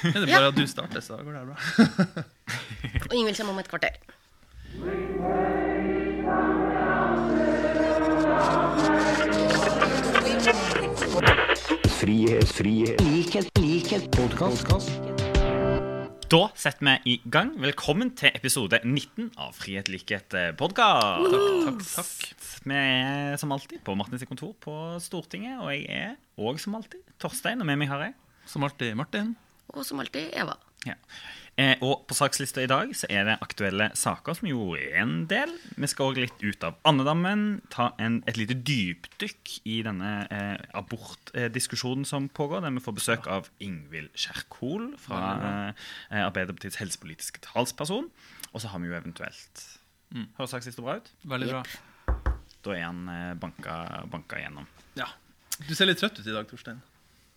Er 0.00 0.12
det 0.12 0.28
bare 0.28 0.46
at 0.48 0.56
du 0.56 0.66
starter, 0.66 1.00
så 1.04 1.16
går 1.20 1.32
det 1.32 1.40
her 1.40 1.46
bra? 1.46 2.24
Og 3.10 3.14
Ingvild 3.14 3.36
kommer 3.36 3.52
om 3.52 3.58
et 3.60 3.68
kvarter. 3.68 3.98
Frihet, 12.00 12.48
frihet, 12.48 13.02
likhet, 13.10 13.50
likhet, 13.60 14.06
podkast. 14.16 14.88
Da 16.32 16.40
setter 16.56 16.86
vi 16.86 16.94
i 17.12 17.18
gang. 17.28 17.52
Velkommen 17.60 18.14
til 18.16 18.32
episode 18.32 18.80
19 18.80 19.34
av 19.36 19.52
Frihet, 19.58 19.92
likhet, 19.92 20.32
podkast. 20.56 21.36
Takk, 21.66 21.84
takk. 21.98 22.48
Vi 22.64 22.80
er 22.80 23.36
som 23.42 23.52
alltid 23.52 23.84
på 23.84 23.98
Martins 24.00 24.24
kontor 24.24 24.56
på 24.64 24.78
Stortinget, 25.04 25.60
og 25.60 25.74
jeg 25.76 25.84
er 25.92 26.16
òg 26.40 26.56
som 26.62 26.80
alltid 26.80 27.04
Torstein, 27.20 27.60
og 27.60 27.68
med 27.68 27.82
meg 27.84 27.92
har 27.92 28.08
jeg 28.08 28.16
Som 28.48 28.64
alltid, 28.64 28.96
Martin. 28.96 29.36
Og 29.74 29.84
som 29.86 30.00
alltid 30.02 30.32
Eva. 30.34 30.56
ja. 30.86 30.94
eh, 31.60 31.76
Og 31.82 32.06
på 32.08 32.14
sakslista 32.16 32.62
i 32.62 32.66
dag 32.70 32.90
så 32.96 33.06
er 33.10 33.24
det 33.28 33.36
aktuelle 33.44 33.90
saker, 33.94 34.34
som 34.34 34.48
jo 34.48 34.74
er 34.78 34.96
en 35.02 35.26
del. 35.30 35.52
Vi 35.76 35.86
skal 35.90 36.10
òg 36.10 36.20
litt 36.22 36.40
ut 36.42 36.64
av 36.66 36.78
andedammen, 36.88 37.60
ta 37.70 37.90
en, 37.98 38.22
et 38.26 38.36
lite 38.40 38.56
dypdykk 38.66 39.54
i 39.70 39.80
denne 39.86 40.12
eh, 40.30 40.56
abortdiskusjonen 40.80 42.04
som 42.08 42.28
pågår, 42.28 42.64
der 42.64 42.74
vi 42.74 42.82
får 42.84 42.96
besøk 42.98 43.28
av 43.30 43.50
Ingvild 43.60 44.10
Kjerkol 44.18 44.94
fra 44.98 45.22
eh, 46.10 46.24
Arbeiderpartiets 46.24 46.80
helsepolitiske 46.80 47.42
talsperson. 47.46 48.10
Og 48.50 48.60
så 48.64 48.72
har 48.72 48.82
vi 48.82 48.90
jo 48.90 48.98
eventuelt 48.98 49.66
Høres 50.10 50.50
sakslista 50.50 50.82
bra 50.82 50.96
ut? 50.98 51.12
Veldig 51.30 51.52
bra. 51.52 51.60
Da 52.66 52.72
er 52.74 52.82
han 52.88 53.04
eh, 53.08 53.34
banka, 53.38 53.76
banka 54.10 54.40
igjennom. 54.40 54.66
Ja. 54.98 55.06
Du 55.68 55.74
ser 55.76 55.86
litt 55.86 56.00
trøtt 56.00 56.18
ut 56.18 56.26
i 56.26 56.32
dag, 56.34 56.48
Torstein. 56.50 56.80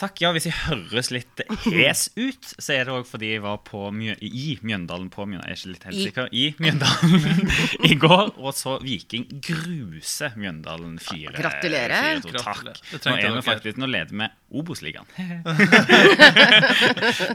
Takk. 0.02 0.17
Ja, 0.23 0.31
hvis 0.33 0.47
jeg 0.49 0.55
høres 0.65 1.11
litt 1.13 1.41
hes 1.67 2.07
ut, 2.17 2.47
så 2.57 2.73
er 2.75 2.81
det 2.88 2.93
òg 2.95 3.05
fordi 3.05 3.27
jeg 3.35 3.43
var 3.43 3.57
på 3.67 3.79
Mjø 3.93 4.16
i 4.25 4.55
Mjøndalen 4.66 5.09
på 5.13 5.27
Mjøndalen, 5.29 5.52
jeg 5.52 5.53
er 5.53 5.57
ikke 5.61 5.73
litt 5.73 5.85
helt 5.88 5.99
I. 5.99 6.02
sikker, 6.07 6.25
i 6.33 6.45
Mjøndalen 6.58 7.53
i 7.91 7.94
går, 8.02 8.27
og 8.41 8.52
så 8.58 8.71
Viking 8.83 9.25
gruse 9.45 10.27
Mjøndalen 10.39 10.95
4 11.03 11.36
Gratulerer. 11.38 11.94
4-2. 12.25 12.33
Gratulerer. 12.33 12.77
Takk. 12.89 13.05
Nå, 13.05 13.09
er 13.19 13.31
vi 13.38 13.41
faktisk, 13.45 13.75
nå 13.81 13.88
leder 13.91 14.14
vi 14.17 14.25
Obos-ligaen. 14.53 15.08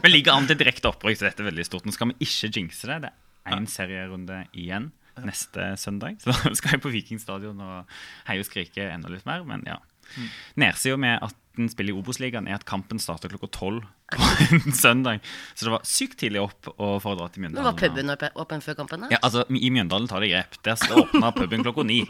vi 0.03 0.09
ligger 0.11 0.31
an 0.35 0.47
til 0.51 0.57
direkte 0.59 0.87
opprykk, 0.91 1.17
så 1.19 1.23
dette 1.29 1.41
er 1.45 1.49
veldig 1.51 1.65
stort. 1.67 1.85
Nå 1.87 1.91
skal 1.95 2.07
vi 2.11 2.15
ikke 2.27 2.47
jinxe 2.59 2.85
det. 2.91 2.97
Det 3.07 3.11
er 3.49 3.53
én 3.55 3.67
serierunde 3.71 4.37
igjen 4.51 4.85
neste 5.25 5.77
søndag. 5.77 6.17
Så 6.21 6.31
da 6.31 6.53
skal 6.57 6.75
jeg 6.75 6.83
på 6.83 6.91
Viking 6.93 7.21
stadion 7.21 7.59
og 7.63 7.99
heie 8.29 8.43
og 8.43 8.47
skrike 8.47 8.89
enda 8.91 9.11
litt 9.11 9.27
mer. 9.29 9.45
Men 9.47 9.65
ja. 9.67 9.79
Mm. 10.15 10.29
Nedsida 10.63 10.97
med 10.97 11.19
at 11.21 11.35
den 11.59 11.69
spiller 11.71 11.93
i 11.93 11.99
Obos-ligaen, 11.99 12.47
er 12.49 12.57
at 12.59 12.65
kampen 12.69 12.99
starter 13.01 13.31
klokka 13.31 13.49
tolv 13.59 13.83
på 14.15 14.29
en 14.55 14.73
søndag. 14.73 15.19
Så 15.53 15.67
det 15.67 15.73
var 15.75 15.83
sykt 15.87 16.17
tidlig 16.23 16.41
opp 16.41 16.71
for 16.73 17.11
å 17.11 17.15
dra 17.19 17.27
til 17.29 17.43
Mjøndalen. 17.45 17.61
Men 17.61 17.69
var 17.69 17.77
puben 17.83 18.13
åpen 18.43 18.63
før 18.65 18.79
kampen. 18.79 19.05
da. 19.05 19.11
Ja, 19.13 19.19
altså, 19.27 19.43
I 19.53 19.69
Mjøndalen 19.75 20.09
tar 20.09 20.23
de 20.25 20.31
grep. 20.31 20.57
Der 20.65 20.79
skal 20.81 21.03
åpne 21.03 21.31
puben 21.37 21.65
klokka 21.67 21.85
ni. 21.85 21.99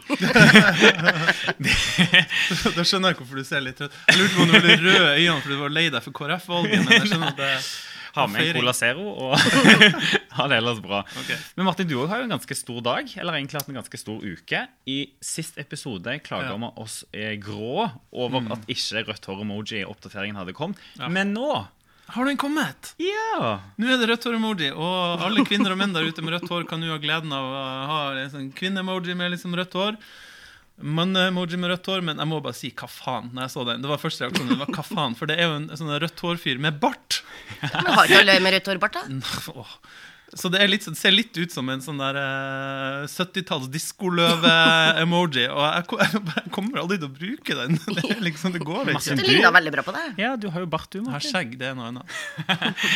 Da 1.60 2.84
skjønner 2.86 3.12
jeg 3.12 3.18
hvorfor 3.20 3.40
du 3.40 3.44
ser 3.46 3.62
litt 3.64 3.78
trøtt 3.78 3.94
Jeg 4.08 4.18
lurte 4.20 4.34
på 4.36 4.42
om 4.44 4.48
du 4.50 4.54
var 4.56 4.64
røde 4.64 4.80
rød 4.84 5.06
i 5.20 5.26
øynene 5.26 5.40
fordi 5.44 5.56
du 5.56 5.60
var 5.62 5.72
lei 5.74 5.86
deg 5.92 6.04
for 6.04 6.16
KrF-valget. 6.16 6.84
Men 6.86 6.94
jeg 6.96 7.10
skjønner 7.10 7.32
at 7.34 7.40
det 7.40 7.50
Ha 8.14 8.26
med 8.26 8.42
en. 8.50 8.56
Cola 8.60 8.72
Zero 8.76 9.06
og 9.12 9.34
ha 10.36 10.46
det 10.50 10.56
ellers 10.60 10.80
bra. 10.82 11.02
Okay. 11.22 11.36
Men 11.56 11.68
Martin, 11.68 11.88
du 11.90 11.96
har 12.06 12.22
jo 12.22 12.26
en 12.28 12.34
ganske 12.36 12.56
stor 12.58 12.80
dag, 12.84 13.10
eller 13.16 13.38
egentlig 13.38 13.60
hatt 13.60 13.68
en 13.70 13.78
ganske 13.80 14.00
stor 14.00 14.22
uke. 14.24 14.62
I 14.90 14.98
sist 15.22 15.58
episode 15.62 16.16
klaga 16.26 16.50
Ja. 16.50 16.56
Mm. 16.56 16.64
vi 16.66 16.82
oss 16.82 16.96
eh, 17.12 17.34
grå 17.40 17.88
over 18.10 18.50
at 18.56 18.64
ikke 18.72 19.04
rødt 19.10 19.28
hår-emoji 19.30 19.82
i 19.82 19.84
oppdateringen 19.86 20.38
hadde 20.40 20.56
kommet. 20.56 20.80
Men 21.08 21.34
nå 21.36 21.66
Har 22.10 22.26
den 22.26 22.36
kommet? 22.40 22.94
Ja! 22.98 23.60
Nå 23.78 23.86
er 23.86 24.00
det 24.00 24.08
rødt 24.10 24.24
hår-emoji, 24.26 24.72
og 24.74 25.22
alle 25.22 25.44
kvinner 25.46 25.70
og 25.70 25.78
menn 25.78 25.92
der 25.94 26.08
ute 26.08 26.24
med 26.26 26.34
rødt 26.34 26.50
hår 26.50 26.64
kan 26.66 26.82
nå 26.82 26.90
ha 26.90 26.98
gleden 26.98 27.30
av 27.30 27.44
å 27.46 27.60
ha 27.86 28.00
en 28.18 28.32
sånn 28.32 28.48
kvinne-emoji 28.50 29.14
med 29.14 29.30
liksom 29.36 29.54
rødt 29.54 29.76
hår. 29.78 30.00
Mann-emoji 30.82 31.58
med 31.60 31.70
rødt 31.74 31.86
hår, 31.90 32.04
men 32.06 32.20
jeg 32.22 32.30
må 32.30 32.38
bare 32.44 32.56
si 32.56 32.70
hva 32.72 32.88
faen 32.90 33.30
når 33.34 33.46
jeg 33.46 33.52
så 33.54 33.64
den. 33.68 33.82
Det 33.84 33.90
var 33.90 34.00
første 34.02 34.24
reaksjonen. 34.26 34.52
Det 34.54 34.60
var 34.62 34.70
hva 34.78 34.84
faen, 34.86 35.16
For 35.18 35.30
det 35.30 35.36
er 35.38 35.50
jo 35.50 35.56
en 35.60 35.66
sånn 35.76 35.92
rødt 36.02 36.22
hår-fyr 36.24 36.60
med 36.62 36.78
bart. 36.82 37.20
Men 37.60 37.90
har 37.94 38.06
ikke 38.08 38.22
alle 38.24 38.38
med 38.44 38.56
rødt 38.56 38.70
hår, 38.72 38.80
Bart? 38.82 38.96
da? 38.96 39.04
Åh. 39.54 39.74
Så 40.38 40.50
det, 40.52 40.60
er 40.62 40.70
litt, 40.70 40.84
det 40.86 40.98
ser 40.98 41.10
litt 41.10 41.34
ut 41.34 41.50
som 41.50 41.66
en 41.72 41.80
sånn 41.82 41.98
der 41.98 42.16
uh, 42.20 43.06
70-talls 43.10 43.66
diskoløve-emoji. 43.72 45.46
Og 45.56 45.62
jeg, 45.64 45.86
jeg, 46.36 46.52
kommer 46.54 46.82
aldri 46.84 47.00
til 47.00 47.08
å 47.08 47.14
bruke 47.14 47.56
den. 47.58 47.78
Det, 48.00 48.16
liksom, 48.22 48.54
det 48.54 48.62
går 48.64 48.92
ikke. 48.94 49.16
Du 49.18 49.24
ligner 49.26 49.52
veldig 49.54 49.72
bra 49.74 49.84
på 49.86 49.94
det. 49.94 50.04
Ja, 50.20 50.32
du 50.40 50.48
har 50.52 50.62
jo 50.62 50.68
bart, 50.70 50.88
du, 50.92 51.02
har 51.10 51.22
skjegg, 51.24 51.56
det 51.60 51.70
er 51.70 51.76
noe 51.78 51.90
annet. 51.90 52.14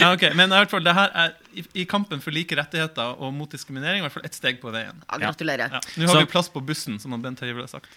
Ja, 0.01 0.13
okay. 0.13 0.33
Men 0.39 0.53
i 0.53 0.61
hvert 0.63 0.73
fall, 0.73 0.85
det 0.87 0.95
her 0.97 1.11
er 1.25 1.35
i, 1.53 1.65
i 1.83 1.87
kampen 1.89 2.23
for 2.25 2.35
like 2.35 2.57
rettigheter 2.59 3.19
og 3.19 3.35
mot 3.37 3.51
diskriminering 3.51 4.03
i 4.03 4.07
hvert 4.07 4.17
fall 4.17 4.27
ett 4.27 4.39
steg 4.39 4.63
på 4.63 4.73
veien. 4.75 5.03
Ja, 5.09 5.21
gratulerer. 5.27 5.77
Ja. 5.79 5.83
Nå 5.99 6.09
har 6.09 6.21
Så- 6.21 6.25
vi 6.25 6.33
plass 6.37 6.51
på 6.53 6.63
bussen, 6.65 7.01
som 7.03 7.15
Bent 7.23 7.43
Høie 7.45 7.55
ville 7.57 7.71
sagt. 7.71 7.91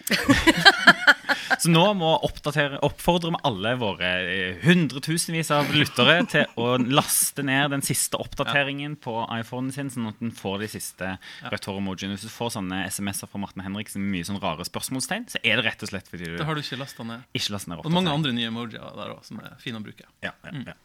Så 1.62 1.70
nå 1.72 1.84
må 1.98 2.10
oppdatere, 2.26 2.80
oppfordre 2.86 3.32
vi 3.34 3.40
alle 3.48 3.74
våre 3.80 4.10
eh, 4.28 4.58
hundretusenvis 4.64 5.50
av 5.54 5.70
lyttere 5.74 6.18
til 6.30 6.60
å 6.60 6.74
laste 6.82 7.44
ned 7.46 7.72
den 7.74 7.84
siste 7.86 8.18
oppdateringen 8.20 8.96
på 9.02 9.14
iPhonen 9.38 9.72
sin, 9.74 9.90
sånn 9.92 10.10
at 10.10 10.20
den 10.22 10.32
får 10.34 10.62
de 10.64 10.70
siste 10.78 11.14
rødt 11.48 11.70
hår-emojiene. 11.70 12.16
Hvis 12.18 12.28
du 12.28 12.32
får 12.34 12.54
sånne 12.58 12.82
SMS-er 12.90 13.30
fra 13.30 13.42
Martin 13.42 13.64
Henriksen 13.66 14.02
med 14.04 14.16
mye 14.16 14.28
sånn 14.28 14.40
rare 14.42 14.66
spørsmålstegn, 14.68 15.28
så 15.32 15.42
er 15.42 15.60
det 15.60 15.68
rett 15.68 15.84
og 15.86 15.92
slett 15.92 16.10
fordi 16.10 16.32
du 16.32 16.38
Det 16.40 16.46
har 16.48 16.58
du 16.58 16.62
ikke 16.64 16.80
lasta 16.80 17.06
ned. 17.06 17.26
ikke 17.36 17.54
lasta 17.56 17.72
ned 17.72 17.84
Og 17.84 17.94
mange 17.94 18.12
andre 18.14 18.34
nye 18.36 18.50
emojier 18.52 18.94
der 18.98 19.14
òg, 19.16 19.24
som 19.26 19.40
er 19.42 19.56
fine 19.62 19.80
å 19.80 19.84
bruke. 19.84 20.06
Ja, 20.24 20.34
ja, 20.46 20.72
ja. 20.72 20.76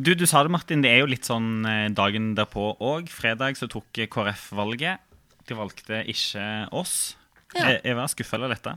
Du, 0.00 0.14
du 0.16 0.24
sa 0.28 0.42
det, 0.46 0.52
Martin. 0.54 0.80
Det 0.84 0.90
er 0.92 1.02
jo 1.02 1.10
litt 1.10 1.26
sånn 1.28 1.66
eh, 1.68 1.88
dagen 1.92 2.32
derpå 2.38 2.70
òg. 2.80 3.10
Fredag 3.12 3.58
så 3.58 3.68
tok 3.68 3.98
KrF 4.08 4.46
valget. 4.56 5.02
De 5.48 5.56
valgte 5.58 6.04
ikke 6.08 6.44
oss. 6.76 7.16
Ja. 7.56 7.66
Jeg, 7.72 7.80
jeg 7.90 7.98
var 7.98 8.10
skuffa 8.12 8.38
eller 8.38 8.54
letta. 8.54 8.76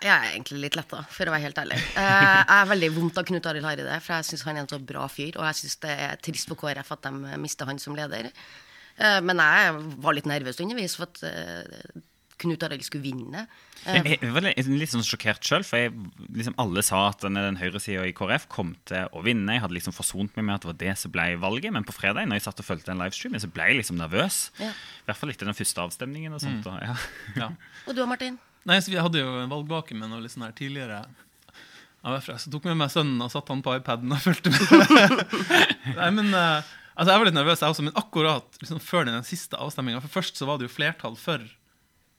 Jeg 0.00 0.10
er 0.14 0.28
egentlig 0.36 0.60
litt 0.62 0.76
letta, 0.78 1.00
for 1.10 1.26
å 1.26 1.32
være 1.34 1.42
helt 1.48 1.58
ærlig. 1.58 1.78
Eh, 1.98 2.26
Jeg 2.38 2.56
er 2.60 2.68
veldig 2.70 2.90
vondt 2.94 3.18
av 3.18 3.24
Knut 3.26 3.46
Arild 3.50 3.66
Hareide, 3.66 3.96
for 4.04 4.14
jeg 4.20 4.28
syns 4.30 4.44
han 4.46 4.56
er 4.60 4.62
en 4.64 4.70
så 4.70 4.78
bra 4.78 5.08
fyr. 5.10 5.34
Og 5.34 5.42
jeg 5.48 5.58
syns 5.64 5.80
det 5.82 5.96
er 6.06 6.20
trist 6.22 6.46
for 6.50 6.60
KrF 6.60 6.92
at 6.94 7.08
de 7.08 7.40
mister 7.42 7.66
han 7.66 7.80
som 7.82 7.96
leder. 7.98 8.30
Eh, 9.00 9.18
Men 9.26 9.42
jeg 9.42 9.74
var 10.04 10.14
litt 10.14 10.30
nervøs 10.30 10.60
underveis 10.62 10.94
for 10.96 11.08
at 11.10 11.24
eh, 11.26 11.98
Knut 12.40 12.62
Arild 12.64 12.86
skulle 12.86 13.02
vinne. 13.04 13.42
Jeg, 13.84 14.30
var 14.32 14.44
litt, 14.46 14.90
sånn 14.92 15.04
sjokkert 15.04 15.44
sjøl, 15.44 15.64
for 15.66 15.76
jeg, 15.82 15.92
liksom 16.32 16.54
alle 16.62 16.80
sa 16.86 17.02
at 17.10 17.20
den, 17.26 17.36
den 17.36 17.58
høyresida 17.60 18.06
i 18.08 18.14
KrF 18.16 18.46
kom 18.52 18.74
til 18.88 19.10
å 19.12 19.20
vinne. 19.26 19.56
Jeg 19.58 19.64
hadde 19.66 19.76
liksom 19.76 19.92
forsont 19.96 20.36
meg 20.38 20.46
med 20.48 20.54
at 20.54 20.64
det 20.64 20.70
var 20.70 20.78
det 20.84 20.94
som 21.02 21.12
ble 21.12 21.26
valget, 21.42 21.72
men 21.74 21.84
på 21.84 21.92
fredag 21.96 22.28
når 22.30 22.38
jeg 22.40 22.46
satt 22.46 22.62
og 22.62 22.68
fulgte 22.70 22.92
den 22.94 23.02
livestreamen, 23.02 23.42
så 23.42 23.50
ble 23.52 23.66
jeg 23.72 23.80
liksom 23.82 23.98
nervøs. 24.00 24.38
Ja. 24.62 24.70
I 24.70 25.10
hvert 25.10 25.20
fall 25.20 25.34
etter 25.34 25.50
den 25.50 25.58
første 25.58 25.84
avstemningen 25.84 26.36
og 26.38 26.40
sånt. 26.46 26.70
Og, 26.70 26.78
ja. 26.80 26.96
Ja. 27.42 27.50
Og 27.90 27.96
du 27.98 28.04
og 28.06 28.08
Martin? 28.14 28.38
Nei, 28.68 28.80
så 28.82 28.92
Vi 28.92 29.00
hadde 29.00 29.22
jo 29.22 29.38
en 29.40 29.52
valgvake 29.52 29.96
med 29.96 30.10
noe 30.10 30.22
litt 30.24 30.34
sånn 30.34 30.46
her 30.46 30.56
tidligere. 30.56 31.04
AFR, 32.00 32.38
så 32.40 32.50
tok 32.52 32.64
vi 32.64 32.72
med 32.72 32.80
meg 32.80 32.92
sønnen 32.92 33.20
og 33.20 33.32
satte 33.32 33.52
han 33.52 33.62
på 33.64 33.74
iPaden 33.76 34.12
og 34.14 34.22
fulgte 34.24 34.52
med. 34.54 35.24
Nei, 35.98 36.10
men 36.16 36.30
Uh, 36.32 36.60
altså 36.94 37.12
Jeg 37.12 37.20
var 37.20 37.28
litt 37.28 37.36
nervøs, 37.36 37.62
jeg 37.62 37.74
også, 37.74 37.84
men 37.86 37.96
akkurat 37.98 38.60
liksom, 38.62 38.80
før 38.84 39.06
den 39.08 39.24
siste 39.26 39.56
avstemminga 39.60 40.00
For 40.04 40.12
først 40.20 40.40
så 40.40 40.48
var 40.48 40.58
det 40.58 40.68
jo 40.68 40.72
flertall 40.72 41.16
for 41.20 41.44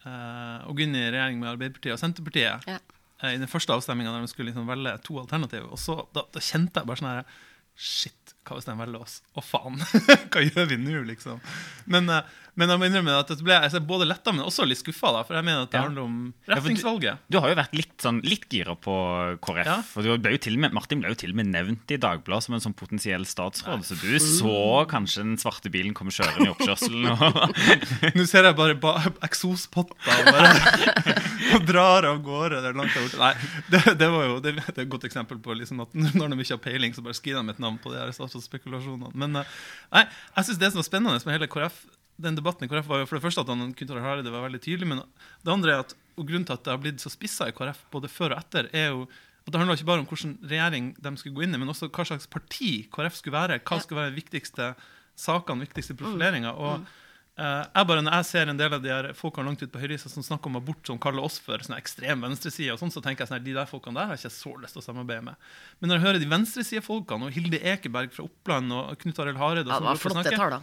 uh, 0.06 0.58
å 0.66 0.74
gå 0.74 0.86
inn 0.86 0.98
i 0.98 1.08
regjering 1.08 1.42
med 1.42 1.52
Arbeiderpartiet 1.54 1.96
og 1.96 2.02
Senterpartiet. 2.02 2.68
Ja. 2.70 2.78
Uh, 3.22 3.32
I 3.34 3.40
den 3.42 3.50
første 3.50 3.74
avstemminga 3.74 4.14
der 4.14 4.26
de 4.26 4.32
skulle 4.32 4.52
liksom 4.52 4.70
velge 4.70 4.94
to 5.06 5.18
alternativer. 5.22 5.70
Og 5.74 5.82
så, 5.82 5.98
da, 6.14 6.26
da 6.30 6.44
kjente 6.46 6.82
jeg 6.82 6.90
bare 6.90 7.02
sånn 7.02 7.12
her 7.14 7.24
Shit, 7.82 8.21
hva 8.48 8.58
hvis 8.58 8.66
de 8.68 8.74
velger 8.80 9.02
oss? 9.04 9.20
Å, 9.38 9.44
faen! 9.46 9.78
hva 10.34 10.42
gjør 10.46 10.70
vi 10.72 10.78
nå, 10.82 11.02
liksom? 11.12 11.42
Men, 11.94 12.10
eh, 12.10 12.38
men 12.60 12.68
jeg 12.74 12.82
må 12.82 12.88
innrømme 12.90 13.14
at 13.22 13.30
det 13.32 13.44
ble 13.46 13.56
er 13.56 13.84
både 13.88 14.08
letta, 14.10 14.34
men 14.36 14.44
også 14.44 14.66
litt 14.68 14.82
skuffa. 14.82 15.12
For 15.28 15.38
jeg 15.38 15.46
mener 15.48 15.64
at 15.68 15.72
det 15.72 15.78
Ja. 15.80 15.86
handler 15.86 16.04
om 16.04 16.16
for 16.34 16.52
du- 16.52 16.56
retningsvalget. 16.58 17.22
Du 17.32 17.38
har 17.40 17.50
jo 17.54 17.56
vært 17.62 17.76
litt, 17.78 17.94
sånn, 18.02 18.20
litt 18.28 18.48
gira 18.52 18.76
på 18.76 18.96
KrF. 19.46 19.66
Ja. 19.70 19.78
Og 19.96 20.58
med, 20.58 20.74
Martin 20.74 21.00
ble 21.04 21.14
jo 21.14 21.20
til 21.22 21.32
og 21.32 21.38
med 21.40 21.48
nevnt 21.54 21.94
i 21.96 22.00
Dagbladet 22.02 22.44
som 22.44 22.56
en 22.58 22.64
sånn 22.66 22.76
potensiell 22.76 23.24
statsråd. 23.30 23.86
Så 23.88 23.96
du 24.02 24.18
så 24.20 24.86
kanskje 24.92 25.24
den 25.24 25.38
svarte 25.40 25.72
bilen 25.72 25.94
komme 25.94 26.12
kjørende 26.12 26.50
i 26.50 26.52
oppkjørselen. 26.52 27.08
Og, 27.14 27.56
Nå 28.18 28.28
ser 28.28 28.50
jeg 28.50 28.58
bare 28.60 28.76
ba 28.76 28.98
eksospotta 29.24 29.96
og, 29.96 30.42
og 31.56 31.66
drar 31.70 32.10
av 32.10 32.20
gårde. 32.26 32.60
Det 32.66 32.74
er 32.74 32.78
langt. 32.82 33.00
Nei, 33.22 33.34
det, 33.72 33.84
det 34.02 34.12
var 34.12 34.28
jo 34.28 34.40
det, 34.44 34.56
det 34.60 34.76
er 34.76 34.84
et 34.86 34.92
godt 34.92 35.08
eksempel 35.08 35.40
på 35.40 35.56
liksom 35.56 35.80
at 35.86 35.94
når 35.96 36.34
de 36.36 36.42
ikke 36.44 36.58
har 36.58 36.64
peiling, 36.68 36.94
så 36.98 37.06
bare 37.06 37.16
skriver 37.18 37.46
de 37.48 37.56
et 37.56 37.64
navn 37.64 37.80
på 37.82 37.94
det. 37.94 38.02
her 38.04 38.12
statsrådsspekulasjonene. 38.32 39.12
Men 39.14 39.42
eh, 39.42 39.58
nei, 39.94 40.06
jeg 40.38 40.48
synes 40.48 40.62
det 40.62 40.72
som 40.72 40.82
var 40.82 40.88
spennende 40.88 41.26
med 41.28 41.38
hele 41.38 41.50
KrF, 41.52 41.82
den 42.22 42.38
debatten 42.38 42.68
i 42.68 42.72
KrF, 42.72 42.88
var 42.90 43.02
jo 43.02 43.10
for 43.10 43.18
det 43.18 43.26
første 43.26 43.44
at 43.44 43.52
han 43.52 43.74
Knut 43.74 43.92
Arild 43.94 44.06
Hareide 44.06 44.34
var 44.34 44.46
veldig 44.46 44.62
tydelig, 44.64 44.88
men 44.92 45.04
det 45.46 45.54
andre 45.54 45.76
er 45.76 45.84
at 45.86 45.98
og 46.20 46.28
grunnen 46.28 46.46
til 46.46 46.58
at 46.58 46.66
det 46.66 46.74
har 46.74 46.82
blitt 46.82 47.02
så 47.02 47.10
spissa 47.10 47.48
i 47.50 47.54
KrF 47.56 47.86
både 47.94 48.10
før 48.12 48.36
og 48.36 48.42
etter, 48.42 48.68
er 48.76 48.92
jo 48.92 49.06
at 49.42 49.54
det 49.54 49.58
handler 49.58 49.80
ikke 49.80 49.88
bare 49.90 50.04
om 50.04 50.10
hvilken 50.10 50.36
regjering 50.46 50.90
de 51.02 51.12
skulle 51.18 51.38
gå 51.38 51.46
inn 51.48 51.56
i, 51.56 51.60
men 51.62 51.72
også 51.72 51.90
hva 51.90 52.06
slags 52.06 52.28
parti 52.30 52.74
KrF 52.94 53.16
skulle 53.18 53.40
være. 53.40 53.62
Hva 53.66 53.80
skulle 53.82 54.04
være 54.04 54.14
de 54.14 54.20
viktigste 54.20 54.68
sakene, 55.18 55.66
viktigste 55.66 55.96
profileringa. 55.98 56.52
Og 56.54 56.84
Eh, 56.86 57.00
jeg 57.40 57.88
bare, 57.88 58.02
Når 58.04 58.16
jeg 58.18 58.26
ser 58.28 58.50
en 58.52 58.58
del 58.60 58.74
av 58.76 58.82
de 58.84 58.90
her 58.92 59.08
folkene 59.18 59.48
langt 59.48 59.62
ute 59.64 59.72
på 59.72 59.80
høyresida 59.82 60.12
som 60.12 60.24
snakker 60.26 60.52
om 60.52 60.58
abort, 60.60 60.82
som 60.86 61.00
kaller 61.02 61.24
oss 61.24 61.40
for 61.40 61.58
sånn 61.64 61.78
ekstrem 61.78 62.22
venstreside, 62.22 62.74
og 62.74 62.82
sånn, 62.82 62.92
så 62.92 63.02
tenker 63.02 63.24
jeg 63.24 63.32
sånn 63.32 63.44
de 63.46 63.54
der 63.56 63.70
folkene 63.70 63.98
der 63.98 64.10
har 64.12 64.18
jeg 64.20 64.26
ikke 64.28 64.36
så 64.36 64.54
lyst 64.62 64.76
til 64.78 64.84
å 64.84 64.86
samarbeide 64.86 65.24
med. 65.30 65.36
Men 65.80 65.90
når 65.90 65.96
jeg 65.98 66.06
hører 66.06 66.20
de 66.20 66.30
venstresidefolkene, 66.34 67.30
og 67.30 67.32
Hilde 67.38 67.62
Ekeberg 67.74 68.12
fra 68.14 68.28
Oppland 68.28 68.76
og 68.76 68.94
Knut 69.02 69.20
Arild 69.24 69.40
Hareide 69.42 69.72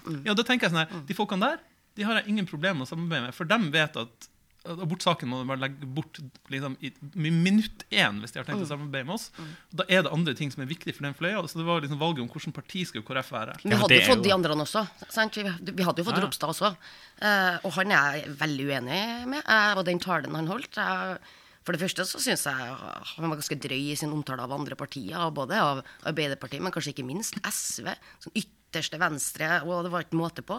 Ja. 0.05 0.13
Mm. 0.13 0.23
Ja, 0.29 0.35
da 0.35 0.43
tenker 0.45 0.69
jeg 0.69 0.75
sånn 0.77 0.85
her, 0.85 1.07
De 1.09 1.15
folkene 1.15 1.41
der 1.49 1.59
de 1.99 2.05
har 2.07 2.15
jeg 2.21 2.29
ingen 2.31 2.47
problemer 2.47 2.79
med 2.79 2.87
å 2.87 2.91
samarbeide 2.93 3.25
med, 3.27 3.35
for 3.35 3.45
de 3.49 3.59
vet 3.75 3.97
at 3.99 4.29
abortsaken 4.77 5.31
må 5.31 5.41
de 5.41 5.49
bare 5.49 5.63
legge 5.63 5.89
bort 5.97 6.21
liksom, 6.53 6.77
i 6.83 6.93
minutt 7.33 7.85
én 7.91 8.21
hvis 8.23 8.35
de 8.35 8.41
har 8.41 8.47
tenkt 8.49 8.67
å 8.67 8.69
samarbeide 8.69 9.09
med 9.09 9.17
oss. 9.17 9.29
Da 9.73 9.87
er 9.89 10.05
det 10.07 10.13
andre 10.15 10.35
ting 10.39 10.53
som 10.55 10.63
er 10.65 10.71
viktig 10.71 10.95
for 10.97 11.09
den 11.09 11.17
fløya. 11.19 11.41
Så 11.49 11.61
det 11.61 11.67
var 11.69 11.83
liksom 11.85 12.01
valget 12.01 12.25
om 12.25 12.31
hvilket 12.33 12.57
parti 12.57 12.85
skulle 12.89 13.07
KrF 13.09 13.33
være. 13.35 13.57
Vi 13.65 13.75
hadde 13.81 13.99
jo 14.01 14.07
fått 14.11 14.25
de 14.27 14.35
andre 14.35 14.59
også. 14.67 14.85
Sant? 15.09 15.39
Vi, 15.41 15.45
vi 15.47 15.87
hadde 15.89 16.03
jo 16.03 16.09
fått 16.09 16.19
Ja. 16.19 16.25
Ropstad 16.27 16.53
også. 16.55 16.73
Eh, 17.23 17.59
og 17.65 17.75
han 17.79 17.93
er 17.95 18.19
jeg 18.19 18.37
veldig 18.41 18.69
uenig 18.71 19.03
med. 19.35 19.43
Eh, 19.45 19.75
og 19.79 19.85
den 19.89 20.01
talen 20.03 20.35
han 20.39 20.51
holdt 20.51 20.79
eh, 20.83 21.17
For 21.67 21.77
det 21.77 21.83
første 21.83 22.07
så 22.09 22.21
syns 22.23 22.47
jeg 22.49 22.77
han 23.13 23.29
var 23.29 23.37
ganske 23.37 23.59
drøy 23.61 23.91
i 23.93 23.97
sin 23.99 24.13
omtale 24.17 24.41
av 24.45 24.55
andre 24.57 24.77
partier, 24.79 25.19
både 25.37 25.59
av 25.61 25.83
Arbeiderpartiet, 26.09 26.63
men 26.65 26.73
kanskje 26.73 26.95
ikke 26.95 27.05
minst 27.05 27.37
SV. 27.45 27.91
Sånn 28.25 28.39
ytterste 28.69 28.99
venstre, 29.01 29.49
og 29.65 29.87
det 29.87 29.91
var 29.93 30.05
ikke 30.05 30.19
måte 30.21 30.43
på. 30.45 30.59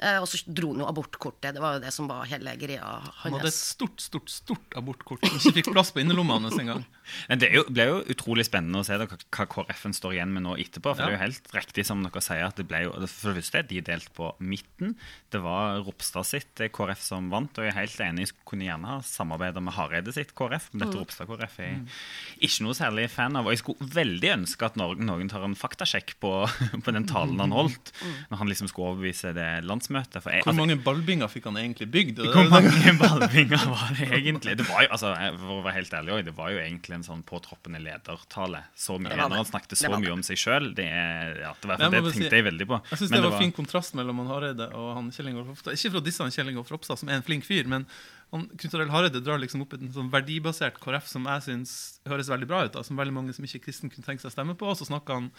Eh, 0.00 0.16
og 0.20 0.26
så 0.30 0.40
dro 0.48 0.72
han 0.72 0.80
jo 0.82 0.88
abortkortet. 0.88 1.52
Det 1.56 1.60
var 1.62 1.76
jo 1.76 1.82
det 1.84 1.92
som 1.92 2.08
var 2.08 2.24
hele 2.30 2.54
greia 2.56 2.80
Han 3.20 3.34
hadde 3.36 3.50
et 3.50 3.54
stort 3.56 4.00
stort, 4.00 4.30
stort 4.32 4.76
abortkort 4.78 5.24
som 5.28 5.36
ikke 5.36 5.58
fikk 5.60 5.72
plass 5.74 5.92
på 5.92 6.00
innerlomma 6.00 6.38
hans 6.40 6.56
engang. 6.58 6.84
Men 7.28 7.40
det 7.42 7.50
er 7.50 7.58
jo, 7.58 7.64
ble 7.68 7.84
jo 7.88 7.98
utrolig 8.14 8.44
spennende 8.46 8.80
å 8.80 8.86
se 8.86 8.96
da, 8.96 9.06
hva 9.10 9.46
KrF-en 9.50 9.94
står 9.96 10.14
igjen 10.16 10.32
med 10.32 10.44
nå 10.46 10.54
etterpå. 10.62 10.94
For 10.94 11.02
Ja. 11.04 11.10
det 11.10 11.12
er 11.12 11.18
jo 11.18 11.24
helt 11.26 11.52
riktig 11.56 11.84
som 11.88 12.02
dere 12.06 12.22
sier 12.24 12.46
at 12.46 12.56
det 12.60 12.66
ble 12.70 12.84
jo, 12.86 12.92
For 13.10 13.34
det 13.34 13.42
første, 13.42 13.62
de 13.68 13.80
er 13.80 13.86
delt 13.90 14.08
på 14.16 14.30
midten. 14.40 14.94
Det 15.34 15.40
var 15.42 15.80
Ropstad 15.84 16.24
sitt 16.28 16.60
eh, 16.64 16.70
KrF 16.72 17.02
som 17.02 17.28
vant, 17.32 17.50
og 17.58 17.66
jeg 17.66 17.74
er 17.74 17.80
helt 17.80 18.00
enig, 18.06 18.28
kunne 18.48 18.64
gjerne 18.68 18.86
ha 18.94 18.98
samarbeida 19.04 19.60
med 19.64 19.74
Hareide 19.76 20.14
sitt 20.16 20.32
KrF, 20.38 20.70
men 20.72 20.86
dette 20.86 21.00
Ropstad 21.00 21.28
KrF 21.28 21.58
er 21.60 21.70
jeg 21.74 22.48
ikke 22.48 22.64
noe 22.66 22.78
særlig 22.78 23.08
fan 23.12 23.36
av. 23.36 23.46
Og 23.48 23.54
jeg 23.54 23.62
skulle 23.64 23.90
veldig 24.00 24.32
ønske 24.38 24.66
at 24.70 24.78
Norge, 24.80 25.04
noen 25.04 25.28
tar 25.32 25.44
en 25.46 25.58
faktasjekk 25.58 26.14
på, 26.22 26.32
på 26.86 26.94
den 26.96 27.08
talen 27.10 27.42
han 27.42 27.49
holdt, 27.54 27.90
når 28.30 28.40
han 28.42 28.50
liksom 28.50 28.68
skulle 28.70 28.92
overbevise 28.92 29.32
det 29.36 29.48
landsmøtet. 29.66 30.18
For 30.22 30.34
jeg, 30.34 30.44
Hvor 30.44 30.52
altså, 30.52 30.60
mange 30.62 30.76
ballbinger 30.84 31.30
fikk 31.32 31.48
han 31.50 31.58
egentlig 31.60 31.88
bygd? 31.92 32.20
Det- 32.20 32.32
hvor 32.36 32.50
mange 32.52 32.94
ballbinger 33.00 33.64
var 33.70 33.94
det 33.98 34.08
egentlig? 34.20 34.56
Det 34.60 34.66
var 34.68 34.86
jo, 34.86 34.90
altså, 34.96 35.14
For 35.40 35.54
å 35.56 35.64
være 35.64 35.76
helt 35.78 35.96
ærlig 36.00 36.14
også, 36.16 36.26
det 36.30 36.36
var 36.36 36.52
jo 36.54 36.62
egentlig 36.62 36.98
en 36.98 37.06
sånn 37.06 37.24
påtroppende 37.26 37.82
ledertale. 37.82 38.62
Så 38.76 38.98
mye, 38.98 39.10
Det 39.10 39.18
det. 39.18 39.28
Når 39.32 39.42
han 39.42 39.50
snakket 39.52 39.74
Det 39.74 39.80
så 39.82 39.92
mye 39.96 40.14
om 40.14 40.22
seg 40.26 40.40
sjøl. 40.40 40.70
Det, 40.76 40.86
ja, 40.86 41.52
det, 41.60 41.72
var, 41.72 41.82
det 41.82 42.04
tenkte 42.10 42.40
jeg 42.40 42.46
veldig 42.50 42.68
på. 42.70 42.80
Jeg 42.92 43.02
synes 43.02 43.10
Men 43.10 43.22
det 43.22 43.32
var 43.32 43.44
fin 43.44 43.52
kontrast 43.56 43.98
mellom 43.98 44.22
han 44.24 44.32
Hareide 44.34 44.70
og 44.76 44.94
han 44.98 45.10
Kjell 45.14 45.32
Ingolf 45.32 45.52
Ropstad. 45.52 45.76
Ikke 45.76 45.94
for 45.94 46.02
å 46.02 46.06
disse 46.06 46.24
han 46.24 46.34
Kjell 46.34 46.52
Ingolf 46.52 46.72
Ropstad, 46.72 47.00
som 47.00 47.10
er 47.12 47.20
en 47.20 47.26
flink 47.26 47.46
fyr, 47.48 47.68
men 47.70 47.86
han, 48.30 48.46
Knut 48.54 48.74
Arild 48.78 48.92
Hareide 48.94 49.22
drar 49.24 49.40
liksom 49.42 49.64
opp 49.64 49.74
en 49.74 49.90
sånn 49.94 50.10
verdibasert 50.12 50.78
KrF 50.82 51.08
som 51.10 51.26
jeg 51.26 51.46
syns 51.48 51.72
høres 52.06 52.30
veldig 52.30 52.46
bra 52.50 52.62
ut. 52.66 52.74
Da, 52.76 52.84
som 52.86 52.98
veldig 53.00 53.14
mange 53.16 53.34
som 53.34 53.46
ikke 53.46 53.58
er 53.58 53.64
kristen 53.66 53.90
kunne 53.90 54.06
tenke 54.06 54.22
seg 54.22 54.30
å 54.30 54.36
stemme 54.36 54.54
på. 54.58 54.68
Og 54.70 54.78
så 54.78 54.86
snakker 54.86 55.18
han 55.18 55.30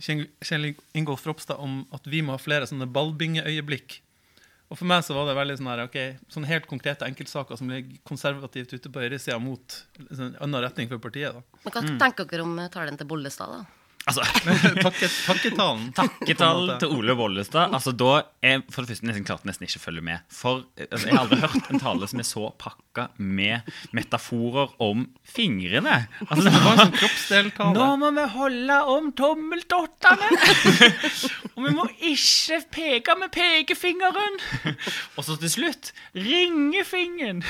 Kjell 0.00 0.72
Ingolf 0.96 1.26
Ropstad 1.26 1.60
om 1.62 1.80
at 1.94 2.06
vi 2.06 2.22
må 2.24 2.34
ha 2.36 2.42
flere 2.42 2.68
sånne 2.68 2.88
ballbingeøyeblikk. 2.90 4.00
Og 4.68 4.76
for 4.76 4.88
meg 4.88 5.00
så 5.06 5.14
var 5.16 5.30
det 5.30 5.36
veldig 5.38 5.56
sånn 5.58 5.70
her, 5.70 5.82
okay, 5.86 6.16
sånne 6.28 6.50
helt 6.50 6.66
konkrete 6.68 7.06
enkeltsaker 7.08 7.56
som 7.56 7.70
ligger 7.72 8.02
konservativt 8.08 8.74
ute 8.74 8.90
på 8.92 9.00
høyresida 9.00 9.38
mot 9.40 9.78
en 10.10 10.34
annen 10.36 10.60
retning 10.60 10.90
for 10.90 11.00
partiet. 11.00 11.38
da. 11.38 11.60
Men 11.64 11.74
hva 11.74 11.84
tenker 12.04 12.28
dere 12.28 12.44
om 12.44 12.58
talen 12.72 13.00
til 13.00 13.08
Bollestad, 13.08 13.54
da? 13.54 13.77
Altså, 14.08 14.24
Takket, 14.86 15.12
takketalen. 15.26 15.88
Takketall 15.96 16.70
til 16.80 16.92
Ole 16.96 17.14
Bollestad. 17.18 17.74
Altså, 17.76 17.92
da 17.92 18.22
er 18.44 18.62
for 18.72 18.84
det 18.86 18.94
første 18.94 19.08
nesten 19.08 19.26
klarte 19.28 19.48
nesten 19.48 19.66
ikke 19.68 19.80
å 19.80 19.84
følge 19.84 20.04
med. 20.06 20.24
For 20.32 20.62
altså, 20.80 21.08
Jeg 21.08 21.14
har 21.16 21.24
aldri 21.26 21.40
hørt 21.42 21.68
en 21.74 21.82
tale 21.82 22.08
som 22.08 22.22
er 22.22 22.28
så 22.28 22.48
pakka 22.60 23.08
med 23.20 23.68
metaforer 23.96 24.72
om 24.84 25.04
fingrene. 25.28 25.98
Altså, 26.28 26.46
Det 26.48 26.62
var 26.64 26.72
en 26.72 26.82
sånn 26.86 26.96
kroppsdeltale. 26.96 27.74
Nå 27.76 27.88
må 28.00 28.12
vi 28.16 28.26
holde 28.38 28.78
om 28.94 29.10
tommeltottene! 29.18 30.30
og 31.54 31.60
vi 31.66 31.74
må 31.76 31.86
ikke 32.12 32.60
peke 32.74 33.18
med 33.20 33.32
pekefingeren! 33.34 34.40
og 35.18 35.26
så 35.26 35.36
til 35.42 35.52
slutt 35.52 35.92
ringefingeren! 36.16 37.44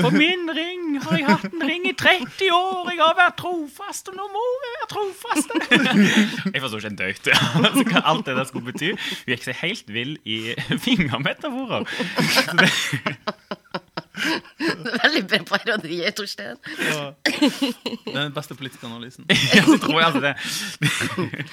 På 0.00 0.12
min 0.14 0.46
ring 0.54 1.00
har 1.02 1.18
jeg 1.18 1.26
hatt 1.28 1.50
en 1.50 1.66
ring 1.66 1.88
i 1.90 1.94
30 1.98 2.52
år! 2.54 2.92
Jeg 2.94 3.02
har 3.02 3.18
vært 3.18 3.38
trofast, 3.40 4.10
og 4.12 4.18
nå 4.20 4.28
må 4.30 4.46
vi 4.62 4.72
være 4.76 4.90
trofaste! 4.94 5.79
jeg 6.54 6.62
forsto 6.62 6.80
ikke 6.80 6.90
en 6.92 6.98
døyt 7.00 7.30
altså, 7.66 7.84
hva 7.88 8.02
alt 8.12 8.26
det 8.28 8.36
der 8.38 8.48
skulle 8.48 8.72
bety. 8.72 8.92
Hun 8.94 9.34
gikk 9.34 9.46
seg 9.48 9.60
helt 9.62 9.92
vill 9.92 10.16
i 10.24 10.40
fingermetaforer. 10.86 11.86
Så 12.30 12.58
det, 12.60 12.70
Veldig 14.60 15.22
bra 15.30 15.40
parodi, 15.48 15.98
Torstein. 16.16 16.58
Det 16.66 18.14
er 18.14 18.26
den 18.26 18.34
beste 18.36 18.56
politiske 18.58 18.86
analysen. 18.88 19.26
ja, 19.56 19.62
så 19.66 19.76
tror 19.82 19.96
jeg 20.00 20.08
altså 20.08 20.22
det. 20.24 21.44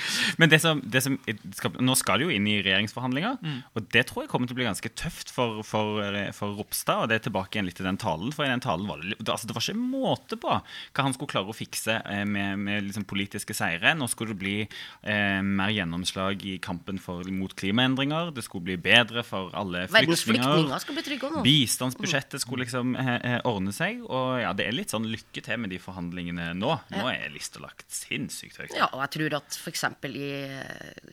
Men 0.42 0.52
det 0.52 0.60
som, 0.64 0.82
det 0.84 1.02
som 1.06 1.18
skal, 1.58 1.78
nå 1.84 1.96
skal 2.00 2.20
det 2.22 2.28
jo 2.28 2.34
inn 2.36 2.48
i 2.50 2.58
regjeringsforhandlinger, 2.66 3.38
og 3.78 3.88
det 3.94 4.06
tror 4.10 4.26
jeg 4.26 4.32
kommer 4.32 4.50
til 4.50 4.58
å 4.58 4.60
bli 4.62 4.68
ganske 4.68 4.92
tøft 5.00 5.32
for, 5.34 5.62
for, 5.68 6.02
for 6.38 6.58
Ropstad. 6.60 7.06
Og 7.06 7.12
det 7.12 7.20
er 7.20 7.26
tilbake 7.28 7.58
igjen 7.58 7.68
litt 7.70 7.78
til 7.80 7.88
den 7.88 8.00
talen, 8.02 8.32
for 8.36 8.48
i 8.48 8.52
den 8.52 8.64
talen 8.64 8.88
var 8.90 9.02
det, 9.04 9.16
det- 9.20 9.32
altså, 9.34 9.48
det 9.50 9.56
var 9.58 9.64
ikke 9.66 9.78
måte 9.98 10.40
på 10.42 10.54
hva 10.58 11.06
han 11.08 11.14
skulle 11.16 11.32
klare 11.32 11.52
å 11.52 11.56
fikse 11.56 12.00
eh, 12.02 12.24
med, 12.28 12.58
med 12.64 12.88
liksom 12.90 13.06
politiske 13.08 13.54
seire. 13.58 13.94
Nå 13.98 14.08
skulle 14.12 14.34
det 14.36 14.42
bli 14.42 14.56
eh, 14.66 15.40
mer 15.46 15.72
gjennomslag 15.76 16.42
i 16.48 16.58
kampen 16.64 16.98
for, 17.02 17.24
mot 17.34 17.54
klimaendringer. 17.58 18.32
Det 18.36 18.44
skulle 18.46 18.66
bli 18.72 18.78
bedre 18.82 19.24
for 19.28 19.54
alle 19.58 19.86
Verdens 19.92 20.24
flyktninger. 20.26 20.56
flyktninger 20.58 20.84
skal 20.84 20.98
bli 20.98 21.04
trygge 21.06 21.32
nå. 21.36 21.44
Bistandsbudsjettet 21.46 22.44
skulle 22.44 22.57
liksom 22.60 22.96
eh, 23.00 23.14
eh, 23.16 23.38
ordne 23.48 23.74
seg. 23.76 24.02
Og 24.06 24.42
ja, 24.42 24.52
det 24.58 24.68
er 24.68 24.76
litt 24.76 24.94
sånn 24.94 25.08
lykke 25.10 25.44
til 25.46 25.62
med 25.64 25.74
de 25.74 25.80
forhandlingene 25.82 26.52
nå. 26.58 26.74
Nå 26.94 27.06
er 27.12 27.32
lista 27.34 27.62
lagt 27.64 27.88
sinnssykt 27.94 28.60
høyt. 28.62 28.76
Ja, 28.78 28.90
og 28.92 29.04
jeg 29.06 29.14
tror 29.18 29.40
at 29.40 29.58
f.eks. 29.62 29.86
i 30.12 30.28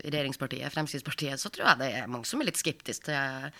regjeringspartiet, 0.08 0.72
Fremskrittspartiet, 0.74 1.40
så 1.42 1.52
tror 1.52 1.72
jeg 1.72 1.82
det 1.84 1.92
er 2.00 2.10
mange 2.10 2.28
som 2.28 2.42
er 2.42 2.50
litt 2.50 2.60
skeptiske 2.60 3.08
til 3.10 3.54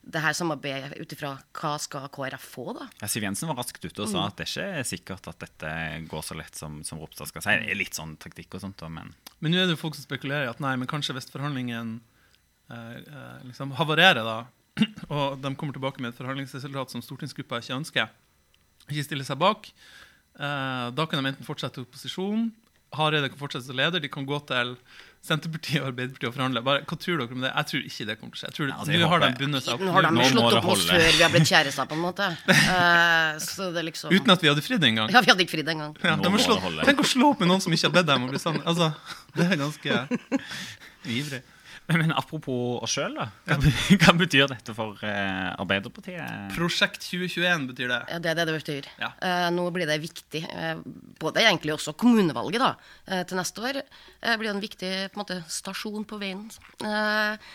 det 0.00 0.22
her 0.24 0.32
samarbeidet 0.32 0.96
ut 0.96 1.12
ifra 1.12 1.34
hva 1.56 1.72
skal 1.80 2.06
KrF 2.12 2.44
få, 2.54 2.64
da. 2.76 2.86
Ja, 3.02 3.08
Siv 3.10 3.24
Jensen 3.26 3.50
var 3.50 3.58
raskt 3.60 3.84
ute 3.84 4.04
og 4.04 4.08
sa 4.08 4.24
at 4.30 4.38
det 4.40 4.46
ikke 4.48 4.68
er 4.80 4.86
sikkert 4.88 5.28
at 5.28 5.42
dette 5.44 5.72
går 6.08 6.24
så 6.24 6.36
lett 6.38 6.56
som, 6.56 6.78
som 6.88 7.02
Ropstad 7.02 7.28
skal 7.28 7.44
si. 7.44 7.56
Det 7.60 7.74
er 7.74 7.78
litt 7.78 7.98
sånn 7.98 8.14
taktikk 8.20 8.56
og 8.56 8.64
sånt, 8.64 8.80
men 8.88 9.12
Men 9.40 9.52
nå 9.52 9.60
er 9.60 9.68
det 9.68 9.76
jo 9.76 9.82
folk 9.82 9.98
som 9.98 10.06
spekulerer 10.06 10.48
i 10.48 10.52
at 10.52 10.62
nei, 10.64 10.72
men 10.80 10.88
kanskje 10.88 11.16
hvis 11.16 11.28
forhandlingen 11.32 11.98
eh, 12.72 12.96
eh, 12.96 13.36
liksom 13.50 13.76
havarerer, 13.76 14.24
da, 14.24 14.38
og 15.14 15.40
de 15.42 15.54
kommer 15.58 15.76
tilbake 15.76 16.02
med 16.02 16.12
et 16.12 16.20
forhandlingsresultat 16.20 16.94
som 16.94 17.04
stortingsgruppa 17.04 17.60
ikke 17.62 17.78
ønsker, 17.80 18.10
ikke 18.88 19.06
stiller 19.06 19.28
seg 19.28 19.40
bak, 19.40 19.70
eh, 20.38 20.86
da 20.96 21.06
kan 21.06 21.20
de 21.20 21.32
enten 21.32 21.46
fortsette 21.48 21.82
i 21.82 21.86
opposisjon, 21.86 22.48
Hareide 22.90 23.28
kan 23.30 23.38
fortsette 23.38 23.68
som 23.68 23.76
leder, 23.78 24.02
de 24.02 24.08
kan 24.10 24.24
gå 24.26 24.38
til 24.48 24.72
Senterpartiet 25.22 25.78
og 25.82 25.90
Arbeiderpartiet 25.92 26.30
og 26.30 26.34
forhandle. 26.34 26.62
Bare, 26.66 26.82
hva 26.88 26.96
tror 26.98 27.20
dere 27.20 27.36
om 27.36 27.44
det? 27.44 27.50
Jeg 27.52 27.68
tror 27.70 27.84
ikke 27.90 28.06
det 28.08 28.16
kommer 28.18 28.34
til 28.34 28.38
å 28.38 28.40
skje. 28.40 28.48
Jeg 28.48 28.56
tror, 28.56 28.70
Ja, 28.70 28.78
altså, 28.80 28.96
nå 28.98 29.10
har 29.12 29.22
de 29.22 29.28
bundet 29.38 29.66
seg 29.66 29.74
opp. 29.76 29.84
Nå 29.84 29.92
har 29.94 30.06
de 30.06 30.10
Nå 30.16 30.26
slått 30.32 30.56
opp 30.58 30.68
oss 30.74 30.86
før 30.88 31.04
vi 31.04 31.22
har 31.22 31.30
blitt 31.34 31.52
kjærester, 31.52 31.86
på 31.90 31.98
en 31.98 32.02
måte. 32.02 32.28
Uh, 32.50 33.38
så 33.44 33.68
det 33.76 33.84
liksom 33.92 34.16
Uten 34.16 34.34
at 34.34 34.42
vi 34.42 34.50
hadde 34.50 34.64
fridd 34.66 34.88
engang. 34.90 35.12
Ja, 35.14 35.22
vi 35.22 35.30
hadde 35.30 35.46
ikke 35.46 35.54
fridd 35.54 35.70
engang. 35.70 35.94
Ja, 36.02 36.16
det 36.18 36.32
holde. 36.64 36.88
Tenk 36.88 37.04
å 37.04 37.06
slå 37.06 37.30
opp 37.36 37.44
med 37.44 37.52
noen 37.52 37.62
som 37.62 37.76
ikke 37.76 37.92
har 37.92 37.96
bedt 38.00 38.10
dem 38.10 38.24
om 38.24 38.26
å 38.26 38.34
bli 38.34 38.42
sammen. 38.42 38.66
Altså, 38.66 38.90
det 39.36 39.46
er 39.46 39.60
ganske 39.60 40.00
ivrig. 41.20 41.42
Men, 41.90 42.12
apropos 42.16 42.78
oss 42.84 42.94
sjøl, 42.96 43.16
da. 43.18 43.28
Hva, 43.48 43.58
hva 44.02 44.14
betyr 44.20 44.50
dette 44.50 44.74
for 44.76 45.00
uh, 45.02 45.50
Arbeiderpartiet? 45.60 46.54
Prosjekt 46.54 47.02
2021 47.08 47.66
betyr 47.72 47.90
det. 47.90 48.00
Ja, 48.12 48.20
det 48.22 48.32
er 48.32 48.40
det 48.40 48.48
det 48.50 48.58
betyr. 48.58 48.90
Ja. 49.02 49.12
Uh, 49.22 49.48
nå 49.56 49.66
blir 49.74 49.90
det 49.90 50.00
viktig. 50.02 50.44
Uh, 50.50 50.82
både 51.20 51.44
egentlig 51.44 51.74
også 51.76 51.96
kommunevalget 51.98 52.62
da, 52.62 52.72
til 53.28 53.38
neste 53.38 53.62
år 53.66 53.82
blir 54.40 54.52
en 54.52 54.62
viktig 54.62 54.90
på 55.10 55.18
en 55.18 55.22
måte, 55.22 55.40
stasjon 55.50 56.06
på 56.08 56.18
veien. 56.20 56.44
Eh, 56.84 57.50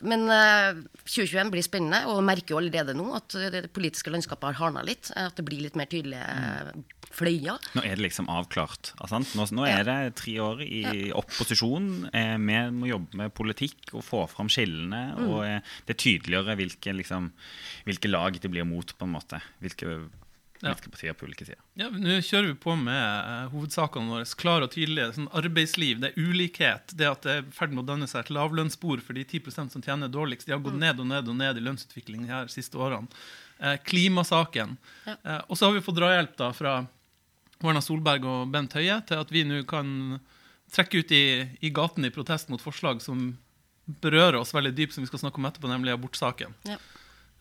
men 0.00 0.24
eh, 0.32 0.80
2021 1.04 1.50
blir 1.52 1.62
spennende, 1.66 2.00
og 2.08 2.16
jeg 2.20 2.28
merker 2.30 2.54
jo 2.54 2.60
allerede 2.62 2.94
nå 2.96 3.10
at 3.18 3.36
eh, 3.38 3.50
det 3.54 3.68
politiske 3.76 4.10
landskapet 4.14 4.48
har 4.50 4.58
hardna 4.62 4.82
litt. 4.86 5.12
eh, 5.14 5.26
At 5.28 5.36
det 5.36 5.44
blir 5.46 5.60
litt 5.62 5.76
mer 5.78 5.90
tydelige 5.92 6.22
eh, 6.24 6.72
fløyer. 7.12 7.60
Nå 7.76 7.82
er 7.84 7.98
det 7.98 8.06
liksom 8.06 8.30
avklart. 8.32 8.94
sant? 9.10 9.34
Nå, 9.36 9.44
nå 9.52 9.66
er 9.68 9.84
det 9.84 9.98
tre 10.16 10.38
år 10.40 10.62
i 10.64 11.10
opposisjon. 11.12 12.08
Eh, 12.12 12.34
vi 12.40 12.58
må 12.72 12.88
jobbe 12.88 13.20
med 13.20 13.34
politikk 13.36 13.92
og 13.92 14.06
få 14.06 14.24
fram 14.32 14.48
skillene. 14.52 15.02
Mm. 15.18 15.26
Og 15.28 15.44
eh, 15.44 15.60
det 15.86 15.96
er 15.96 16.02
tydeligere 16.06 16.56
hvilke, 16.56 16.96
liksom, 17.02 17.28
hvilke 17.84 18.08
lag 18.10 18.40
det 18.40 18.50
blir 18.52 18.64
mot, 18.68 18.96
på 18.96 19.08
en 19.08 19.14
måte. 19.18 19.42
Hvilke, 19.60 19.98
Ja. 20.62 20.74
På 20.78 20.90
partier 20.94 21.14
på 21.18 21.26
ulike 21.26 21.42
sider. 21.42 21.58
Ja, 21.74 21.88
Nå 21.90 22.20
kjører 22.22 22.52
vi 22.52 22.54
på 22.62 22.76
med 22.78 22.94
uh, 23.02 23.48
hovedsakene 23.50 24.12
våre. 24.12 24.26
Klare 24.38 24.68
og 24.68 24.70
tydelige. 24.70 25.08
Sånn 25.16 25.26
arbeidsliv, 25.34 25.98
det 26.04 26.12
er 26.12 26.28
ulikhet. 26.30 26.94
Det 26.94 27.08
at 27.08 27.26
det 27.26 27.32
er 27.34 27.42
i 27.42 27.54
ferd 27.56 27.74
med 27.74 27.82
å 27.82 27.88
danne 27.88 28.06
seg 28.06 28.22
et 28.22 28.30
lavlønnsspor 28.36 29.02
for 29.02 29.18
de 29.18 29.24
10 29.26 29.56
som 29.72 29.82
tjener 29.82 30.12
dårligst. 30.12 30.46
De 30.46 30.54
har 30.54 30.62
gått 30.62 30.78
ned 30.78 31.02
og 31.02 31.08
ned 31.10 31.32
og 31.32 31.38
ned 31.40 31.58
i 31.58 31.64
lønnsutvikling 31.66 32.28
de 32.28 32.30
her 32.30 32.52
siste 32.52 32.78
årene. 32.78 33.10
Uh, 33.58 33.74
klimasaken. 33.86 34.76
Eh, 35.10 35.40
og 35.48 35.58
så 35.58 35.66
har 35.66 35.74
vi 35.74 35.82
fått 35.82 35.98
drahjelp 35.98 36.38
da 36.38 36.52
fra 36.54 36.76
Erna 37.62 37.82
Solberg 37.82 38.26
og 38.26 38.54
Bent 38.54 38.78
Høie 38.78 39.00
til 39.06 39.22
at 39.22 39.34
vi 39.34 39.42
nå 39.46 39.64
kan 39.70 39.92
trekke 40.72 41.02
ut 41.02 41.12
i, 41.14 41.24
i 41.58 41.74
gaten 41.74 42.06
i 42.06 42.14
protest 42.14 42.50
mot 42.54 42.62
forslag 42.62 43.02
som 43.02 43.32
berører 44.02 44.38
oss 44.38 44.54
veldig 44.54 44.72
dypt, 44.78 44.94
som 44.94 45.02
vi 45.02 45.10
skal 45.10 45.24
snakke 45.26 45.42
om 45.42 45.46
etterpå, 45.50 45.70
nemlig 45.70 45.94
abortsaken. 45.94 46.54
Ja. 46.70 46.78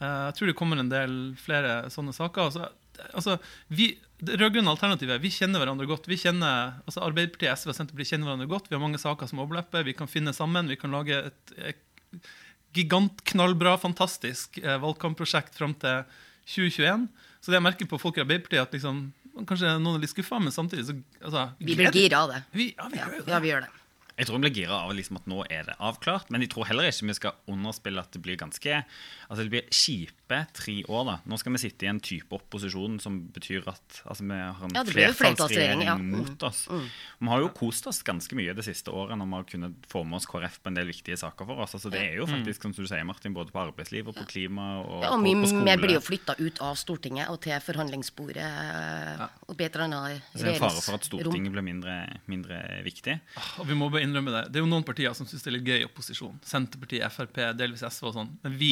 Eh, 0.01 0.21
jeg 0.27 0.37
tror 0.37 0.51
det 0.51 0.57
kommer 0.57 0.81
en 0.81 0.91
del 0.91 1.17
flere 1.39 1.83
sånne 1.93 2.13
saker. 2.17 2.49
Altså, 2.49 2.69
altså, 3.13 3.37
vi, 3.69 3.91
det 4.21 4.37
rød-grønne 4.41 4.69
alternativet, 4.73 5.21
vi 5.23 5.31
kjenner 5.33 5.61
hverandre 5.63 5.87
godt. 5.89 6.07
Vi 6.11 6.17
kjenner, 6.21 6.75
altså 6.85 7.03
Arbeiderpartiet, 7.07 7.57
SV 7.61 7.71
og 7.73 7.77
Senterpartiet 7.77 8.13
kjenner 8.13 8.29
hverandre 8.29 8.49
godt. 8.51 8.69
Vi 8.69 8.75
har 8.77 8.83
mange 8.83 9.01
saker 9.01 9.29
som 9.31 9.41
overlapper. 9.43 9.85
Vi 9.87 9.95
kan 9.97 10.09
finne 10.11 10.33
sammen. 10.37 10.69
Vi 10.71 10.77
kan 10.81 10.93
lage 10.93 11.17
et, 11.31 11.55
et 11.71 12.29
gigantknallbra, 12.75 13.77
fantastisk 13.81 14.57
eh, 14.63 14.77
valgkampprosjekt 14.81 15.57
fram 15.59 15.73
til 15.81 16.03
2021. 16.51 17.07
Så 17.41 17.51
det 17.51 17.57
jeg 17.59 17.65
merker 17.65 17.89
på 17.89 17.99
folk 18.01 18.17
i 18.19 18.23
Arbeiderpartiet, 18.23 18.63
at 18.67 18.75
liksom, 18.77 19.03
kanskje 19.49 19.75
noen 19.81 19.97
er 19.99 20.03
litt 20.05 20.13
skuffa, 20.13 20.39
men 20.43 20.53
samtidig 20.55 20.85
så 20.87 20.95
altså, 21.23 21.45
Vi 21.59 21.75
blir 21.79 21.91
gira 21.95 22.23
av 22.25 22.33
det. 22.35 22.41
Vi, 22.55 22.71
ja, 22.77 22.87
vi 22.91 22.99
Ja, 23.01 23.07
gjør 23.09 23.21
det. 23.25 23.31
ja, 23.33 23.39
vi 23.43 23.51
gjør 23.55 23.65
det. 23.67 23.77
Jeg 24.21 24.27
tror 24.27 24.37
vi 24.37 24.41
blir 24.43 24.53
gira 24.59 24.77
av 24.85 24.91
liksom 24.93 25.17
at 25.17 25.27
nå 25.31 25.37
er 25.49 25.63
det 25.65 25.75
avklart, 25.81 26.27
men 26.29 26.43
jeg 26.43 26.51
tror 26.53 26.67
heller 26.69 26.85
ikke 26.85 27.07
vi 27.09 27.15
skal 27.17 27.37
underspille 27.49 28.03
at 28.03 28.11
det 28.13 28.19
blir 28.21 28.37
ganske 28.37 28.81
Altså 28.83 29.39
det 29.45 29.49
blir 29.53 29.69
kjipe 29.73 30.11
tre 30.55 30.75
år. 30.87 31.03
da. 31.07 31.15
Nå 31.29 31.37
skal 31.41 31.55
vi 31.55 31.61
sitte 31.63 31.85
i 31.85 31.89
en 31.91 31.99
type 32.03 32.35
opposisjon 32.37 32.97
som 33.03 33.19
betyr 33.33 33.67
at 33.71 34.01
altså 34.05 34.25
vi 34.25 34.37
har 34.39 34.63
en 34.67 34.75
Ja, 34.75 34.83
flertallsregjering 34.87 35.83
ja. 35.87 35.95
Mm. 35.99 36.11
mot 36.17 36.45
oss. 36.47 36.63
Vi 36.71 37.29
har 37.31 37.43
jo 37.43 37.51
kost 37.55 37.87
oss 37.91 38.01
ganske 38.07 38.37
mye 38.37 38.55
det 38.57 38.65
siste 38.65 38.93
året 38.93 39.17
når 39.19 39.29
vi 39.29 39.37
har 39.39 39.47
kunnet 39.53 39.87
få 39.91 40.03
med 40.07 40.19
oss 40.21 40.27
KrF 40.29 40.59
på 40.63 40.71
en 40.71 40.79
del 40.79 40.89
viktige 40.91 41.17
saker 41.19 41.49
for 41.49 41.63
oss. 41.65 41.75
Altså 41.77 41.91
Det 41.93 42.01
er 42.01 42.15
jo 42.21 42.27
faktisk, 42.29 42.63
som 42.63 42.75
du 42.75 42.83
sier, 42.87 43.03
Martin, 43.07 43.35
både 43.35 43.53
på 43.53 43.61
arbeidsliv 43.61 44.09
og 44.11 44.17
på 44.17 44.25
klima 44.29 44.67
og, 44.81 45.03
Ja, 45.03 45.13
og 45.15 45.25
på, 45.25 45.35
på 45.43 45.51
skole. 45.51 45.65
Vi 45.71 45.85
blir 45.85 45.97
jo 45.97 46.03
flytta 46.05 46.37
ut 46.39 46.61
av 46.61 46.79
Stortinget 46.79 47.29
og 47.33 47.41
til 47.43 47.57
forhandlingsbordet 47.61 48.47
ja. 48.47 49.29
og 49.47 49.57
bedre 49.59 49.87
enn 49.87 49.97
annet 49.97 50.31
Så 50.33 50.45
det 50.45 50.53
er 50.53 50.57
en 50.57 50.63
fare 50.65 50.81
for 50.81 50.97
at. 50.97 51.07
Stortinget 51.11 51.51
blir 51.53 51.65
mindre, 51.65 51.95
mindre 52.31 52.61
viktig. 52.85 53.17
Og 53.61 53.67
vi 53.67 53.75
må 53.77 53.89
bare 53.91 54.05
innrømme 54.05 54.31
det. 54.33 54.43
Det 54.51 54.61
er 54.61 54.65
jo 54.65 54.71
noen 54.71 54.85
partier 54.87 55.13
som 55.17 55.27
syns 55.27 55.43
det 55.43 55.51
er 55.51 55.57
litt 55.57 55.67
gøy 55.67 55.79
i 55.81 55.87
opposisjon. 55.87 56.39
Senterpartiet, 56.47 57.11
Frp, 57.11 57.39
delvis 57.59 57.83
SV 57.87 58.09
og 58.11 58.15
sånn. 58.15 58.31
Men 58.45 58.55
vi, 58.59 58.71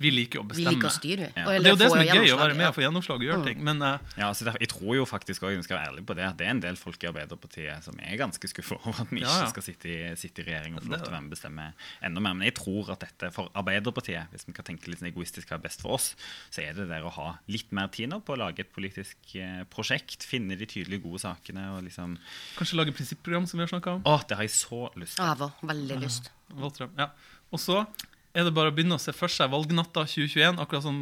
vi 0.00 0.10
liker 0.14 0.40
å 0.40 0.44
bestemme. 0.48 0.70
Vi 0.70 0.76
liker 0.78 0.88
å 0.88 0.92
styre. 0.94 1.26
Ja. 1.36 1.42
Og 1.44 1.50
det 1.60 1.68
er 1.68 1.74
jo 1.74 1.78
det 1.80 1.88
som 1.92 2.00
er 2.00 2.08
gøy, 2.08 2.30
å 2.32 2.38
være 2.40 2.56
med 2.56 2.66
og 2.70 2.76
få 2.76 2.84
gjennomslag 2.86 3.20
og 3.20 3.26
gjøre 3.26 3.44
ting. 3.50 3.58
Men 3.66 3.82
uh, 3.84 4.14
Ja, 4.16 4.30
så 4.36 4.46
derfor, 4.46 4.62
Jeg 4.64 4.70
tror 4.72 4.96
jo 4.96 5.04
faktisk 5.08 5.44
også, 5.44 5.52
jeg 5.58 5.66
skal 5.66 5.76
være 5.76 5.90
ærlig 5.90 6.04
på 6.08 6.16
det, 6.16 6.24
at 6.24 6.38
det 6.40 6.46
er 6.46 6.54
en 6.54 6.62
del 6.64 6.78
folk 6.80 7.04
i 7.04 7.08
Arbeiderpartiet 7.10 7.84
som 7.84 8.00
er 8.00 8.16
ganske 8.20 8.50
skuffa 8.52 8.78
over 8.78 9.02
at 9.04 9.10
vi 9.12 9.20
ikke 9.20 9.34
ja. 9.42 9.48
skal 9.52 9.66
sitte 9.66 9.90
i, 9.92 9.98
sitte 10.20 10.40
i 10.40 10.46
regjering 10.48 10.78
og 10.78 10.86
få 10.86 10.94
lov 10.94 11.02
til 11.04 11.10
å 11.10 11.14
være 11.16 11.24
med 11.26 11.32
og 11.32 11.34
bestemme 11.36 11.66
enda 12.08 12.24
mer. 12.24 12.38
Men 12.38 12.48
jeg 12.48 12.56
tror 12.62 12.92
at 12.94 13.04
dette 13.04 13.30
for 13.36 13.52
Arbeiderpartiet, 13.60 14.32
hvis 14.32 14.48
vi 14.48 14.54
kan 14.56 14.68
tenke 14.70 14.88
litt 14.88 15.02
sånn 15.02 15.10
egoistisk 15.10 15.52
hva 15.52 15.58
er 15.58 15.66
best 15.66 15.84
for 15.84 15.98
oss, 15.98 16.14
så 16.48 16.64
er 16.64 16.78
det 16.78 16.88
der 16.88 17.04
å 17.04 17.12
ha 17.18 17.28
litt 17.52 17.68
mer 17.76 17.92
tid 17.92 18.08
nå 18.14 18.22
på 18.24 18.36
å 18.36 18.40
lage 18.40 18.64
et 18.64 18.72
politisk 18.72 19.34
eh, 19.36 19.66
prosjekt. 19.68 20.24
Finne 20.24 20.56
de 20.56 20.68
tydelige, 20.68 21.04
gode 21.04 21.20
sakene 21.26 21.66
og 21.74 21.84
liksom 21.84 22.16
kanskje 22.56 22.80
lage 22.80 22.96
prinsipprogram, 22.96 23.44
som 23.50 23.60
vi 23.60 23.68
har 23.68 23.74
snakka 23.74 23.98
om. 23.98 24.06
Å, 24.08 24.16
det 24.24 24.40
har 24.40 24.48
jeg 24.48 24.56
så 24.56 24.86
lyst 24.96 25.20
til. 25.20 25.28
Ja, 25.28 25.52
veldig 25.74 26.00
lyst. 26.06 26.32
Ja. 26.96 27.10
Og 27.50 27.60
så 27.60 27.82
er 28.34 28.46
det 28.46 28.52
bare 28.54 28.70
å 28.70 28.74
begynne 28.76 28.94
å 28.98 29.02
se 29.02 29.12
for 29.16 29.32
seg 29.32 29.50
valgnatta 29.52 30.04
2021. 30.06 30.60
Akkurat 30.62 30.84
som 30.86 31.00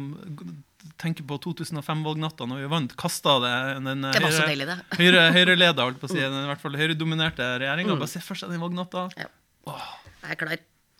tenker 0.99 1.25
på 1.27 1.37
2005-valgnatta, 1.43 2.47
når 2.49 2.63
vi 2.63 2.71
vant. 2.71 2.95
Kasta 2.99 3.35
det 3.43 3.53
den 3.85 4.01
Det 4.07 4.21
var 4.23 4.33
så 4.33 4.47
høyre- 4.47 4.79
høyre, 4.97 5.27
høyreleda, 5.37 5.85
holdt 5.85 6.01
på 6.01 6.09
å 6.09 6.13
si, 6.13 6.19
den 6.23 6.39
i 6.45 6.49
hvert 6.49 6.63
fall 6.63 6.77
høyredominerte 6.79 7.51
regjeringa. 7.61 7.99
Bare 7.99 8.11
se 8.11 8.23
for 8.23 8.39
seg 8.39 8.51
den 8.53 8.63
valgnatta. 8.63 9.07
Ja. 9.19 9.29
Jeg 9.69 10.35
er 10.35 10.39
klar. 10.41 10.59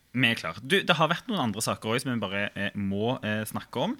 Vi 0.09 0.25
er 0.25 0.37
klar. 0.39 0.57
Du, 0.65 0.73
det 0.81 0.95
har 0.97 1.09
vært 1.11 1.27
noen 1.29 1.41
andre 1.43 1.61
saker 1.61 1.91
også, 1.91 2.07
som 2.07 2.15
vi 2.15 2.21
bare 2.23 2.39
eh, 2.57 2.71
må 2.81 3.11
eh, 3.25 3.43
snakke 3.45 3.83
om. 3.83 3.91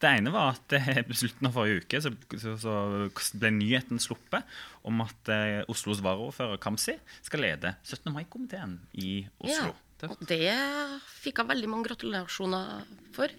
Det 0.00 0.08
ene 0.16 0.32
var 0.32 0.54
at 0.56 0.72
eh, 0.78 1.02
slutten 1.20 1.48
av 1.50 1.56
forrige 1.58 1.82
uke 1.84 2.00
så, 2.04 2.12
så, 2.40 2.54
så 2.62 2.76
ble 3.36 3.50
nyheten 3.52 4.00
sluppet 4.00 4.48
om 4.88 5.02
at 5.04 5.28
eh, 5.34 5.58
Oslos 5.68 6.00
varaordfører 6.04 6.60
Kamzy 6.64 6.96
skal 7.26 7.44
lede 7.44 7.74
17. 7.84 8.08
mai-komiteen 8.16 8.78
i 8.96 9.20
Oslo. 9.44 9.74
Ja, 9.74 9.76
og 10.06 10.20
det 10.30 10.52
fikk 11.18 11.42
jeg 11.42 11.50
veldig 11.50 11.70
mange 11.72 11.88
gratulasjoner 11.90 12.84
for. 13.16 13.32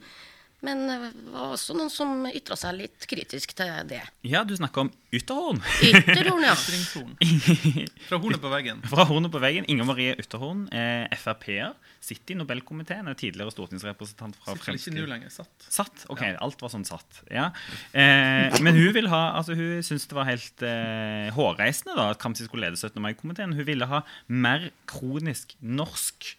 Men 0.65 0.81
det 0.89 0.97
var 1.31 1.53
også 1.53 1.75
noen 1.77 1.91
som 1.91 2.25
ytra 2.27 2.57
seg 2.59 2.75
litt 2.81 3.05
kritisk 3.07 3.53
til 3.55 3.69
det. 3.87 4.01
Ja, 4.27 4.41
du 4.43 4.51
snakker 4.59 4.87
om 4.87 4.89
Ytterhorn. 5.15 5.61
Ytterhorn, 5.87 6.43
ja. 6.43 6.55
Fra 8.09 8.19
hornet 8.19 8.41
på 8.43 8.51
veggen. 8.51 8.81
Fra 8.91 9.05
hornet 9.07 9.31
på 9.31 9.39
veggen. 9.39 9.67
Inger 9.71 9.87
Marie 9.87 10.17
Ytterhorn, 10.19 10.65
eh, 10.75 11.15
Frp-er, 11.21 11.77
sitter 12.03 12.35
i 12.35 12.39
Nobelkomiteen. 12.41 13.07
Er 13.07 13.15
tidligere 13.19 13.55
stortingsrepresentant 13.55 14.35
fra 14.41 14.57
Sitter 14.57 14.73
vel 14.73 14.81
ikke 14.81 14.95
nå 14.97 15.07
lenger 15.13 15.31
satt. 15.37 15.69
Satt? 15.71 16.03
Ok, 16.11 16.25
alt 16.27 16.59
var 16.65 16.75
sånn 16.75 16.85
satt. 16.87 17.23
Ja. 17.31 17.47
Eh, 17.95 18.59
men 18.59 18.75
hun 18.75 18.91
vil 18.99 19.07
ha, 19.13 19.23
altså 19.39 19.55
hun 19.55 19.79
syntes 19.79 20.09
det 20.11 20.19
var 20.19 20.27
helt 20.27 20.67
eh, 20.67 21.31
hårreisende 21.39 21.95
da, 21.95 22.11
at 22.11 22.19
Kamzy 22.19 22.49
skulle 22.49 22.67
lede 22.67 22.81
17. 22.81 22.99
mai-komiteen. 23.07 23.55
Hun 23.55 23.67
ville 23.71 23.87
ha 23.87 24.03
mer 24.27 24.73
kronisk 24.91 25.55
norsk 25.63 26.33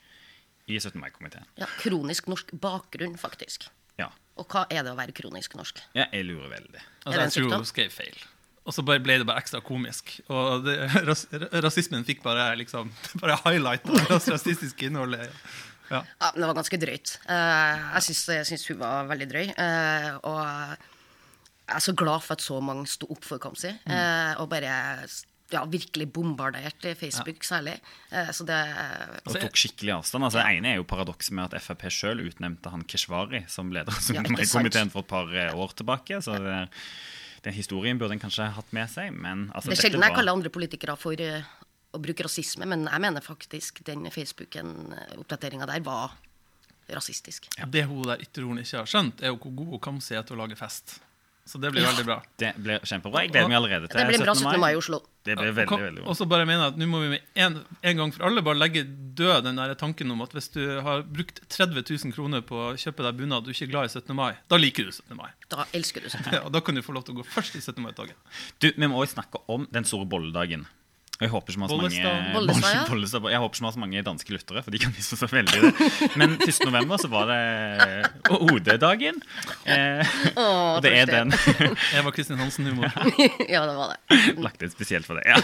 i 0.71 0.81
17. 0.81 0.99
mai-komiteen. 1.03 1.47
ja. 1.61 1.67
Kronisk 1.83 2.27
norsk 2.31 2.53
bakgrunn, 2.62 3.17
faktisk. 3.21 3.69
Ja. 3.99 4.09
Og 4.41 4.47
hva 4.49 4.67
er 4.73 4.85
det 4.87 4.93
å 4.93 4.99
være 4.99 5.12
kronisk 5.17 5.55
norsk? 5.59 5.81
ja, 5.99 6.07
jeg 6.12 6.25
lurer 6.29 6.49
veldig. 6.55 6.85
Altså, 7.05 7.21
jeg 7.21 7.33
tror 7.37 7.57
hun 7.59 7.67
skrev 7.69 7.91
feil. 7.93 8.21
Og 8.69 8.75
så 8.77 8.83
ble 8.85 8.99
det 9.03 9.25
bare 9.27 9.41
ekstra 9.41 9.61
komisk. 9.65 10.12
Og 10.29 10.62
det, 10.67 10.77
ras, 11.09 11.25
rasismen 11.65 12.05
fikk 12.07 12.21
bare 12.23 12.53
liksom 12.61 12.91
Bare 13.23 13.39
highlight 13.47 13.83
det 13.89 14.05
rasistiske 14.31 14.87
innholdet. 14.91 15.31
Ja. 15.91 16.05
Ja, 16.21 16.29
men 16.35 16.43
Det 16.45 16.49
var 16.53 16.55
ganske 16.61 16.79
drøyt. 16.79 17.17
Eh, 17.27 17.87
jeg 17.97 18.03
syns, 18.07 18.21
jeg 18.37 18.47
syns 18.53 18.67
hun 18.71 18.79
var 18.79 19.09
veldig 19.11 19.29
drøy. 19.33 19.47
eh, 19.57 20.11
og 20.23 20.39
jeg 21.71 21.77
er 21.79 21.83
så 21.89 21.93
glad 21.99 22.23
for 22.23 22.37
at 22.37 22.43
så 22.45 22.61
mange 22.62 22.87
sto 22.91 23.09
opp 23.11 23.25
for 23.27 23.39
Kamzy. 23.43 23.73
Mm. 23.87 23.91
eh, 23.97 24.33
og 24.43 24.49
bare 24.53 24.77
ja, 25.50 25.64
virkelig 25.66 26.07
bombarderte 26.14 26.95
Facebook 26.99 27.45
særlig. 27.47 27.76
Eh, 28.11 28.30
så 28.37 28.45
det 28.47 28.59
Og 29.26 29.35
tok 29.40 29.57
skikkelig 29.59 29.97
avstand. 29.99 30.25
Altså, 30.25 30.38
Det 30.42 30.57
ene 30.59 30.73
er 30.73 30.76
jo 30.80 30.85
paradokset 30.85 31.33
med 31.37 31.50
at 31.54 31.62
Frp 31.62 31.87
sjøl 31.90 32.23
utnevnte 32.26 32.71
han 32.71 32.85
Keshvari 32.85 33.45
som 33.50 33.73
leder 33.75 33.92
av 33.92 33.99
Ja, 34.14 34.23
17. 34.23 34.37
ikke 34.37 34.47
sant. 34.47 34.64
mai-komiteen 34.64 34.90
for 34.92 35.00
et 35.07 35.11
par 35.11 35.35
eh, 35.35 35.54
år 35.54 35.75
tilbake. 35.75 36.21
Så 36.23 36.37
det, 36.38 36.69
den 37.42 37.57
historien 37.57 37.99
burde 37.99 38.12
en 38.16 38.21
kanskje 38.23 38.50
hatt 38.52 38.73
med 38.76 38.90
seg. 38.92 39.12
Men 39.12 39.50
altså, 39.54 39.71
Det 39.71 39.78
er 39.78 39.83
sjelden 39.88 40.02
jeg 40.07 40.14
kaller 40.14 40.33
andre 40.38 40.50
politikere 40.54 40.97
for 41.00 41.21
eh, 41.21 41.42
å 41.92 41.99
bruke 41.99 42.23
rasisme, 42.23 42.66
men 42.71 42.87
jeg 42.87 43.00
mener 43.02 43.21
faktisk 43.25 43.83
den 43.85 44.04
Facebooken-oppdateringa 44.14 45.66
der 45.66 45.80
var 45.83 46.12
rasistisk. 46.90 47.49
Det 47.71 47.85
hun 47.87 48.02
der 48.07 48.23
ytterhornet 48.23 48.66
ikke 48.66 48.83
har 48.83 48.88
skjønt, 48.90 49.23
er 49.23 49.33
jo 49.33 49.38
hvor 49.38 49.54
god 49.54 49.73
hun 49.75 49.80
kan 49.80 50.00
si 50.02 50.14
til 50.14 50.37
å 50.37 50.40
lage 50.42 50.57
fest. 50.59 51.00
Så 51.50 51.59
det 51.59 51.73
blir 51.75 51.83
veldig 51.83 52.04
bra. 52.07 52.21
Det 52.38 52.52
blir 52.62 52.78
kjempebra. 52.87 53.25
Jeg 53.25 53.33
gleder 53.33 53.49
meg 53.50 53.57
allerede 53.59 53.88
til 53.90 53.99
Det 53.99 54.07
blir 54.07 54.21
en 54.21 54.26
bra 54.28 54.35
17. 54.38 54.61
mai 54.62 54.69
i 54.71 54.76
Oslo. 54.78 55.00
Det 55.26 55.35
blir 55.37 55.50
veldig, 55.52 55.66
kan- 55.69 55.83
veldig 55.83 56.02
bra. 56.04 56.09
Og 56.12 56.16
så 56.16 56.26
bare 56.30 56.47
mener 56.47 56.62
jeg 56.62 56.73
at 56.73 56.78
nå 56.80 56.87
må 56.88 57.00
vi 57.02 57.09
med 57.16 57.21
en, 57.45 57.57
en 57.90 57.97
gang 57.99 58.12
for 58.14 58.25
alle 58.28 58.45
bare 58.47 58.57
legge 58.61 58.85
død 59.19 59.42
den 59.49 59.57
der 59.59 59.75
tanken 59.75 60.11
om 60.14 60.23
at 60.23 60.30
hvis 60.37 60.49
du 60.54 60.62
har 60.80 61.02
brukt 61.02 61.42
30 61.50 61.83
000 61.90 62.14
kroner 62.14 62.40
på 62.47 62.54
å 62.54 62.71
kjøpe 62.78 63.02
deg 63.04 63.19
bunad 63.19 63.45
du 63.45 63.50
ikke 63.50 63.66
er 63.66 63.73
glad 63.75 63.90
i 63.90 63.92
17. 63.99 64.14
mai, 64.16 64.33
da 64.49 64.57
liker 64.57 64.87
du 64.87 64.92
17. 64.95 65.16
mai. 65.19 65.28
Da 65.50 65.66
elsker 65.75 66.00
du 66.07 66.09
17. 66.09 66.23
mai. 66.25 66.35
Ja, 66.38 66.45
og 66.47 66.52
da 66.54 66.61
kan 66.61 66.75
du 66.78 66.83
få 66.87 66.95
lov 66.95 67.04
til 67.04 67.14
å 67.19 67.21
gå 67.21 67.26
først 67.26 67.59
i 67.59 67.61
17. 67.61 67.83
mai-dagen. 67.83 68.14
Du, 68.62 68.71
Vi 68.76 68.87
må 68.87 69.02
også 69.02 69.19
snakke 69.19 69.42
om 69.50 69.66
den 69.75 69.85
store 69.85 70.07
bolledagen. 70.07 70.66
Og 71.21 71.27
Jeg 71.27 71.33
håper 71.35 71.53
som 71.53 71.62
har 71.62 71.69
så 71.69 71.77
mange 71.77 71.89
Bollestad. 72.00 72.29
Bollestad, 72.37 72.73
ja. 72.73 72.85
Bollestad, 72.89 73.27
Jeg 73.29 73.41
håper 73.43 73.59
som 73.59 73.67
så 73.75 73.81
mange 73.83 74.03
danske 74.07 74.33
lyttere, 74.33 74.62
for 74.65 74.73
de 74.73 74.79
kan 74.81 74.95
misforstå 74.97 75.27
veldig 75.29 75.59
det. 75.67 75.73
Men 76.17 76.37
1. 76.41 76.61
november 76.65 76.97
så 77.03 77.11
var 77.12 77.29
det 77.29 77.41
OD-dagen. 78.33 79.21
Eh, 79.69 80.15
og 80.41 80.81
det 80.81 80.95
er 80.97 81.12
den 81.12 81.35
Eva 81.99 82.12
Kristin 82.17 82.41
Hansen-humor. 82.41 82.89
ja, 83.53 83.67
det 83.69 83.77
var 83.77 83.93
det. 83.93 84.23
lagt 84.41 84.65
inn 84.65 84.73
spesielt 84.73 85.05
for 85.11 85.21
det. 85.21 85.29
Ja. 85.29 85.37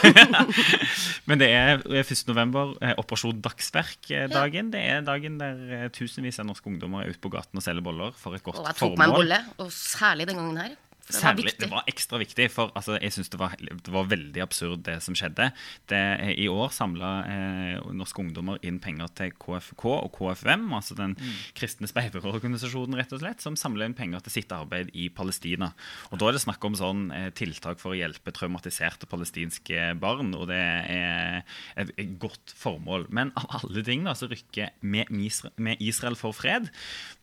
Men 1.29 1.45
det 1.45 1.51
er 1.53 1.85
1. 1.85 2.15
november, 2.31 2.73
eh, 2.81 2.97
Operasjon 2.97 3.45
Dagsverk-dagen. 3.45 4.73
Det 4.73 4.81
er 4.81 5.05
dagen 5.05 5.37
der 5.43 5.61
eh, 5.83 5.87
tusenvis 5.93 6.41
av 6.41 6.49
norske 6.49 6.73
ungdommer 6.73 7.05
er 7.05 7.13
ute 7.13 7.21
på 7.21 7.35
gaten 7.37 7.61
og 7.61 7.69
selger 7.69 7.85
boller 7.85 8.17
for 8.17 8.33
et 8.33 8.47
godt 8.47 8.63
formål. 8.65 8.73
Og 8.73 8.73
jeg 8.73 8.81
tok 8.81 8.99
meg 9.05 9.13
en 9.13 9.19
bolle, 9.21 9.45
og 9.61 9.73
særlig 9.77 10.31
den 10.33 10.41
gangen 10.41 10.65
her. 10.65 10.77
Det 11.07 11.15
var 11.15 11.23
Særlig, 11.23 11.53
det 11.61 11.69
var 11.71 11.85
ekstra 11.87 12.19
viktig, 12.19 12.49
for 12.51 12.73
altså, 12.75 12.97
jeg 12.99 13.15
synes 13.15 13.29
det 13.31 13.39
var, 13.39 13.53
det 13.63 13.93
var 13.95 14.09
veldig 14.11 14.41
absurd 14.43 14.81
det 14.89 14.97
som 15.05 15.15
skjedde. 15.15 15.53
Det, 15.87 16.01
I 16.35 16.49
år 16.51 16.73
samla 16.75 17.11
eh, 17.31 17.85
norske 17.95 18.25
ungdommer 18.25 18.59
inn 18.67 18.81
penger 18.83 19.13
til 19.15 19.31
KFK 19.39 19.85
og 19.93 20.09
KFUM, 20.17 20.65
altså 20.75 20.97
den 20.99 21.15
kristne 21.55 21.87
speiderorganisasjonen, 21.87 22.99
rett 22.99 23.15
og 23.15 23.23
slett, 23.23 23.45
som 23.45 23.59
samler 23.59 23.87
inn 23.87 23.95
penger 23.95 24.25
til 24.27 24.35
sitt 24.35 24.55
arbeid 24.57 24.91
i 24.99 25.07
Palestina. 25.15 25.71
Og 26.11 26.19
Da 26.19 26.33
er 26.33 26.35
det 26.35 26.43
snakk 26.43 26.67
om 26.67 26.75
sånn 26.79 27.07
eh, 27.15 27.29
tiltak 27.39 27.79
for 27.83 27.95
å 27.95 28.01
hjelpe 28.01 28.35
traumatiserte 28.35 29.07
palestinske 29.07 29.93
barn, 30.03 30.35
og 30.35 30.49
det 30.51 30.59
er 30.59 31.47
et, 31.79 31.95
et 32.03 32.19
godt 32.19 32.57
formål. 32.59 33.07
Men 33.15 33.31
av 33.39 33.61
alle 33.61 33.87
ting 33.87 34.03
da, 34.09 34.17
så 34.19 34.27
rykker 34.33 34.75
med 34.83 35.15
Israel, 35.15 35.55
med 35.71 35.87
Israel 35.87 36.19
for 36.19 36.35
fred 36.35 36.67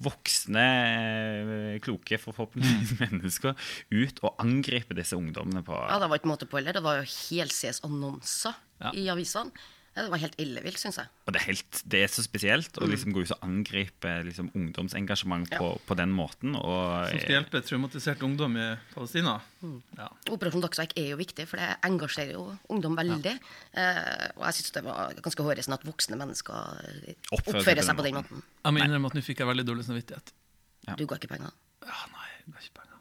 voksne, 0.04 0.68
eh, 0.72 1.78
kloke, 1.84 2.22
forhåpentligvis 2.24 2.96
mennesker 3.04 3.60
ut 3.94 4.24
og 4.24 4.36
angripe 4.44 4.98
disse 4.98 5.18
ungdommene 5.18 5.64
på 5.66 5.78
Ja, 5.78 6.00
det 6.02 6.10
var 6.12 6.20
ikke 6.22 6.34
måte 6.34 6.50
på 6.50 6.60
heller. 6.60 6.76
Det 6.78 6.84
var 6.86 7.02
jo 7.02 7.08
helsides 7.08 7.84
annonser 7.88 8.56
Ja. 8.84 8.92
i 8.94 9.08
avisene. 9.14 9.52
Det 9.94 10.08
var 10.10 10.18
helt 10.24 10.40
ellevilt, 10.42 10.80
syns 10.82 10.96
jeg. 10.98 11.10
Og 11.28 11.36
det 11.36 11.38
er, 11.38 11.46
helt, 11.52 11.80
det 11.86 12.00
er 12.02 12.10
så 12.10 12.24
spesielt 12.26 12.80
å 12.82 12.88
liksom 12.90 13.14
gå 13.14 13.22
ut 13.22 13.34
og 13.36 13.44
angripe 13.46 14.10
liksom, 14.26 14.48
ungdomsengasjement 14.58 15.52
på, 15.54 15.68
på 15.86 15.98
den 16.00 16.10
måten. 16.18 16.56
Og, 16.58 17.12
Som 17.12 17.22
skal 17.22 17.36
hjelpe 17.36 17.62
traumatisert 17.62 18.24
ungdom 18.26 18.58
i 18.58 18.66
Palestina. 18.96 19.36
Mm. 19.62 19.76
Ja. 20.00 20.08
Operasjon 20.34 20.66
Dagsverk 20.66 20.96
er 20.98 21.12
jo 21.12 21.20
viktig, 21.22 21.46
for 21.52 21.62
det 21.62 21.70
engasjerer 21.86 22.34
jo 22.34 22.48
ungdom 22.74 22.98
veldig. 22.98 23.36
Eh, 23.78 24.02
og 24.34 24.48
jeg 24.50 24.58
syns 24.58 24.74
det 24.80 24.84
var 24.88 25.14
ganske 25.30 25.46
hårreisende 25.46 25.78
at 25.78 25.86
voksne 25.86 26.18
mennesker 26.24 26.82
eh, 26.90 27.14
Oppfører 27.30 27.62
oppfører, 27.62 27.86
seg 27.86 28.00
på 28.00 28.08
den 28.08 28.18
den 28.18 28.24
måten. 28.24 28.42
Jeg 28.66 28.74
må 28.74 28.82
innrømme 28.88 29.14
at 29.14 29.20
nå 29.20 29.26
fikk 29.30 29.46
jeg 29.46 29.52
veldig 29.54 29.68
dårlig 29.70 29.86
samvittighet. 29.92 30.34
Ja. 30.90 30.98
Du 30.98 31.06
ga 31.06 31.22
ikke 31.22 31.30
penger. 31.36 31.54
Ja, 31.86 32.02
nei, 32.18 32.32
det 32.48 32.58
er 32.58 32.66
ikke 32.66 32.80
penger. 32.82 32.93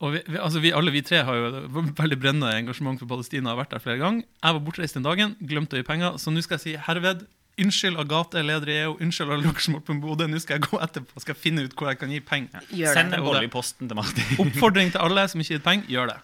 Og 0.00 0.14
vi, 0.14 0.20
vi, 0.24 0.38
altså 0.40 0.62
vi, 0.64 0.70
alle 0.72 0.92
vi 0.94 1.02
tre 1.04 1.20
har 1.28 1.36
jo 1.36 1.82
veldig 1.98 2.16
brennende 2.20 2.54
engasjement 2.56 3.00
for 3.00 3.08
Palestina. 3.10 3.52
har 3.52 3.58
vært 3.60 3.74
der 3.74 3.82
flere 3.84 4.00
ganger. 4.00 4.24
Jeg 4.40 4.56
var 4.56 4.64
bortreist 4.64 4.96
den 4.96 5.04
dagen, 5.04 5.36
glemte 5.44 5.76
å 5.76 5.82
gi 5.82 5.84
penger. 5.84 6.16
Så 6.16 6.32
nå 6.32 6.40
skal 6.44 6.56
jeg 6.56 6.64
si 6.64 6.72
herved 6.86 7.26
unnskyld 7.60 8.00
Agathe, 8.00 8.40
leder 8.46 8.70
i 8.72 8.78
EU, 8.86 8.94
unnskyld 9.04 9.34
alle 9.34 9.44
dere 9.44 9.60
som 9.60 9.76
har 9.76 9.84
på 9.84 9.92
på 9.92 10.00
Bodø. 10.06 10.24
Nå 10.30 10.40
skal 10.40 10.56
jeg 10.56 10.70
gå 10.70 10.80
etterpå 10.80 11.20
skal 11.20 11.34
jeg 11.34 11.42
finne 11.42 11.66
ut 11.66 11.76
hvor 11.76 11.90
jeg 11.92 12.00
kan 12.00 12.14
gi 12.14 12.20
penger. 12.24 12.64
Gjør 12.72 12.96
Send 12.96 13.18
en 13.18 13.26
bolle 13.26 13.44
i 13.44 13.52
posten 13.52 13.90
til 13.90 14.00
Martin. 14.00 14.32
Oppfordring 14.46 14.94
til 14.94 15.04
alle 15.04 15.26
som 15.28 15.42
ikke 15.42 15.52
har 15.52 15.60
gitt 15.60 15.68
penger, 15.68 15.92
gjør 15.92 16.14
det. 16.14 16.18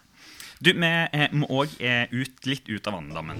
Du, 0.56 0.72
Vi 0.72 0.88
eh, 0.88 1.28
må 1.36 1.44
òg 1.52 1.76
eh, 1.84 2.08
ut, 2.16 2.46
litt 2.48 2.64
ut 2.72 2.88
av 2.88 2.96
vanndammen. 2.96 3.36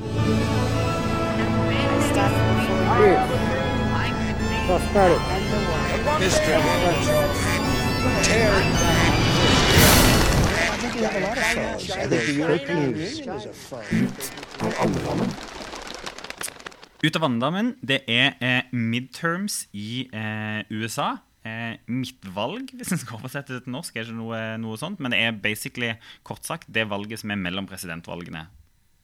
Ut 17.04 17.16
av 17.16 17.20
vanndammen, 17.20 17.74
det 17.84 17.98
er 18.08 18.32
eh, 18.40 18.70
midterms 18.72 19.66
i 19.76 20.06
eh, 20.08 20.62
USA. 20.72 21.18
Eh, 21.44 21.76
midtvalg, 21.84 22.72
hvis 22.72 22.94
en 22.94 23.02
skal 23.02 23.20
oversette 23.20 23.52
det 23.52 23.66
til 23.66 23.74
norsk, 23.76 23.92
er 23.92 24.08
ikke 24.08 24.16
noe, 24.16 24.40
noe 24.62 24.80
sånt. 24.80 25.02
Men 25.02 25.12
det 25.12 25.20
er 25.20 25.36
basically, 25.36 25.92
kort 26.26 26.48
sagt, 26.48 26.70
det 26.72 26.88
valget 26.88 27.20
som 27.20 27.34
er 27.34 27.42
mellom 27.44 27.68
presidentvalgene. 27.68 28.46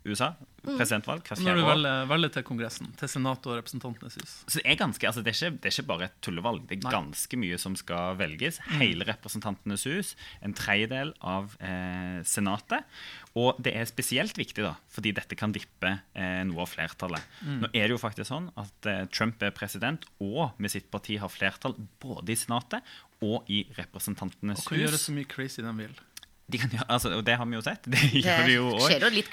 USA, 0.05 0.33
presidentvalg, 0.63 1.23
hvert 1.27 1.39
Når 1.39 1.47
fjerde 1.47 1.61
du 1.61 1.65
år. 1.65 1.71
velger, 1.73 2.07
velger 2.11 2.33
til 2.35 2.45
Kongressen, 2.47 2.89
til 2.99 3.11
Senatet 3.11 3.49
og 3.51 3.59
Representantenes 3.59 4.17
hus. 4.19 4.35
Så 4.47 4.59
det 4.59 4.65
er, 4.67 4.79
ganske, 4.81 5.07
altså 5.09 5.23
det, 5.23 5.33
er 5.33 5.39
ikke, 5.39 5.59
det 5.63 5.71
er 5.71 5.75
ikke 5.77 5.89
bare 5.91 6.09
et 6.09 6.17
tullevalg. 6.27 6.65
Det 6.69 6.79
er 6.79 6.95
ganske 6.95 7.39
mye 7.39 7.59
som 7.63 7.77
skal 7.79 8.19
velges. 8.19 8.59
Hele 8.81 9.07
Representantenes 9.09 9.87
hus, 9.91 10.13
en 10.43 10.57
tredjedel 10.59 11.15
av 11.21 11.57
eh, 11.63 12.21
Senatet. 12.27 12.87
Og 13.39 13.59
det 13.63 13.75
er 13.79 13.89
spesielt 13.89 14.39
viktig, 14.39 14.65
da, 14.67 14.75
fordi 14.93 15.15
dette 15.17 15.39
kan 15.39 15.55
vippe 15.55 15.95
eh, 16.19 16.43
noe 16.49 16.67
av 16.67 16.73
flertallet. 16.75 17.33
Nå 17.47 17.71
er 17.73 17.87
det 17.87 17.97
jo 17.97 18.03
faktisk 18.03 18.29
sånn 18.31 18.51
at 18.61 18.91
eh, 18.91 19.05
Trump 19.15 19.43
er 19.43 19.55
president, 19.57 20.07
og 20.23 20.59
med 20.59 20.75
sitt 20.75 20.91
parti 20.93 21.19
har 21.23 21.33
flertall 21.33 21.79
både 22.03 22.35
i 22.35 22.39
Senatet 22.39 22.95
og 23.23 23.47
i 23.53 23.65
Representantenes 23.79 24.63
hus. 24.63 24.67
Og 24.67 24.75
kan 24.75 24.83
gjøre 24.83 25.01
så 25.01 25.15
mye 25.15 25.31
crazy 25.31 25.63
de 25.63 25.75
vil. 25.79 25.95
De 26.53 26.59
kan, 26.61 26.71
gjøre- 26.75 26.89
altså, 26.93 27.13
og 27.17 27.25
det 27.25 27.37
har 27.41 27.47
vi 27.49 27.57
jo 27.57 27.63
sett. 27.65 27.87
Det 27.89 28.03
gjør 28.23 28.45
de 28.47 28.57
jo 28.59 28.67
òg. 28.77 28.89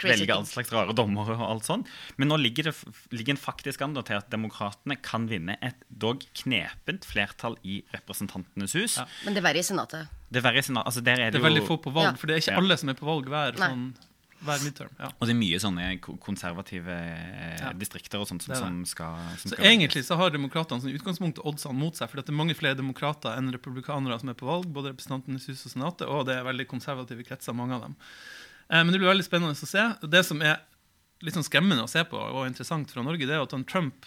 Velge 0.09 0.35
all 0.35 0.45
slags 0.47 0.71
rare 0.73 0.95
dommere 0.95 1.35
og 1.37 1.45
alt 1.49 1.67
sånt. 1.67 1.89
Men 2.17 2.31
nå 2.31 2.37
ligger 2.39 2.69
det 2.69 2.75
ligger 3.11 3.35
en 3.35 3.41
faktisk 3.41 3.81
an 3.85 3.97
til 3.99 4.15
at 4.17 4.29
demokratene 4.31 4.95
kan 5.03 5.27
vinne 5.29 5.57
et 5.61 5.75
dog 5.91 6.23
knepent 6.41 7.05
flertall 7.09 7.57
i 7.67 7.81
Representantenes 7.95 8.73
hus. 8.79 8.97
Ja. 9.01 9.05
Men 9.25 9.35
det 9.35 9.43
er 9.43 9.47
verre 9.49 9.61
i 9.63 9.67
Senatet. 9.67 10.07
Det 10.29 10.43
er 10.43 10.45
verre 10.45 10.61
i 10.61 10.65
senatet, 10.65 10.85
altså 10.91 11.01
der 11.03 11.17
er 11.17 11.31
Det 11.31 11.33
det, 11.33 11.39
er 11.41 11.47
veldig 11.49 11.61
jo 11.63 11.67
få 11.71 11.77
på 11.81 11.91
valg, 11.91 12.11
Ja. 12.11 12.17
for 12.21 12.27
det 12.29 12.35
er 12.35 12.41
ikke 12.43 12.57
alle 12.61 12.75
som 12.77 12.89
er 12.91 12.97
på 12.99 13.07
valg 13.07 13.25
hver, 13.33 13.55
Nei. 13.57 13.69
sånn, 13.71 13.85
hver 14.45 14.61
midterm. 14.63 14.91
Ja. 14.99 15.09
Og 15.19 15.27
det 15.27 15.33
er 15.33 15.39
mye 15.39 15.59
sånne 15.59 15.87
konservative 16.23 16.95
eh, 16.95 17.57
Ja. 17.59 17.71
distrikter 17.73 18.21
og 18.21 18.27
sånt 18.29 18.43
som, 18.45 18.53
Det 18.53 18.59
det. 18.59 18.63
som 18.67 18.85
skal, 18.85 19.15
som 19.37 19.51
Så 19.51 19.55
skal 19.55 19.65
egentlig 19.65 20.03
så 20.07 20.15
har 20.19 20.29
demokratene 20.31 20.81
som 20.81 20.89
utgangspunkt 20.93 21.41
oddsene 21.43 21.75
mot 21.75 21.95
seg, 21.95 22.09
for 22.09 22.21
det 22.21 22.29
er 22.29 22.37
mange 22.39 22.55
flere 22.55 22.75
demokrater 22.79 23.35
enn 23.37 23.51
republikanere 23.51 24.19
som 24.19 24.29
er 24.29 24.37
på 24.39 24.47
valg, 24.47 24.65
både 24.71 24.93
Representantenes 24.93 25.47
hus 25.51 25.65
og 25.65 25.71
Senatet, 25.75 26.07
og 26.07 26.25
det 26.29 26.37
er 26.37 26.47
veldig 26.47 26.67
konservative 26.67 27.25
kretser, 27.27 27.53
mange 27.53 27.75
av 27.75 27.81
dem. 27.89 27.95
Eh, 28.69 28.83
men 28.83 28.91
det 28.93 28.99
blir 29.01 29.11
veldig 29.11 29.25
spennende 29.27 29.57
å 29.57 29.67
se. 29.67 29.87
Det 30.07 30.23
som 30.25 30.41
er 30.41 30.61
litt 31.21 31.35
sånn 31.35 31.43
skremmende 31.43 31.83
å 31.83 31.89
se 31.91 32.03
på, 32.07 32.15
og 32.15 32.47
interessant 32.47 32.89
fra 32.91 33.03
Norge, 33.03 33.27
det 33.27 33.35
er 33.35 33.43
at 33.43 33.51
han 33.51 33.65
Trump 33.65 34.05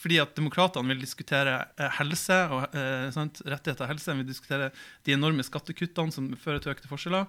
fordi 0.00 0.16
at 0.22 0.34
demokratene 0.34 0.88
vil 0.88 1.00
diskutere 1.02 1.66
eh, 1.76 1.90
helse 1.98 2.36
og 2.48 2.74
eh, 2.74 3.10
rettigheter 3.12 3.84
og 3.84 3.90
helse, 3.90 4.14
vil 4.16 4.28
diskutere 4.28 4.70
de 5.04 5.12
enorme 5.12 5.44
skattekuttene 5.44 6.12
som 6.14 6.30
fører 6.40 6.62
til 6.64 6.72
økte 6.72 6.88
forskjeller. 6.88 7.26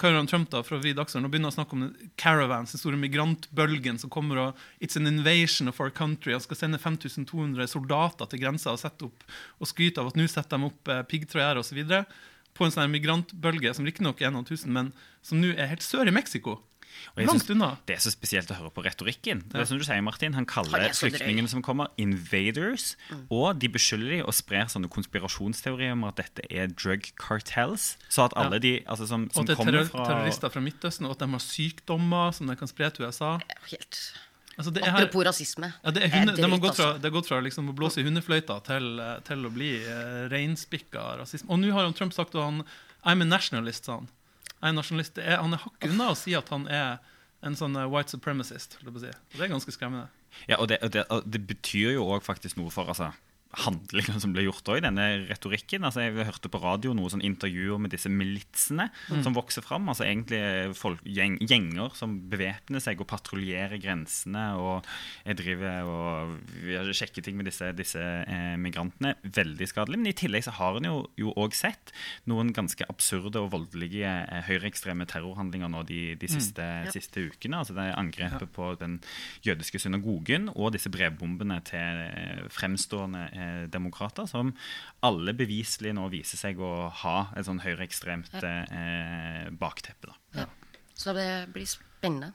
Han 0.00 0.26
Trump 0.26 0.48
da 0.50 0.62
for 0.64 0.78
å 0.78 0.80
vri 0.80 0.94
dagsordenen 0.96 1.28
og 1.28 1.34
begynner 1.34 1.52
å 1.52 1.54
snakke 1.54 1.76
om 1.76 1.84
caravans, 2.20 2.72
den 2.72 2.80
store 2.80 3.00
migrantbølgen 3.00 4.00
som 4.00 4.12
kommer 4.12 4.40
og 4.40 4.62
It's 4.80 4.96
an 4.96 5.10
invasion 5.10 5.68
of 5.68 5.80
our 5.80 5.90
country. 5.90 6.32
Han 6.32 6.40
skal 6.40 6.56
sende 6.56 6.80
5200 6.80 7.68
soldater 7.68 8.30
til 8.30 8.40
grensa 8.40 8.72
og 8.72 8.80
sette 8.80 9.08
opp 9.10 9.26
og 9.60 9.68
skryte 9.68 10.00
av 10.00 10.08
at 10.10 10.16
nå 10.16 10.24
setter 10.30 10.56
de 10.56 10.70
opp 10.70 10.88
eh, 10.88 11.04
piggtrådgjerder 11.10 11.60
osv. 11.60 11.82
På 12.56 12.66
en 12.66 12.74
sånn 12.74 12.92
migrantbølge 12.92 13.74
som 13.76 13.86
riktignok 13.86 14.22
er 14.24 14.32
noen 14.32 14.48
tusen, 14.48 14.72
men 14.72 14.90
som 15.22 15.42
nå 15.42 15.52
er 15.52 15.70
helt 15.74 15.84
sør 15.84 16.08
i 16.08 16.16
Mexico. 16.16 16.58
Og 17.14 17.20
jeg 17.22 17.26
Langt 17.26 17.42
synes 17.42 17.54
unna. 17.56 17.70
Det 17.88 17.96
er 17.96 18.02
så 18.04 18.12
spesielt 18.12 18.50
å 18.52 18.56
høre 18.58 18.70
på 18.74 18.84
retorikken. 18.86 19.42
Det 19.50 19.60
er 19.60 19.68
som 19.68 19.78
du 19.80 19.84
sier, 19.84 20.00
Martin, 20.04 20.34
Han 20.34 20.46
kaller 20.46 20.78
er 20.78 20.94
flyktningene 20.96 21.48
som 21.50 21.62
kommer, 21.62 21.90
invaders. 21.98 22.96
Mm. 23.10 23.26
Og 23.30 23.60
de 23.60 23.68
beskylder 23.72 24.16
de 24.16 24.22
og 24.24 24.34
sprer 24.34 24.66
sånne 24.70 24.90
konspirasjonsteorier 24.92 25.92
om 25.96 26.04
at 26.08 26.20
dette 26.20 26.46
er 26.50 26.70
drug 26.72 27.10
cartels. 27.20 27.96
Så 28.08 28.24
at 28.28 28.36
alle 28.36 28.60
Ja. 28.60 28.64
de 28.66 28.72
altså, 28.86 29.06
som, 29.06 29.24
Og 29.24 29.32
som 29.34 29.48
er 29.48 29.54
kommer 29.54 29.72
terror 29.72 29.90
fra 29.90 30.06
terrorister 30.06 30.48
fra 30.50 30.60
Midtøsten, 30.60 31.06
og 31.06 31.16
at 31.16 31.18
de 31.24 31.30
har 31.30 31.44
sykdommer 31.44 32.34
som 32.34 32.46
de 32.46 32.56
kan 32.56 32.68
spre 32.68 32.90
til 32.90 33.06
USA. 33.06 33.38
Helt. 33.70 34.00
Altså, 34.58 34.70
det, 34.74 34.82
er 34.84 34.90
her, 34.90 35.06
Apropos 35.06 35.24
rasisme. 35.24 35.72
ja, 35.84 35.90
det, 35.90 36.02
er 36.04 36.08
Det 36.08 36.44
er 36.44 36.48
har 36.48 36.58
dritt, 36.58 36.76
fra, 36.76 36.84
altså. 36.84 36.92
det 37.00 37.04
har 37.04 37.14
gått 37.16 37.28
fra 37.28 37.40
liksom 37.40 37.70
å 37.70 37.74
blåse 37.74 38.00
i 38.00 38.04
hundefløyta 38.04 38.62
til, 38.66 38.98
eh, 39.00 39.20
til 39.24 39.46
å 39.46 39.50
bli 39.50 39.70
uh, 39.86 40.28
reinspikka 40.28 41.16
rasisme. 41.20 41.48
Og 41.48 41.62
nå 41.62 41.72
har 41.72 41.90
Trump 41.92 42.12
sagt 42.12 42.34
at 42.34 42.42
han 42.42 42.64
I'm 43.04 43.22
a 43.22 43.24
nationalist, 43.24 43.86
sa 43.86 44.00
han. 44.00 44.08
Jeg 44.60 44.68
er 44.68 44.76
nasjonalist. 44.76 45.18
Er, 45.18 45.40
han 45.40 45.56
er 45.56 45.62
hakket 45.64 45.94
unna 45.94 46.10
å 46.12 46.16
si 46.18 46.34
at 46.36 46.50
han 46.52 46.66
er 46.68 46.98
en 47.46 47.56
sånn 47.56 47.76
eh, 47.80 47.88
white 47.88 48.12
supremacist. 48.12 48.76
si. 48.84 49.12
Det 49.32 49.40
er 49.40 49.52
ganske 49.52 49.72
skremmende. 49.72 50.10
Ja, 50.46 50.60
og 50.60 50.68
det, 50.70 50.78
og 50.84 50.92
det, 50.94 51.04
og 51.10 51.26
det 51.26 51.40
betyr 51.48 51.96
jo 51.96 52.06
òg 52.12 52.22
faktisk 52.26 52.58
noe 52.60 52.70
for 52.74 52.92
altså, 52.92 53.10
handlingene 53.58 54.20
som 54.22 54.34
ble 54.34 54.44
gjort 54.46 54.68
i 54.76 54.82
denne 54.84 55.06
retorikken. 55.26 55.84
Altså, 55.86 56.04
jeg 56.04 56.26
hørte 56.28 56.50
på 56.52 56.60
radio 56.62 56.92
noen 56.94 57.10
sånn 57.10 57.24
intervjuer 57.26 57.80
med 57.82 57.90
disse 57.94 58.10
militsene 58.12 58.88
som 59.24 59.34
vokser 59.34 59.64
fram. 59.66 59.88
Altså 59.90 60.06
egentlig 60.06 60.40
folk, 60.78 61.02
gjeng, 61.02 61.38
gjenger 61.42 61.96
som 61.98 62.14
bevæpner 62.30 62.82
seg 62.82 63.02
og 63.02 63.08
patruljerer 63.10 63.80
grensene 63.82 64.44
og 64.60 64.86
driver 65.40 65.90
og 65.90 66.92
sjekker 66.96 67.24
ting 67.26 67.38
med 67.38 67.48
disse, 67.50 67.72
disse 67.78 68.00
eh, 68.00 68.54
migrantene. 68.60 69.16
Veldig 69.24 69.68
skadelig. 69.70 69.98
Men 69.98 70.12
i 70.12 70.16
tillegg 70.16 70.46
så 70.46 70.54
har 70.60 70.78
en 70.78 70.90
jo 70.90 71.34
òg 71.40 71.56
sett 71.56 71.94
noen 72.30 72.54
ganske 72.54 72.86
absurde 72.90 73.42
og 73.42 73.50
voldelige 73.56 74.14
eh, 74.22 74.44
høyreekstreme 74.46 75.08
terrorhandlinger 75.10 75.72
nå 75.72 75.82
de, 75.88 76.14
de 76.20 76.30
siste, 76.30 76.68
siste 76.94 77.26
ukene. 77.26 77.64
Altså 77.64 77.74
det 77.76 77.90
angrepet 77.98 78.54
på 78.54 78.72
den 78.80 79.00
jødiske 79.46 79.82
synagogen 79.82 80.48
og 80.54 80.74
disse 80.76 80.92
brevbombene 80.92 81.60
til 81.66 82.04
eh, 82.06 82.46
fremstående 82.54 83.26
eh, 83.40 83.64
demokrater, 83.72 84.28
som 84.30 84.52
alle 85.06 85.34
beviselig 85.36 85.94
nå 85.96 86.06
viser 86.12 86.40
seg 86.40 86.60
å 86.60 86.90
ha 87.02 87.18
et 87.34 87.48
sånn 87.48 87.62
høyreekstremt 87.64 88.36
eh, 88.44 89.50
bakteppe. 89.56 90.12
da. 90.12 90.42
Ja. 90.42 90.48
Så 90.94 91.16
det 91.16 91.28
blir 91.54 91.68
spennende. 91.68 92.34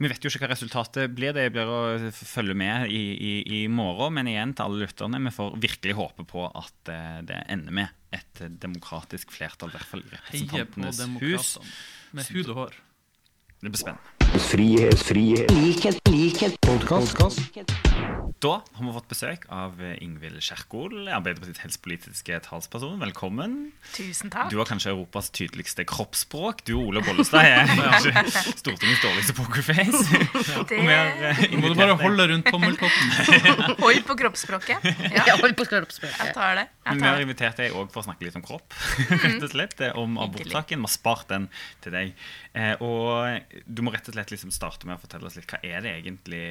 Vi 0.00 0.08
vet 0.08 0.24
jo 0.24 0.30
ikke 0.32 0.46
hva 0.46 0.54
resultatet 0.54 1.12
blir. 1.12 1.34
Det 1.36 1.50
blir 1.52 1.68
å 1.68 1.80
følge 2.16 2.56
med 2.56 2.88
i, 2.88 3.02
i, 3.12 3.32
i 3.58 3.62
morgen. 3.68 4.14
Men 4.16 4.30
igjen 4.32 4.54
til 4.56 4.64
alle 4.64 4.86
lytterne, 4.86 5.20
vi 5.26 5.32
får 5.36 5.58
virkelig 5.60 5.96
håpe 5.98 6.24
på 6.28 6.46
at 6.48 6.92
eh, 6.92 7.18
det 7.28 7.42
ender 7.52 7.76
med 7.82 8.16
et 8.16 8.40
demokratisk 8.62 9.30
flertall, 9.36 9.70
i 9.70 9.76
hvert 9.76 9.90
fall 9.90 10.06
i 10.06 10.14
Representantenes 10.14 11.04
hus. 11.20 11.52
Med 12.16 12.32
hud 12.32 12.48
og 12.54 12.62
hår. 12.64 12.80
Det 13.60 13.68
blir 13.68 13.82
spennende. 13.82 14.16
Frihet, 14.48 15.04
frihet, 15.04 15.52
likhet, 15.60 16.00
likhet, 16.08 16.56
podkast. 16.64 18.18
Da 18.38 18.60
har 18.62 18.84
vi 18.86 18.92
fått 18.94 19.08
besøk 19.10 19.42
av 19.52 19.80
eh, 19.82 19.96
Ingvild 20.04 20.38
Kjerkol, 20.44 21.08
Arbeiderpartiets 21.10 21.60
helsepolitiske 21.64 22.36
talsperson. 22.46 22.94
Velkommen. 23.02 23.56
Tusen 23.96 24.30
takk. 24.32 24.48
Du 24.52 24.56
har 24.60 24.68
kanskje 24.68 24.92
Europas 24.92 25.32
tydeligste 25.34 25.84
kroppsspråk. 25.88 26.62
Du 26.68 26.76
og 26.78 26.92
Ole 26.92 27.02
Bollestad 27.04 27.42
er 27.48 27.66
kanskje 27.80 28.54
Stortingets 28.60 29.02
dårligste 29.02 29.34
pokerface. 29.36 30.04
Det 30.70 30.78
Og 30.78 30.86
vi 30.86 30.94
har 30.94 31.10
eh, 31.32 31.42
Nå 31.50 31.62
må 31.64 31.72
du 31.72 31.76
bare 31.80 31.96
holde 32.00 32.28
rundt 32.32 32.48
tommeltotten. 32.54 33.12
Hold 33.84 34.06
på 34.08 34.16
kroppsspråket. 34.22 34.86
Ja, 35.10 35.26
hold 35.40 35.56
på 35.58 35.66
kroppsspråket. 35.68 36.20
jeg 36.22 36.36
tar 36.36 36.60
det. 36.60 36.66
Men 36.86 37.00
Jeg 37.00 37.02
vi 37.02 37.10
har 37.10 37.24
invitert 37.26 37.60
deg 37.60 37.76
òg 37.76 37.90
for 37.92 38.02
å 38.02 38.06
snakke 38.08 38.28
litt 38.28 38.38
om 38.38 38.44
kropp. 38.46 38.72
Mhm. 39.00 39.20
rett 39.24 39.44
og 39.48 39.52
slett, 39.56 39.76
eh, 39.88 39.96
Om 40.00 40.16
abortsaken. 40.22 40.78
Vi 40.80 40.88
har 40.88 40.94
spart 40.94 41.26
den 41.32 41.48
til 41.84 41.96
deg. 41.98 42.14
Eh, 42.54 42.74
og 42.82 43.60
du 43.66 43.82
må 43.86 43.92
rett 43.94 44.08
og 44.10 44.16
slett 44.16 44.32
liksom 44.32 44.54
starte 44.54 44.86
med 44.88 44.96
å 44.96 45.02
fortelle 45.02 45.28
oss 45.28 45.36
litt 45.38 45.50
hva 45.50 45.60
er 45.66 45.84
det 45.84 45.92
egentlig 46.00 46.42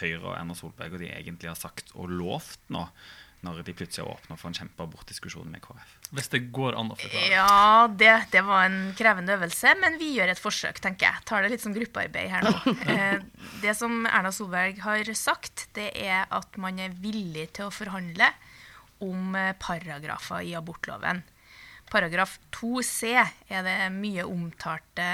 Høyre 0.00 0.22
og 0.30 0.36
Erna 0.38 0.54
Solberg 0.56 0.94
og 0.96 1.02
de 1.02 1.10
egentlig 1.22 1.50
har 1.52 1.58
sagt 1.58 1.92
og 1.94 2.10
lovt 2.12 2.60
nå, 2.74 2.86
når 3.42 3.62
de 3.66 3.72
plutselig 3.74 4.04
åpner 4.06 4.38
for 4.38 4.52
en 4.52 4.54
kjempeabortdiskusjon 4.54 5.48
med 5.50 5.62
KrF? 5.64 5.96
Hvis 6.14 6.28
det 6.30 6.40
går 6.54 6.76
an 6.78 6.92
å 6.94 6.98
forklare. 6.98 7.30
Ja, 7.32 7.88
det, 7.90 8.12
det 8.30 8.42
var 8.46 8.68
en 8.68 8.92
krevende 8.98 9.34
øvelse, 9.34 9.72
men 9.82 9.96
vi 9.98 10.12
gjør 10.14 10.30
et 10.30 10.42
forsøk, 10.42 10.78
tenker 10.84 11.08
jeg. 11.08 11.24
Tar 11.26 11.42
det 11.42 11.50
litt 11.54 11.64
som 11.64 11.74
gruppearbeid 11.74 12.30
her 12.30 12.46
nå. 12.46 12.54
Eh, 12.92 13.18
Det 13.64 13.74
som 13.78 14.04
Erna 14.06 14.30
Solberg 14.34 14.78
har 14.84 15.10
sagt, 15.18 15.66
det 15.74 15.88
er 15.98 16.26
at 16.30 16.54
man 16.60 16.78
er 16.82 16.94
villig 17.02 17.48
til 17.58 17.66
å 17.66 17.74
forhandle 17.74 18.30
om 19.02 19.34
eh, 19.34 19.50
paragrafer 19.58 20.46
i 20.46 20.54
abortloven. 20.54 21.24
Paragraf 21.90 22.38
2c 22.54 23.10
er 23.18 23.66
det 23.66 23.78
mye 23.98 24.22
omtalte 24.28 25.08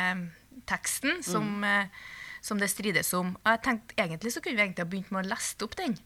teksten 0.69 1.23
som, 1.25 1.65
eh, 1.65 1.89
som 2.45 2.61
det 2.61 2.71
strides 2.73 3.13
om. 3.17 3.35
Og 3.43 3.51
jeg 3.53 3.63
tenkte 3.65 3.97
Egentlig 3.99 4.31
så 4.35 4.41
kunne 4.43 4.59
vi 4.59 4.63
egentlig 4.63 4.85
ha 4.85 4.91
begynt 4.91 5.11
med 5.15 5.25
å 5.25 5.31
leste 5.33 5.67
opp 5.67 5.75
den. 5.79 5.97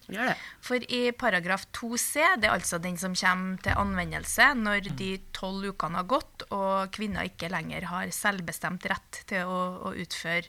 For 0.64 0.85
i 0.88 1.03
paragraf 1.18 1.66
2c, 1.77 2.38
det 2.40 2.49
er 2.49 2.55
altså 2.55 2.81
den 2.83 2.97
som 3.01 3.16
kommer 3.18 3.61
til 3.64 3.77
anvendelse 3.79 4.49
når 4.59 4.92
de 4.99 5.11
tolv 5.37 5.73
ukene 5.75 6.01
har 6.01 6.09
gått 6.09 6.47
og 6.49 6.92
kvinner 6.95 7.29
ikke 7.29 7.51
lenger 7.53 7.88
har 7.90 8.12
selvbestemt 8.14 8.87
rett 8.90 9.23
til 9.29 9.49
å, 9.49 9.61
å 9.90 9.92
utføre 9.92 10.49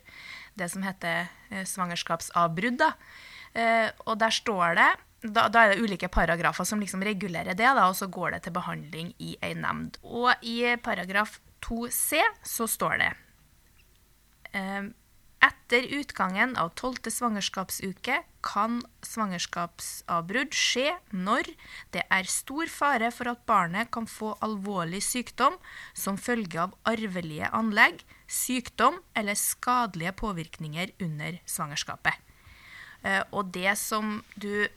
det 0.59 0.69
som 0.71 0.85
heter 0.85 1.27
eh, 1.51 1.65
svangerskapsavbrudd. 1.67 2.79
Da. 2.79 2.93
Eh, 3.59 3.89
og 4.07 4.17
der 4.21 4.33
står 4.33 4.79
det 4.79 4.91
da, 5.23 5.47
da 5.47 5.63
er 5.63 5.73
det 5.73 5.83
ulike 5.83 6.09
paragrafer 6.11 6.67
som 6.67 6.81
liksom 6.83 7.03
regulerer 7.05 7.55
det, 7.55 7.67
da, 7.67 7.87
og 7.87 7.95
så 7.95 8.09
går 8.11 8.35
det 8.35 8.41
til 8.45 8.55
behandling 8.55 9.13
i 9.23 9.35
ei 9.43 9.53
nemnd. 9.55 9.99
Og 10.03 10.33
i 10.43 10.75
paragraf 10.83 11.37
2c 11.63 12.19
så 12.43 12.67
står 12.67 12.97
det 12.99 13.11
eh, 14.51 14.89
etter 15.43 15.85
utgangen 15.99 16.55
av 16.59 16.71
tolvte 16.79 17.11
svangerskapsuke 17.11 18.21
kan 18.43 18.79
svangerskapsavbrudd 19.03 20.55
skje 20.55 20.93
når 21.11 21.49
det 21.95 22.03
er 22.07 22.29
stor 22.31 22.71
fare 22.71 23.09
for 23.15 23.31
at 23.31 23.43
barnet 23.49 23.91
kan 23.93 24.07
få 24.09 24.33
alvorlig 24.45 25.01
sykdom 25.03 25.57
som 25.95 26.19
følge 26.19 26.61
av 26.65 26.77
arvelige 26.87 27.49
anlegg, 27.55 28.03
sykdom 28.27 29.01
eller 29.19 29.39
skadelige 29.39 30.15
påvirkninger 30.23 30.95
under 31.03 31.39
svangerskapet. 31.45 32.15
Eh, 33.03 33.23
Og 33.31 33.51
det 33.51 33.75
som 33.77 34.23
du 34.35 34.67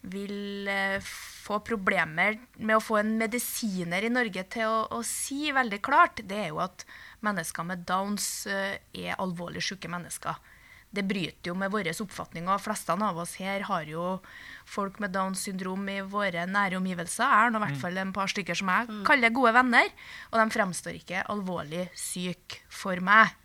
vil 0.00 0.68
eh, 0.68 1.02
få 1.02 1.60
problemer 1.64 2.38
med 2.56 2.78
å 2.78 2.82
få 2.82 3.00
en 3.00 3.16
medisiner 3.20 4.04
i 4.06 4.12
Norge 4.12 4.44
til 4.52 4.68
å, 4.68 4.86
å 4.96 5.02
si 5.06 5.50
veldig 5.52 5.80
klart, 5.84 6.22
det 6.24 6.38
er 6.46 6.48
jo 6.52 6.62
at 6.64 6.86
mennesker 7.26 7.66
med 7.68 7.84
Downs 7.88 8.30
eh, 8.48 8.78
er 8.96 9.20
alvorlig 9.20 9.62
syke 9.64 9.90
mennesker. 9.92 10.38
Det 10.90 11.04
bryter 11.06 11.52
jo 11.52 11.54
med 11.54 11.70
vår 11.70 11.92
oppfatning. 12.02 12.48
og 12.50 12.62
Fleste 12.64 12.96
av 12.96 13.18
oss 13.22 13.36
her 13.38 13.62
har 13.68 13.84
jo 13.86 14.16
folk 14.66 14.98
med 14.98 15.12
Downs 15.14 15.44
syndrom 15.46 15.84
i 15.88 16.00
våre 16.02 16.48
nære 16.50 16.80
omgivelser. 16.80 17.22
Jeg 17.22 17.44
har 17.44 17.54
i 17.54 17.62
hvert 17.62 17.78
fall 17.78 18.00
en 18.02 18.14
par 18.16 18.32
stykker 18.32 18.58
som 18.58 18.72
jeg 18.72 19.04
kaller 19.06 19.30
gode 19.30 19.54
venner, 19.54 19.86
og 20.32 20.40
de 20.40 20.56
fremstår 20.56 20.98
ikke 20.98 21.22
alvorlig 21.30 21.86
syke 21.94 22.64
for 22.66 22.98
meg. 22.98 23.36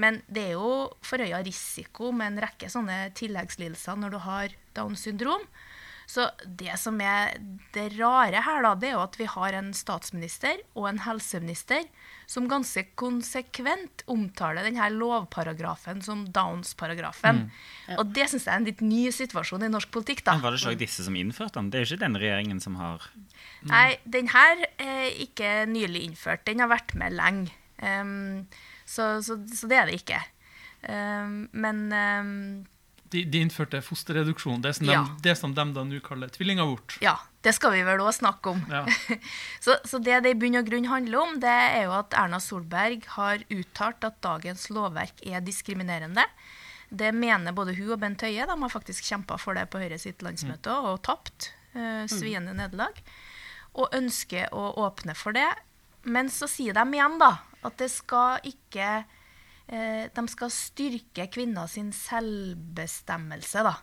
Men 0.00 0.22
det 0.30 0.46
er 0.46 0.54
jo 0.56 0.88
forhøya 1.04 1.42
risiko 1.44 2.08
med 2.14 2.32
en 2.32 2.42
rekke 2.46 2.70
sånne 2.72 3.10
tilleggslidelser 3.18 3.98
når 3.98 4.14
du 4.14 4.20
har 4.24 4.54
Downs 4.78 5.04
syndrom. 5.04 5.44
Så 6.08 6.24
det 6.46 6.72
som 6.80 6.96
er 7.04 7.34
det 7.74 7.90
rare 7.98 8.40
her, 8.40 8.62
da, 8.64 8.70
det 8.80 8.88
er 8.88 8.94
jo 8.94 9.02
at 9.04 9.16
vi 9.20 9.26
har 9.28 9.56
en 9.58 9.74
statsminister 9.76 10.62
og 10.72 10.86
en 10.88 11.02
helseminister 11.04 11.84
som 12.28 12.46
ganske 12.48 12.86
konsekvent 12.96 14.06
omtaler 14.08 14.64
denne 14.64 14.86
lovparagrafen 14.94 16.00
som 16.04 16.22
Downs-paragrafen. 16.32 17.42
Og 17.98 18.14
det 18.16 18.24
syns 18.32 18.48
jeg 18.48 18.54
er 18.54 18.62
en 18.62 18.68
litt 18.70 18.80
ny 18.84 19.02
situasjon 19.12 19.66
i 19.68 19.70
norsk 19.72 19.92
politikk. 19.92 20.24
da. 20.24 20.38
Men 20.38 20.46
Var 20.46 20.56
det 20.56 20.62
ikke 20.64 20.86
disse 20.86 21.04
som 21.04 21.16
innførte 21.16 21.60
den? 21.60 21.68
Det 21.68 21.78
er 21.80 21.84
jo 21.84 21.90
ikke 21.92 22.06
den 22.06 22.20
regjeringen 22.24 22.64
som 22.64 22.80
har 22.80 23.04
Nei, 23.68 23.98
den 24.08 24.32
her 24.32 24.64
er 24.80 25.12
ikke 25.26 25.66
nylig 25.68 26.06
innført. 26.06 26.46
Den 26.48 26.64
har 26.64 26.70
vært 26.72 26.94
med 26.96 27.16
lenge. 27.18 27.52
Um, 27.82 28.46
så, 28.88 29.18
så, 29.20 29.36
så 29.52 29.68
det 29.68 29.76
er 29.76 29.90
det 29.90 30.00
ikke. 30.00 30.20
Um, 30.88 31.48
men 31.52 31.88
ehm, 31.92 32.42
De, 33.10 33.24
de 33.24 33.40
innførte 33.40 33.80
fosterreduksjon, 33.84 34.60
det 34.64 34.74
som, 34.76 34.86
Ja. 34.90 35.02
de, 35.04 35.22
det 35.28 35.34
som 35.38 35.54
de 35.56 35.64
da 35.72 35.84
nå 35.84 36.00
kaller 36.04 36.28
tvillingabort. 36.34 36.98
ja, 37.00 37.16
det 37.42 37.54
skal 37.56 37.72
vi 37.72 37.82
vel 37.86 38.02
òg 38.04 38.12
snakke 38.12 38.50
om. 38.52 38.62
Ja. 38.68 38.82
så, 39.64 39.78
så 39.84 39.98
det 40.02 40.20
det 40.26 40.34
i 40.34 40.38
bunn 40.38 40.58
og 40.60 40.66
grunn 40.68 40.88
handler 40.90 41.20
om, 41.22 41.36
det 41.40 41.48
er 41.48 41.86
jo 41.86 41.94
at 41.96 42.12
Erna 42.18 42.40
Solberg 42.42 43.06
har 43.16 43.44
uttalt 43.48 44.04
at 44.04 44.20
dagens 44.24 44.68
lovverk 44.74 45.22
er 45.24 45.40
diskriminerende. 45.46 46.24
Det 46.90 47.12
mener 47.12 47.52
både 47.52 47.74
hun 47.76 47.92
og 47.92 48.00
Bent 48.00 48.22
Høie. 48.24 48.46
De 48.48 48.54
har 48.60 48.72
faktisk 48.72 49.04
kjempa 49.04 49.36
for 49.40 49.54
det 49.58 49.66
på 49.68 49.80
Høyre 49.80 49.98
sitt 50.00 50.22
landsmøte 50.24 50.72
og 50.72 51.02
tapt. 51.04 51.52
Uh, 51.76 52.06
sviende 52.08 52.54
nederlag. 52.56 52.96
Og 53.76 53.92
ønsker 53.94 54.48
å 54.56 54.70
åpne 54.86 55.12
for 55.14 55.36
det. 55.36 55.48
Men 56.08 56.30
så 56.32 56.48
sier 56.48 56.72
de 56.72 56.84
igjen 56.96 57.18
da, 57.20 57.34
at 57.60 57.76
det 57.80 57.90
skal 57.92 58.40
ikke 58.48 59.04
De 59.68 60.22
skal 60.32 60.50
styrke 60.54 61.26
kvinner 61.32 61.66
sin 61.68 61.90
selvbestemmelse, 61.92 63.62
da. 63.66 63.74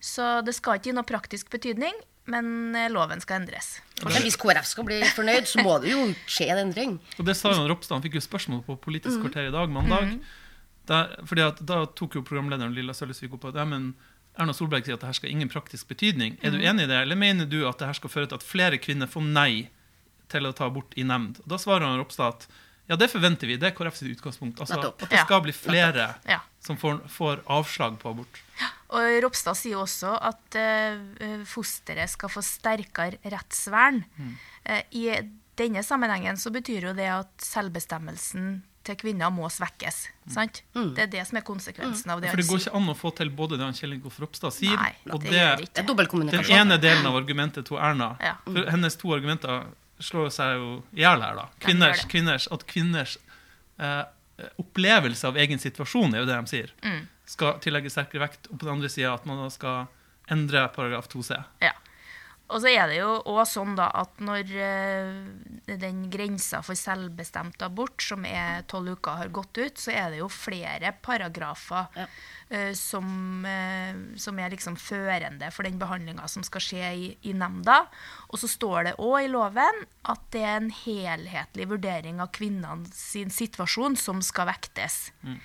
Så 0.00 0.28
det 0.44 0.54
skal 0.56 0.78
ikke 0.78 0.90
gi 0.90 0.96
noe 0.96 1.08
praktisk 1.08 1.50
betydning, 1.52 1.96
men 2.30 2.74
eh, 2.76 2.90
loven 2.92 3.20
skal 3.22 3.40
endres. 3.40 3.80
Men 4.04 4.22
hvis 4.22 4.36
KrF 4.38 4.68
skal 4.68 4.86
bli 4.86 5.00
fornøyd, 5.16 5.48
så 5.48 5.64
må 5.64 5.78
det 5.82 5.90
jo 5.94 6.04
skje 6.30 6.50
en 6.52 6.60
endring. 6.66 6.98
Og 7.18 7.26
det 7.26 7.34
sa 7.38 7.50
jo 7.54 7.64
Ropstad, 7.70 7.96
han 7.96 8.04
fikk 8.04 8.18
jo 8.20 8.24
spørsmål 8.24 8.62
på 8.66 8.76
Politisk 8.84 9.24
kvarter 9.24 9.48
i 9.48 9.54
dag, 9.54 9.72
mandag. 9.72 10.18
Der, 10.90 11.12
fordi 11.26 11.44
at 11.46 11.60
Da 11.66 11.84
tok 11.98 12.16
jo 12.18 12.24
programlederen 12.26 12.74
Lilla 12.74 12.94
Sølvesvik 12.94 13.34
opp 13.36 13.48
at 13.50 13.58
ja, 13.58 13.66
men 13.68 13.92
Erna 14.38 14.54
Solberg 14.56 14.86
sier 14.86 14.96
at 14.96 15.02
det 15.04 15.10
her 15.10 15.18
skal 15.18 15.32
ingen 15.32 15.50
praktisk 15.52 15.90
betydning. 15.90 16.38
Er 16.42 16.54
du 16.54 16.58
enig 16.62 16.86
i 16.86 16.90
det, 16.90 17.02
eller 17.04 17.18
mener 17.18 17.46
du 17.46 17.62
at 17.68 17.78
det 17.78 17.90
her 17.90 17.98
skal 17.98 18.12
føre 18.12 18.30
til 18.30 18.38
at 18.40 18.46
flere 18.46 18.80
kvinner 18.82 19.10
får 19.10 19.26
nei 19.28 19.68
til 20.32 20.48
å 20.48 20.54
ta 20.56 20.70
abort 20.70 20.94
i 20.96 21.04
nemnd? 21.06 21.42
Og 21.44 21.50
Da 21.52 21.58
svarer 21.60 21.86
han 21.86 22.00
Ropstad 22.00 22.38
at 22.38 22.46
ja, 22.92 22.96
det 23.00 23.08
forventer 23.10 23.48
vi. 23.48 23.56
Det 23.60 23.70
er 23.70 23.76
KrF 23.76 23.96
sitt 23.96 24.12
utgangspunkt. 24.12 24.60
Altså, 24.60 24.78
at 24.90 25.04
det 25.06 25.16
Ja. 25.16 25.24
skal 25.24 25.40
bli 25.44 25.52
flere 25.56 26.14
Ja. 26.28 26.40
som 26.60 26.76
får, 26.76 27.00
får 27.08 27.40
avslag 27.48 27.98
på 27.98 28.10
abort. 28.12 28.42
Og 28.92 29.22
Ropstad 29.24 29.56
sier 29.56 29.80
også 29.80 30.12
at 30.20 30.58
uh, 30.60 31.44
fosteret 31.48 32.10
skal 32.12 32.28
få 32.28 32.42
sterkere 32.44 33.16
rettsvern. 33.24 34.04
Eh, 34.64 34.82
I 34.92 35.06
denne 35.56 35.82
sammenhengen 35.82 36.36
så 36.36 36.52
betyr 36.52 36.90
jo 36.90 36.92
det 36.92 37.08
at 37.08 37.32
selvbestemmelsen 37.40 38.60
til 38.82 38.96
kvinner 38.98 39.30
må 39.30 39.46
svekkes. 39.52 40.08
Sant? 40.32 40.62
Det 40.74 41.04
er 41.04 41.10
det 41.10 41.26
som 41.28 41.38
er 41.38 41.44
konsekvensen 41.46 42.10
av 42.10 42.20
det 42.22 42.30
For 42.32 42.40
det 42.40 42.48
går 42.48 42.62
ikke 42.64 42.74
an 42.78 42.88
å 42.90 42.96
få 42.98 43.12
til 43.14 43.30
både 43.30 43.56
det 43.58 43.66
han 43.66 43.76
Kjell 43.78 43.94
Ingolf 43.94 44.18
Ropstad 44.22 44.54
sier, 44.54 44.74
Nei, 44.76 44.92
og 45.10 45.22
det 45.22 45.30
det, 45.30 45.68
Det 45.74 45.84
er 45.86 46.42
den 46.42 46.50
ene 46.56 46.78
delen 46.82 47.06
av 47.06 47.16
argumentet 47.16 47.68
til 47.68 47.78
Erna. 47.78 48.16
Ja. 48.20 48.34
For 48.44 48.70
hennes 48.74 48.96
to 48.98 49.14
argumenter 49.14 49.64
slår 50.02 50.30
seg 50.34 50.56
jo 50.58 50.82
i 50.94 51.00
hjel 51.04 51.22
her, 51.22 51.34
da. 51.38 51.46
Kvinners, 51.62 52.04
kvinners, 52.10 52.48
at 52.52 52.66
kvinners 52.66 53.16
eh, 53.78 54.02
opplevelse 54.58 55.28
av 55.28 55.36
egen 55.38 55.58
situasjon, 55.62 56.14
er 56.14 56.22
jo 56.24 56.26
det 56.30 56.38
de 56.40 56.50
sier, 56.50 56.70
Mm. 56.82 57.06
skal 57.26 57.58
tillegges 57.62 57.92
sterkere 57.94 58.24
vekt. 58.26 58.48
Og 58.50 58.58
på 58.58 58.66
den 58.66 58.74
andre 58.74 58.88
sida 58.90 59.14
at 59.14 59.24
man 59.26 59.38
da 59.42 59.48
skal 59.50 59.86
endre 60.30 60.68
paragraf 60.74 61.08
2c. 61.12 61.36
Ja. 61.62 61.72
Og 62.52 62.60
så 62.60 62.68
er 62.68 62.90
det 62.90 62.98
jo 63.00 63.10
òg 63.32 63.42
sånn 63.48 63.74
da 63.78 63.86
at 64.02 64.18
når 64.20 64.50
eh, 64.60 65.76
den 65.80 66.02
grensa 66.12 66.60
for 66.64 66.76
selvbestemt 66.76 67.62
abort, 67.64 68.02
som 68.04 68.26
er 68.28 68.66
tolv 68.70 68.98
uker, 68.98 69.22
har 69.22 69.32
gått 69.32 69.56
ut, 69.62 69.80
så 69.80 69.94
er 69.96 70.10
det 70.12 70.20
jo 70.20 70.28
flere 70.32 70.92
paragrafer 71.02 71.88
Ja. 71.96 72.06
eh, 72.52 72.72
som, 72.76 73.44
eh, 73.48 73.94
som 74.20 74.38
er 74.38 74.52
liksom 74.52 74.76
førende 74.76 75.48
for 75.54 75.64
den 75.64 75.78
behandlinga 75.80 76.28
som 76.28 76.44
skal 76.44 76.60
skje 76.60 76.92
i, 76.92 77.08
i 77.30 77.32
nemnda. 77.32 77.86
Og 78.28 78.38
så 78.42 78.50
står 78.52 78.84
det 78.90 78.94
òg 79.00 79.24
i 79.24 79.32
loven 79.32 79.82
at 80.04 80.20
det 80.34 80.44
er 80.44 80.56
en 80.60 80.70
helhetlig 80.82 81.68
vurdering 81.72 82.20
av 82.20 82.30
kvinnene 82.36 82.86
sin 82.92 83.30
situasjon 83.32 83.96
som 83.96 84.20
skal 84.22 84.50
vektes. 84.52 85.10
Sant? 85.22 85.40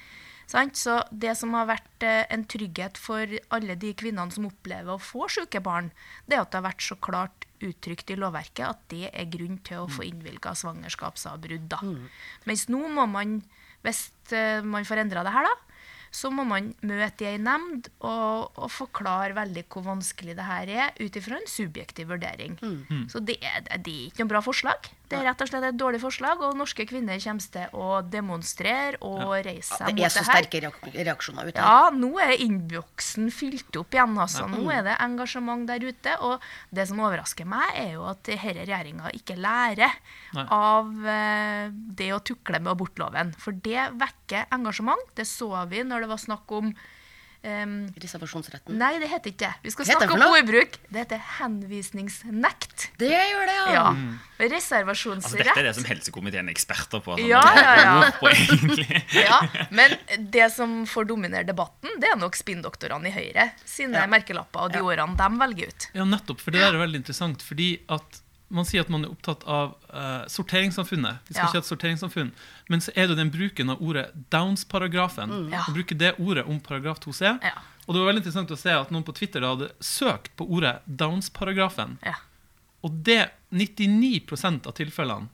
Så 0.47 0.93
det 1.11 1.33
som 1.35 1.55
har 1.57 1.67
vært 1.67 2.05
eh, 2.07 2.23
en 2.31 2.45
trygghet 2.47 2.99
for 3.01 3.27
alle 3.53 3.75
de 3.79 3.91
kvinnene 3.99 4.31
som 4.31 4.47
opplever 4.47 4.95
å 4.95 5.01
få 5.01 5.27
syke 5.31 5.59
barn, 5.63 5.91
det 6.25 6.37
er 6.37 6.45
at 6.45 6.53
det 6.53 6.61
har 6.61 6.69
vært 6.69 6.85
så 6.85 6.95
klart 6.95 7.47
uttrykt 7.63 8.13
i 8.13 8.19
lovverket 8.19 8.65
at 8.67 8.83
det 8.93 9.09
er 9.11 9.31
grunn 9.33 9.57
til 9.65 9.83
å 9.83 9.91
få 9.91 10.05
innvilga 10.07 10.53
svangerskapsavbrudd. 10.55 11.73
Mm. 11.81 12.05
Mens 12.47 12.67
nå 12.71 12.83
må 12.93 13.07
man, 13.11 13.41
hvis 13.83 14.07
eh, 14.31 14.63
man 14.63 14.87
får 14.87 15.03
endra 15.03 15.25
det 15.27 15.33
her, 15.35 15.49
da, 15.49 15.55
så 16.17 16.31
må 16.31 16.45
man 16.47 16.71
møte 16.87 17.25
i 17.25 17.33
ei 17.33 17.41
nemnd 17.41 17.89
og, 17.99 18.55
og 18.55 18.69
forklare 18.71 19.35
veldig 19.35 19.65
hvor 19.67 19.83
vanskelig 19.89 20.37
det 20.37 20.45
her 20.47 20.71
er, 20.71 20.95
ut 21.01 21.19
ifra 21.19 21.41
en 21.41 21.49
subjektiv 21.51 22.13
vurdering. 22.13 22.55
Så 23.11 23.19
det 23.19 23.37
er, 23.43 23.65
det 23.75 23.91
er 23.91 24.07
ikke 24.07 24.23
noe 24.23 24.31
bra 24.37 24.43
forslag. 24.45 24.87
Det 25.07 25.15
er 25.17 25.23
rett 25.29 25.41
og 25.41 25.47
slett 25.47 25.63
et 25.69 25.77
dårlig 25.79 26.01
forslag, 26.03 26.41
og 26.43 26.57
norske 26.59 26.83
kvinner 26.89 27.19
kommer 27.23 27.45
til 27.53 27.75
å 27.79 28.01
demonstrere 28.03 28.97
og 29.07 29.31
reise 29.45 29.77
Ja, 29.79 29.87
mot 29.87 29.95
det 29.95 30.01
mot 30.01 30.05
er 30.07 30.13
så 30.13 30.23
sterke 30.27 30.61
reak- 30.65 30.89
reaksjoner 30.95 31.47
ute. 31.47 31.63
Ja, 31.63 31.89
nå 31.95 32.09
er 32.19 32.33
innboksen 32.43 33.31
fylt 33.31 33.79
opp 33.79 33.95
igjen. 33.95 34.17
Altså. 34.19 34.47
Nå 34.51 34.65
er 34.73 34.83
det 34.83 34.97
engasjement 35.05 35.65
der 35.69 35.85
ute. 35.87 36.17
Og 36.27 36.43
det 36.75 36.87
som 36.89 36.99
overrasker 36.99 37.47
meg, 37.47 37.71
er 37.79 37.93
jo 37.95 38.03
at 38.11 38.23
denne 38.27 38.53
regjeringa 38.59 39.13
ikke 39.15 39.37
lærer 39.39 39.95
Nei. 40.35 40.45
av 40.51 40.91
eh, 41.15 41.71
det 41.71 42.11
å 42.15 42.19
tukle 42.19 42.59
med 42.59 42.73
abortloven. 42.75 43.33
For 43.39 43.55
det 43.55 43.87
vekker 43.97 44.47
engasjement. 44.51 45.07
Det 45.15 45.27
så 45.29 45.53
vi 45.71 45.83
når 45.87 46.03
det 46.03 46.11
var 46.11 46.23
snakk 46.23 46.51
om 46.59 46.73
em, 47.43 47.73
Reservasjonsretten. 48.01 48.77
Nei, 48.79 48.93
det 49.01 49.09
heter 49.11 49.31
ikke 49.33 49.45
det. 49.45 49.53
Vi 49.63 49.73
skal 49.73 49.85
snakke 49.91 50.15
om 50.15 50.23
ordbruk. 50.27 50.77
Det 50.89 51.03
heter 51.03 51.21
henvisningsnekt. 51.39 52.87
Det 52.99 53.09
gjør 53.11 53.45
det, 53.49 53.55
ja. 53.57 53.73
Ja. 53.73 53.85
Altså, 54.37 54.49
Reservasjonsrett. 54.53 55.43
dette 55.45 55.59
er 55.59 55.67
det 55.69 55.75
som 55.77 55.87
helsekomiteen 55.89 56.49
er 56.49 56.53
eksperter 56.53 57.01
på. 57.03 57.17
sånn 57.17 57.29
Ja, 57.29 57.41
ja, 57.57 57.73
ja. 57.81 58.11
På. 58.19 58.29
Ja, 59.27 59.39
men 59.73 59.95
det 60.31 60.49
som 60.53 60.79
får 60.89 61.09
dominere 61.09 61.47
debatten, 61.47 61.89
det 62.01 62.11
er 62.11 62.19
nok 62.19 62.37
spinndoktorene 62.37 63.09
i 63.09 63.15
Høyre 63.15 63.49
sine 63.65 64.05
merkelapper 64.11 64.67
og 64.67 64.73
de 64.75 64.83
ordene 64.85 65.17
de 65.17 65.41
velger 65.41 65.73
ut. 65.73 65.89
Ja, 65.97 66.05
nettopp. 66.05 66.41
For 66.43 66.53
det 66.55 66.61
der 66.63 66.75
er 66.77 66.83
veldig 66.85 67.01
interessant. 67.03 67.43
Fordi 67.47 67.71
at 67.89 68.21
man 68.49 68.65
sier 68.65 68.81
at 68.85 68.89
man 68.89 69.03
er 69.03 69.11
opptatt 69.11 69.43
av 69.43 69.73
uh, 69.91 70.23
sorteringssamfunnet. 70.31 71.17
Vi 71.27 71.33
skal 71.33 71.43
Ja. 71.43 71.47
ikke 71.49 71.59
ha 71.59 71.63
et 71.65 71.71
sorteringssamfunn. 71.71 72.31
Men 72.69 72.79
så 72.83 72.91
er 72.95 73.07
det 73.07 73.17
den 73.19 73.31
bruken 73.33 73.69
av 73.73 73.81
ordet 73.83 74.05
Downs-paragrafen. 74.31 75.29
Mm. 75.29 75.49
Ja. 75.53 75.63
Bruke 75.73 75.97
det 75.97 76.13
ordet 76.19 76.45
om 76.47 76.59
paragraf 76.63 76.99
2c. 77.03 77.39
Ja. 77.43 77.51
Og 77.87 77.95
det 77.95 77.99
var 78.01 78.09
veldig 78.11 78.23
interessant 78.23 78.51
å 78.51 78.59
se 78.59 78.71
at 78.71 78.91
noen 78.91 79.03
på 79.07 79.15
Twitter 79.15 79.43
hadde 79.47 79.71
søkt 79.83 80.33
på 80.39 80.47
ordet 80.47 80.77
Downs-paragrafen. 80.85 81.97
Ja. 82.05 82.15
Og 82.83 82.91
det 83.03 83.29
99% 83.51 84.67
av 84.67 84.75
tilfellene 84.77 85.27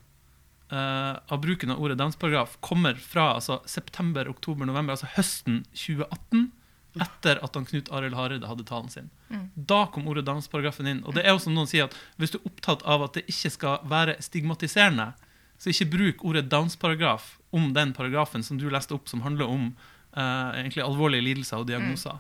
uh, 0.74 1.20
av 1.28 1.42
bruken 1.42 1.72
av 1.74 1.82
ordet 1.82 1.98
Downs-paragraf 1.98 2.58
kommer 2.62 2.96
fra 2.98 3.34
altså, 3.36 3.60
september, 3.66 4.30
oktober, 4.30 4.66
november, 4.66 4.98
altså 4.98 5.10
høsten 5.18 5.64
2018. 5.74 6.52
Etter 7.02 7.40
at 7.42 7.56
han 7.58 7.66
Knut 7.66 7.90
Arild 7.90 8.14
Hareide 8.14 8.50
hadde 8.50 8.66
talen 8.70 8.90
sin. 8.94 9.10
Da 9.56 9.86
kom 9.94 10.08
ordet 10.12 10.28
Downs-paragrafen 10.28 10.90
inn. 10.90 11.04
Og 11.08 11.16
det 11.18 11.24
er 11.26 11.34
jo 11.34 11.42
som 11.42 11.56
noen 11.56 11.70
sier 11.70 11.88
at 11.88 11.96
Hvis 12.22 12.36
du 12.36 12.38
er 12.38 12.50
opptatt 12.52 12.84
av 12.86 13.08
at 13.08 13.18
det 13.18 13.26
ikke 13.32 13.54
skal 13.56 13.88
være 13.90 14.20
stigmatiserende, 14.22 15.14
så 15.58 15.72
ikke 15.72 15.90
bruk 15.94 16.26
ordet 16.28 16.50
Downs-paragraf 16.52 17.38
om 17.56 17.72
den 17.74 17.94
paragrafen 17.98 18.44
som 18.46 18.60
du 18.60 18.68
leste 18.70 18.94
opp, 18.98 19.08
som 19.10 19.24
handler 19.26 19.50
om 19.50 19.70
eh, 19.70 20.60
egentlig 20.60 20.84
alvorlige 20.84 21.26
lidelser 21.30 21.62
og 21.64 21.70
diagnoser. 21.70 22.20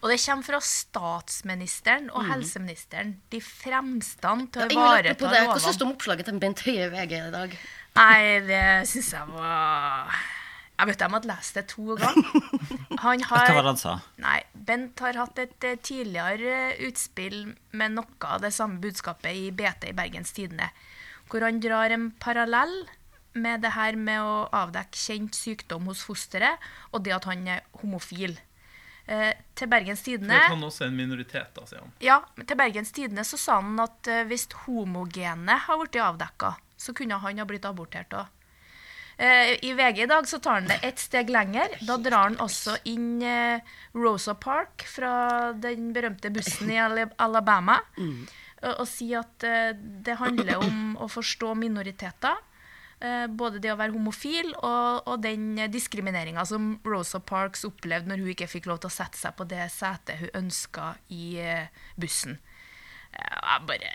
Og 0.00 0.08
det 0.08 0.16
kommer 0.24 0.46
fra 0.46 0.60
statsministeren 0.64 2.08
og 2.16 2.24
helseministeren, 2.24 3.18
de 3.32 3.40
fremste 3.44 4.34
til 4.52 4.64
å 4.64 4.68
ivareta 4.72 5.28
lovene. 5.28 5.52
Hva 5.52 5.60
syns 5.60 5.80
du 5.80 5.84
om 5.84 5.92
oppslaget 5.92 6.30
til 6.30 6.40
Bent 6.40 6.64
Høie 6.64 6.86
i 6.86 6.92
VG 6.94 7.16
i 7.18 7.32
dag? 7.34 7.56
Nei, 8.00 8.20
det 8.48 8.64
syns 8.88 9.12
jeg 9.12 9.34
var 9.34 10.20
Jeg 10.80 10.88
vet 10.88 11.02
jeg 11.04 11.12
måtte 11.12 11.28
lese 11.28 11.56
det 11.58 11.66
to 11.68 11.96
ganger. 12.00 12.30
Han 13.04 13.24
Hva 13.28 13.40
var 13.52 13.62
det 13.62 13.72
han 13.74 13.80
sa? 13.80 13.92
Nei, 14.20 14.38
Bent 14.52 15.00
har 15.04 15.18
hatt 15.20 15.38
et 15.40 15.66
eh, 15.68 15.76
tidligere 15.80 16.54
eh, 16.72 16.80
utspill 16.88 17.52
med 17.76 17.94
noe 17.98 18.28
av 18.28 18.40
det 18.44 18.52
samme 18.56 18.80
budskapet 18.82 19.36
i 19.36 19.50
BT 19.56 19.90
i 19.90 19.96
Bergens 19.96 20.32
Tidende, 20.36 20.70
hvor 21.30 21.44
han 21.46 21.60
drar 21.62 21.92
en 21.94 22.10
parallell 22.20 22.74
med 23.32 23.62
det 23.62 23.74
her 23.76 23.96
med 23.96 24.20
å 24.24 24.36
avdekke 24.56 24.98
kjent 24.98 25.36
sykdom 25.38 25.86
hos 25.90 26.02
fosteret, 26.04 26.58
og 26.90 27.04
det 27.06 27.14
at 27.14 27.28
han 27.30 27.46
er 27.48 27.66
homofil. 27.82 28.38
Eh, 29.10 29.32
til 29.58 29.70
Bergens 29.70 30.02
For 30.02 30.12
Tidende 30.12 30.36
at 30.38 30.52
han 30.52 30.66
også 30.66 30.84
er 30.86 30.90
en 30.92 30.98
minoritet, 30.98 31.54
da, 31.56 31.64
sier 31.66 31.80
han. 31.82 31.94
ja, 32.04 32.20
til 32.40 32.58
Bergens 32.58 32.92
Tidende 32.94 33.24
så 33.26 33.38
sa 33.40 33.60
han 33.60 33.80
at 33.82 34.10
eh, 34.10 34.26
hvis 34.28 34.48
homogene 34.66 35.56
har 35.66 35.80
blitt 35.80 35.98
avdekka, 36.04 36.52
så 36.80 36.94
kunne 36.96 37.18
han 37.22 37.40
ha 37.42 37.48
blitt 37.48 37.66
abortert 37.66 38.14
òg. 38.14 38.28
I 39.20 39.72
VG 39.76 39.98
i 40.02 40.08
dag 40.08 40.28
så 40.28 40.38
tar 40.40 40.60
han 40.60 40.68
det 40.70 40.78
ett 40.86 40.98
steg 40.98 41.28
lenger. 41.30 41.74
Da 41.84 41.98
drar 42.00 42.30
han 42.30 42.38
også 42.40 42.78
inn 42.88 43.20
eh, 43.20 43.60
Rosa 43.92 44.32
Park 44.32 44.86
fra 44.88 45.52
den 45.52 45.90
berømte 45.92 46.30
bussen 46.32 46.70
i 46.72 46.78
Alabama. 46.80 47.76
Og, 48.60 48.86
sier 48.88 49.20
at 49.20 49.44
eh, 49.44 49.74
det 49.76 50.16
handler 50.20 50.62
om 50.64 50.96
å 51.00 51.08
forstå 51.08 51.52
minoriteter. 51.56 52.40
Eh, 53.00 53.26
både 53.32 53.62
det 53.64 53.70
å 53.72 53.78
være 53.80 53.94
homofil 53.94 54.50
og, 54.58 55.06
og 55.08 55.22
den 55.24 55.54
diskrimineringa 55.72 56.44
som 56.44 56.74
Rosa 56.84 57.16
Parks 57.24 57.64
opplevde 57.64 58.12
når 58.12 58.20
hun 58.20 58.32
ikke 58.34 58.50
fikk 58.50 58.68
lov 58.68 58.82
til 58.82 58.90
å 58.90 58.92
sette 58.92 59.16
seg 59.16 59.38
på 59.38 59.46
det 59.48 59.70
setet 59.72 60.20
hun 60.20 60.34
ønska 60.42 60.90
i 61.16 61.38
eh, 61.40 61.70
bussen. 61.96 62.36
Jeg 63.10 63.66
bare 63.66 63.88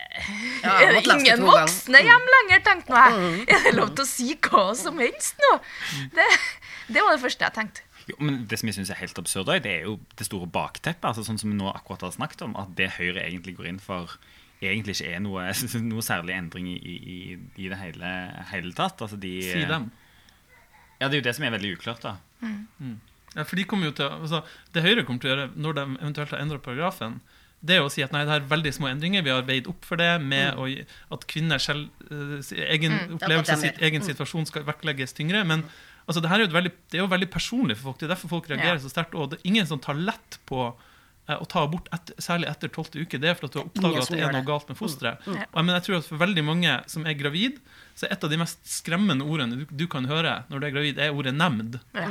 Ja, 0.63 0.73
jeg 0.83 1.05
ingen 1.07 1.43
voksne 1.47 2.01
hjem 2.03 2.25
lenger, 2.33 2.61
tenkte 2.65 2.91
nå 2.91 2.99
jeg. 2.99 3.45
Er 3.55 3.63
det 3.69 3.73
lov 3.77 3.93
til 3.95 4.03
å 4.03 4.09
si 4.09 4.33
hva 4.35 4.63
som 4.77 4.99
helst 4.99 5.39
nå? 5.41 5.51
Det, 6.17 6.25
det 6.91 7.03
var 7.05 7.15
det 7.15 7.21
første 7.23 7.47
jeg 7.47 7.55
tenkte. 7.55 7.85
Jo, 8.05 8.17
men 8.21 8.43
Det 8.49 8.59
som 8.61 8.69
jeg 8.69 8.77
synes 8.77 8.91
er 8.93 8.99
helt 8.99 9.17
absurd, 9.17 9.49
det 9.63 9.71
er 9.71 9.87
jo 9.87 9.95
det 10.19 10.27
store 10.27 10.49
bakteppet. 10.51 11.07
altså 11.09 11.23
Sånn 11.25 11.39
som 11.41 11.49
vi 11.53 11.57
nå 11.57 11.71
akkurat 11.71 12.03
har 12.05 12.13
snakket 12.13 12.43
om, 12.45 12.55
At 12.59 12.75
det 12.77 12.91
Høyre 12.99 13.23
egentlig 13.23 13.55
går 13.57 13.71
inn 13.71 13.79
for, 13.81 14.17
egentlig 14.61 14.97
ikke 14.99 15.15
er 15.15 15.23
noe, 15.25 15.47
noe 15.89 16.05
særlig 16.05 16.35
endring 16.35 16.69
i, 16.75 16.77
i, 16.77 17.19
i 17.55 17.71
det 17.71 17.79
hele, 17.81 18.11
hele 18.51 18.75
tatt. 18.77 19.01
Altså 19.01 19.17
de, 19.17 19.33
Si 19.47 19.65
dem. 19.71 19.89
Ja, 20.99 21.07
Det 21.09 21.15
er 21.17 21.21
jo 21.23 21.27
det 21.29 21.35
som 21.39 21.47
er 21.47 21.55
veldig 21.57 21.73
uklart. 21.79 22.03
da. 22.05 22.17
Ja, 23.35 23.43
for 23.43 23.55
de 23.59 23.65
kommer 23.67 23.89
jo 23.89 23.95
til, 23.97 24.05
altså, 24.07 24.43
Det 24.75 24.83
Høyre 24.85 25.03
kommer 25.07 25.23
til 25.23 25.31
å 25.31 25.33
gjøre 25.35 25.49
når 25.55 25.79
de 25.79 25.87
eventuelt 25.97 26.35
har 26.35 26.43
endra 26.43 26.59
paragrafen, 26.63 27.17
det 27.65 27.79
er 27.79 27.85
å 27.85 27.91
si 27.91 28.03
at 28.05 28.13
nei, 28.13 28.23
det 28.27 28.35
er 28.37 28.47
veldig 28.51 28.71
små 28.77 28.89
endringer. 28.91 29.23
Vi 29.25 29.33
har 29.33 29.45
veid 29.47 29.67
opp 29.71 29.85
for 29.87 29.99
det 30.01 30.11
med 30.23 30.57
å, 30.61 30.67
at 31.15 31.27
kvinner 31.31 31.61
selv, 31.61 31.87
uh, 32.11 32.37
egen 32.69 32.95
mm, 32.95 33.13
opplevelse 33.17 33.55
av 33.57 33.63
sitt 33.63 33.81
egen 33.83 34.05
situasjon 34.05 34.47
skal 34.49 34.65
vektlegges 34.67 35.15
tyngre. 35.17 35.41
Men 35.47 35.65
altså, 36.05 36.21
det 36.23 36.31
her 36.31 36.41
er 36.41 36.45
jo 36.45 36.51
et 36.51 36.57
veldig, 36.59 36.73
det 36.91 36.99
er 36.99 37.05
jo 37.05 37.13
veldig 37.15 37.29
personlig 37.33 37.79
for 37.79 37.91
folk. 37.91 38.01
Det 38.01 38.09
er 38.09 38.13
derfor 38.15 38.35
folk 38.37 38.51
reagerer 38.51 38.77
Ja. 38.77 38.83
så 38.83 38.91
sterkt. 38.93 39.17
Og 39.17 39.33
det 39.33 39.41
er 39.41 39.49
ingen 39.51 39.69
som 39.69 39.81
tar 39.81 39.97
lett 39.97 40.39
på 40.49 40.61
uh, 40.69 41.35
å 41.39 41.49
ta 41.49 41.65
abort, 41.65 41.89
et, 41.95 42.13
særlig 42.21 42.51
etter 42.53 42.73
tolvte 42.75 43.01
uke. 43.01 43.21
Det 43.21 43.33
er 43.33 43.39
for 43.39 43.49
at 43.49 43.57
du 43.57 43.61
har 43.63 43.67
oppdaga 43.71 44.05
at 44.05 44.13
det 44.13 44.21
er 44.21 44.31
noe 44.31 44.43
det. 44.43 44.47
galt 44.51 44.69
med 44.69 44.79
fosteret. 44.81 45.25
Og 45.25 45.41
jeg, 45.41 45.51
men 45.57 45.75
jeg 45.79 45.87
tror 45.89 45.99
at 45.99 46.09
for 46.13 46.25
veldig 46.25 46.45
mange 46.45 46.79
som 46.91 47.09
er 47.09 47.17
gravid, 47.19 47.59
så 47.97 48.07
er 48.07 48.17
et 48.17 48.25
av 48.27 48.33
de 48.33 48.41
mest 48.45 48.61
skremmende 48.69 49.25
ordene 49.25 49.63
du, 49.63 49.69
du 49.71 49.85
kan 49.91 50.05
høre 50.11 50.41
når 50.51 50.61
du 50.61 50.67
er 50.69 50.75
gravid, 50.77 50.99
er 51.01 51.15
ordet 51.15 51.33
nemnd. 51.37 51.79
Ja. 51.97 52.09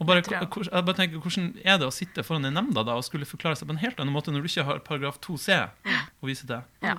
Og 0.00 0.08
bare, 0.08 0.24
jeg. 0.24 0.48
jeg 0.64 0.84
bare 0.88 0.96
tenker, 0.96 1.20
Hvordan 1.20 1.48
er 1.60 1.80
det 1.80 1.88
å 1.88 1.94
sitte 1.94 2.24
foran 2.24 2.48
en 2.48 2.56
nemnda 2.56 2.84
da, 2.88 2.96
og 2.96 3.04
skulle 3.06 3.28
forklare 3.28 3.58
seg 3.60 3.68
på 3.68 3.76
en 3.76 3.82
helt 3.82 3.98
annen 4.00 4.14
måte 4.14 4.32
når 4.32 4.46
du 4.46 4.52
ikke 4.52 4.68
har 4.68 4.84
paragraf 4.86 5.20
2c 5.26 5.58
å 5.60 6.28
vise 6.28 6.48
til? 6.48 6.62
Ja. 6.84 6.96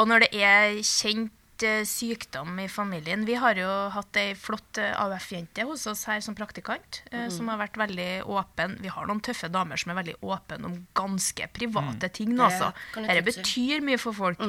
Og 0.00 0.08
når 0.10 0.24
det 0.24 0.30
er 0.34 0.80
kjent 0.82 1.64
eh, 1.66 1.82
sykdom 1.86 2.58
i 2.62 2.66
familien 2.72 3.26
Vi 3.28 3.36
har 3.38 3.58
jo 3.58 3.68
hatt 3.94 4.16
ei 4.18 4.32
flott 4.38 4.80
eh, 4.82 4.90
AUF-jente 4.98 5.66
hos 5.68 5.86
oss 5.90 6.06
her 6.10 6.22
som 6.24 6.34
praktikant, 6.34 7.02
mm. 7.12 7.28
som 7.34 7.50
har 7.52 7.60
vært 7.60 7.78
veldig 7.78 8.10
åpen. 8.26 8.78
Vi 8.82 8.90
har 8.90 9.06
noen 9.06 9.22
tøffe 9.22 9.50
damer 9.52 9.78
som 9.78 9.94
er 9.94 10.00
veldig 10.00 10.16
åpne 10.18 10.66
om 10.66 10.78
ganske 10.98 11.50
private 11.54 12.10
ting 12.18 12.34
nå, 12.34 12.42
Det 12.42 12.48
altså. 12.48 12.72
Dette 12.98 13.26
betyr 13.30 13.86
mye 13.86 14.00
for 14.00 14.16
folk. 14.16 14.42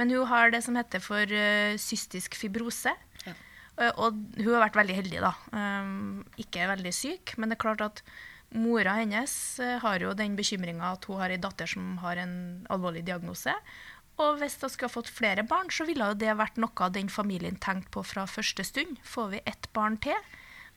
Men 0.00 0.12
hun 0.12 0.24
har 0.32 0.56
det 0.56 0.64
som 0.64 0.76
heter 0.76 1.04
for 1.04 1.36
eh, 1.36 1.76
cystisk 1.80 2.36
fibrose. 2.38 2.96
Eh, 3.78 3.92
Og 3.96 4.14
hun 4.38 4.54
har 4.54 4.64
vært 4.68 4.78
veldig 4.80 4.96
heldig, 5.02 5.20
da. 5.24 5.34
Um, 5.52 6.24
ikke 6.40 6.68
veldig 6.70 6.92
syk, 6.96 7.34
men 7.36 7.50
det 7.52 7.58
er 7.58 7.64
klart 7.66 7.84
at 7.84 8.02
mora 8.56 8.94
hennes 9.00 9.32
eh, 9.60 9.78
har 9.82 10.00
jo 10.00 10.14
den 10.16 10.36
bekymringa 10.38 10.94
at 10.94 11.04
hun 11.10 11.18
har 11.20 11.34
ei 11.34 11.36
datter 11.42 11.66
som 11.68 11.96
har 12.00 12.16
en 12.22 12.66
alvorlig 12.72 13.04
diagnose. 13.04 13.52
Og 14.22 14.38
hvis 14.40 14.56
hun 14.62 14.70
skulle 14.72 14.88
fått 14.94 15.10
flere 15.12 15.42
barn, 15.44 15.68
så 15.68 15.84
ville 15.84 16.06
jo 16.08 16.16
det 16.16 16.32
vært 16.38 16.56
noe 16.56 16.88
den 16.94 17.10
familien 17.12 17.58
tenkte 17.60 17.90
på 17.92 18.04
fra 18.06 18.24
første 18.30 18.64
stund. 18.64 18.96
Får 19.04 19.28
vi 19.34 19.42
ett 19.44 19.68
barn 19.76 19.98
til 20.00 20.16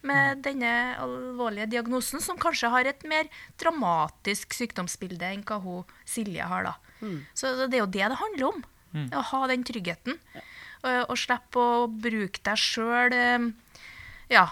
med 0.02 0.42
denne 0.44 0.96
alvorlige 1.00 1.70
diagnosen, 1.72 2.20
som 2.24 2.38
kanskje 2.40 2.70
har 2.72 2.88
et 2.88 3.02
mer 3.08 3.28
dramatisk 3.60 4.54
sykdomsbilde 4.56 5.28
enn 5.28 5.44
hva 5.48 5.58
hun 5.64 5.88
Silje 6.08 6.44
har, 6.48 6.64
da. 6.68 6.76
Så 7.36 7.52
det 7.68 7.76
er 7.78 7.84
jo 7.84 7.92
det 7.92 8.06
det 8.12 8.20
handler 8.20 8.46
om. 8.54 8.64
Å 9.16 9.22
ha 9.32 9.42
den 9.52 9.64
tryggheten. 9.68 10.16
Og, 10.80 11.10
og 11.12 11.18
slippe 11.20 11.60
å 11.60 11.88
bruke 11.92 12.40
deg 12.46 12.60
sjøl 12.62 13.16
ja, 14.30 14.46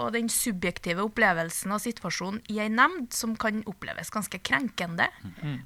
og 0.00 0.12
den 0.14 0.28
subjektive 0.32 1.04
opplevelsen 1.04 1.74
av 1.74 1.82
situasjonen 1.84 2.40
i 2.52 2.58
ei 2.62 2.68
nemnd, 2.72 3.10
som 3.12 3.34
kan 3.36 3.60
oppleves 3.68 4.08
ganske 4.12 4.38
krenkende. 4.40 5.08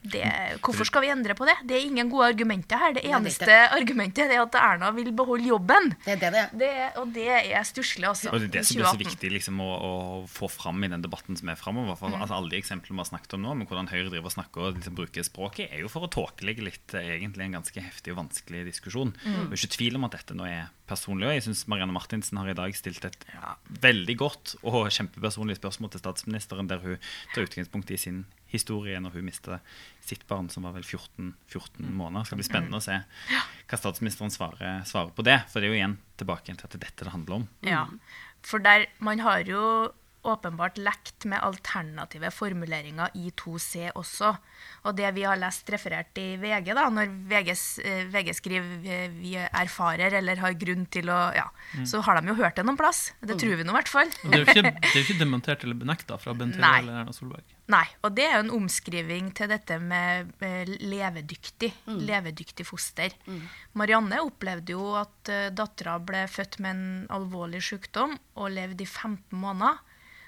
Det, 0.03 0.25
hvorfor 0.65 0.89
skal 0.89 1.05
vi 1.05 1.13
endre 1.15 1.37
på 1.39 1.47
det? 1.47 1.55
Det 1.69 1.77
er 1.79 1.87
ingen 1.87 2.11
gode 2.11 2.33
argumenter 2.33 2.81
her. 2.81 2.97
Det 2.97 3.05
Nei, 3.05 3.07
det 3.07 3.15
er 3.15 3.21
eneste 3.21 3.59
argumentet 3.77 4.35
er 4.35 4.43
at 4.43 4.59
Erna 4.59 4.91
vil 4.97 5.13
beholde 5.17 5.47
jobben. 5.53 5.93
Det 6.05 6.17
er 6.17 6.23
det 6.25 6.33
det 6.33 6.43
er. 6.43 6.57
Det, 6.59 6.71
og 7.03 7.13
det 7.15 7.29
er 7.37 7.69
stusslig, 7.69 8.09
altså. 8.09 8.33
Og 8.33 8.43
det 8.43 8.51
er 8.51 8.55
det 8.59 8.65
som 8.67 8.81
blir 8.81 8.91
så 8.91 9.03
viktig 9.05 9.31
liksom, 9.37 9.63
å, 9.63 9.71
å 9.71 9.93
få 10.31 10.51
fram 10.51 10.83
i 10.83 10.91
den 10.91 11.05
debatten 11.05 11.39
som 11.39 11.53
er 11.53 11.61
framover. 11.61 11.95
Mm. 11.97 12.19
altså, 12.19 12.41
alle 12.41 12.53
de 12.53 12.61
eksemplene 12.61 12.99
vi 12.99 13.05
har 13.05 13.11
snakket 13.13 13.39
om 13.39 13.47
nå, 13.47 13.55
med 13.61 13.71
hvordan 13.71 13.91
Høyre 13.93 14.11
driver 14.11 14.31
og 14.33 14.35
snakker 14.35 14.67
og 14.67 14.81
liksom, 14.81 14.97
bruker 14.99 15.27
språket, 15.27 15.71
er 15.71 15.85
jo 15.85 15.93
for 15.93 16.07
å 16.07 16.11
tåkelegge 16.13 16.67
litt 16.67 16.97
eh, 16.99 17.15
egentlig 17.21 17.47
en 17.47 17.61
ganske 17.61 17.87
heftig 17.87 18.15
og 18.15 18.25
vanskelig 18.25 18.67
diskusjon. 18.73 19.15
Mm. 19.23 19.47
Det 19.47 19.55
er 19.55 19.63
ikke 19.63 19.77
tvil 19.79 20.01
om 20.01 20.09
at 20.09 20.19
dette 20.19 20.37
nå 20.37 20.51
er 20.51 20.73
personlig. 20.89 21.29
Og 21.29 21.37
jeg 21.37 21.45
syns 21.47 21.67
Marianne 21.71 21.95
Martinsen 21.95 22.39
har 22.41 22.51
i 22.51 22.57
dag 22.57 22.77
stilt 22.79 23.05
et 23.09 23.27
ja, 23.33 23.55
veldig 23.83 24.17
godt 24.21 24.55
og 24.63 24.89
kjempepersonlig 24.95 25.59
spørsmål 25.59 25.93
til 25.93 26.03
statsministeren, 26.03 26.71
der 26.71 26.83
hun 26.83 26.97
tar 27.35 27.47
utgangspunkt 27.47 27.93
i 27.95 28.01
sin 28.01 28.25
historie 28.53 28.99
når 29.03 29.19
hun 29.19 29.27
mistet 29.27 29.77
sitt 30.07 30.23
barn, 30.31 30.49
som 30.53 30.67
var 30.67 30.77
vel 30.77 30.87
14, 30.87 31.35
14 31.51 31.91
måneder. 31.91 32.23
Det 32.23 32.31
skal 32.31 32.41
bli 32.41 32.49
spennende 32.49 32.81
å 32.81 32.87
se 32.87 33.01
hva 33.67 33.81
statsministeren 33.81 34.35
svarer, 34.35 34.83
svarer 34.89 35.13
på 35.17 35.27
det. 35.27 35.41
For 35.51 35.61
det 35.61 35.69
er 35.69 35.75
jo 35.75 35.81
igjen 35.81 36.01
tilbake 36.21 36.49
til 36.55 36.63
at 36.63 36.73
det 36.73 36.81
er 36.81 36.87
dette 36.89 37.07
det 37.09 37.15
handler 37.15 37.41
om. 37.41 37.49
Ja, 37.67 37.87
for 38.47 38.63
der 38.63 38.87
man 39.03 39.23
har 39.27 39.43
jo 39.47 39.63
åpenbart 40.27 40.79
lekt 40.81 41.27
med 41.31 41.43
alternative 41.45 42.31
formuleringer 42.35 43.15
i 43.15 43.31
2C 43.31 43.91
også. 43.95 44.33
Og 44.87 44.97
det 44.99 45.11
vi 45.17 45.25
har 45.27 45.39
lest 45.41 45.69
referert 45.73 46.19
i 46.21 46.37
VG, 46.41 46.73
da, 46.77 46.87
når 46.93 47.13
VG, 47.31 47.53
eh, 47.85 48.05
VG 48.13 48.33
skriver 48.37 48.87
eh, 48.87 49.09
'vi 49.11 49.35
erfarer' 49.47 50.19
eller 50.21 50.43
har 50.43 50.59
grunn 50.59 50.87
til 50.87 51.11
å 51.11 51.21
Ja, 51.37 51.49
så 51.85 52.01
har 52.05 52.21
de 52.21 52.29
jo 52.29 52.37
hørt 52.39 52.57
det 52.57 52.65
noen 52.65 52.79
plass. 52.79 53.13
Det 53.21 53.39
tror 53.41 53.57
vi 53.57 53.65
nå 53.65 53.73
i 53.75 53.79
hvert 53.81 53.91
fall. 53.91 54.11
Det 54.23 54.33
er 54.33 54.45
jo 54.45 54.47
ikke, 54.47 54.73
er 54.73 55.03
ikke 55.03 55.19
dementert 55.19 55.65
eller 55.65 55.75
benekta 55.75 56.19
fra 56.19 56.35
Bent 56.35 56.57
Høie 56.57 56.79
eller 56.83 57.03
Erna 57.03 57.13
Solberg. 57.13 57.45
Nei, 57.67 57.87
og 58.07 58.15
det 58.15 58.29
er 58.29 58.37
jo 58.37 58.45
en 58.45 58.55
omskriving 58.61 59.33
til 59.35 59.51
dette 59.51 59.81
med 59.83 60.31
levedyktig, 60.39 61.73
levedyktig, 61.87 62.07
levedyktig 62.07 62.67
foster. 62.67 63.15
Marianne 63.75 64.21
opplevde 64.25 64.77
jo 64.77 64.95
at 64.99 65.31
uh, 65.33 65.49
dattera 65.55 65.99
ble 65.99 66.25
født 66.31 66.61
med 66.63 66.77
en 66.77 67.07
alvorlig 67.17 67.63
sykdom 67.65 68.17
og 68.37 68.53
levde 68.55 68.85
i 68.85 68.87
15 68.87 69.37
måneder. 69.37 69.83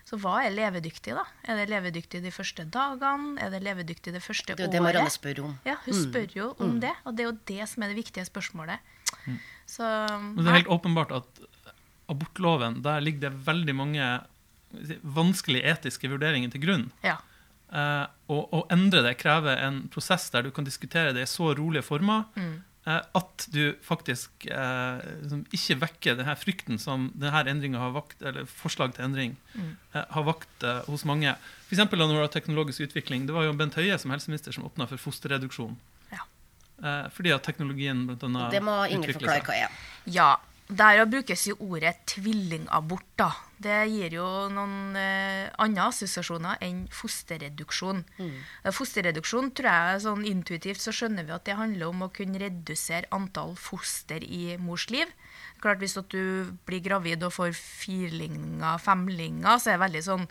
Så 0.09 0.16
hva 0.23 0.38
er 0.40 0.55
levedyktig, 0.55 1.12
da? 1.12 1.27
Er 1.44 1.59
det 1.61 1.66
levedyktig 1.68 2.23
de 2.25 2.31
første 2.33 2.64
dagene? 2.73 3.35
Er 3.44 3.53
det 3.53 3.61
levedyktig 3.66 4.14
det 4.14 4.23
første 4.25 4.55
året? 4.55 4.62
Det 4.62 4.64
er 4.64 4.71
jo 4.71 4.77
det 4.79 4.85
Marianne 4.87 5.12
spør 5.12 5.42
om. 5.44 5.55
Ja, 5.68 5.77
hun 5.85 5.99
spør 5.99 6.33
jo 6.33 6.47
om 6.64 6.79
det, 6.81 6.94
og 7.05 7.16
det 7.18 7.25
er 7.25 7.29
jo 7.29 7.37
det 7.51 7.68
som 7.68 7.85
er 7.85 7.92
det 7.92 7.99
viktige 7.99 8.25
spørsmålet. 8.25 8.94
Så 9.68 9.85
Men 9.85 10.40
det 10.40 10.49
er 10.49 10.61
helt 10.62 10.75
åpenbart 10.79 11.12
at 11.12 11.42
abortloven, 12.09 12.81
der 12.85 13.05
ligger 13.05 13.29
det 13.29 13.47
veldig 13.47 13.75
mange 13.77 14.07
vanskelige 15.03 15.68
etiske 15.68 16.09
vurderinger 16.09 16.57
til 16.57 16.64
grunn. 16.64 16.92
ja. 17.05 17.18
Eh, 17.68 18.07
og 18.33 18.55
å 18.57 18.62
endre 18.73 19.03
det 19.05 19.18
krever 19.21 19.59
en 19.61 19.83
prosess 19.92 20.31
der 20.33 20.47
du 20.47 20.49
kan 20.57 20.64
diskutere 20.64 21.12
det 21.12 21.27
i 21.27 21.29
så 21.29 21.51
rolige 21.53 21.85
former 21.85 22.23
eh, 22.40 22.55
at 22.88 23.46
du 23.53 23.77
faktisk 23.85 24.46
eh, 24.46 25.01
liksom 25.22 25.42
ikke 25.55 25.77
vekker 25.83 26.18
denne 26.18 26.35
frykten 26.38 26.81
som 26.81 27.09
denne 27.18 27.81
har 27.81 27.92
vakt, 27.94 28.22
eller 28.22 28.48
forslag 28.48 28.94
til 28.96 29.05
endring 29.09 29.37
eh, 29.57 30.05
har 30.14 30.27
vakt 30.27 30.64
eh, 30.64 30.81
hos 30.88 31.05
mange. 31.09 31.35
For 31.66 31.77
eksempel 31.77 32.01
når 32.01 32.14
det 32.14 32.24
var 32.24 32.35
teknologisk 32.38 32.87
utvikling. 32.88 33.27
Det 33.29 33.37
var 33.37 33.48
jo 33.48 33.57
Bent 33.59 33.77
Høie 33.77 33.98
som 34.01 34.14
helseminister 34.14 34.57
som 34.57 34.66
åpna 34.68 34.88
for 34.88 35.01
fosterreduksjon. 35.03 35.77
Ja. 36.14 36.24
Eh, 36.81 37.07
fordi 37.12 37.35
at 37.35 37.44
teknologien 37.44 38.07
blant 38.09 38.24
annet 38.29 38.57
Det 38.57 38.64
må 38.64 38.81
Ingrid 38.88 39.18
forklare 39.18 39.44
hva 39.44 39.59
er. 39.66 39.83
Ja, 40.09 40.31
der 40.68 41.07
brukes 41.09 41.46
jo 41.48 41.57
ordet 41.64 41.96
tvillingabort, 42.11 43.07
da. 43.16 43.31
Det 43.59 43.76
gir 43.88 44.12
jo 44.18 44.26
noen 44.52 44.96
eh, 45.00 45.48
andre 45.59 45.87
assosiasjoner 45.88 46.61
enn 46.62 46.83
fosterreduksjon. 46.94 48.04
Mm. 48.20 48.35
Fosterreduksjon 48.76 49.50
tror 49.57 49.70
jeg 49.72 50.04
sånn 50.04 50.26
intuitivt 50.28 50.85
så 50.85 50.92
skjønner 50.94 51.26
vi 51.26 51.35
at 51.35 51.48
det 51.48 51.57
handler 51.59 51.88
om 51.88 52.04
å 52.04 52.12
kunne 52.14 52.42
redusere 52.42 53.09
antall 53.16 53.57
foster 53.59 54.22
i 54.22 54.59
mors 54.61 54.87
liv. 54.92 55.09
Klart 55.64 55.81
Hvis 55.83 55.96
du 56.12 56.52
blir 56.68 56.85
gravid 56.85 57.24
og 57.26 57.35
får 57.35 57.57
firlinger, 57.57 58.78
femlinger, 58.78 59.57
så 59.59 59.72
er 59.72 59.78
det 59.78 59.87
veldig 59.87 60.07
sånn 60.07 60.28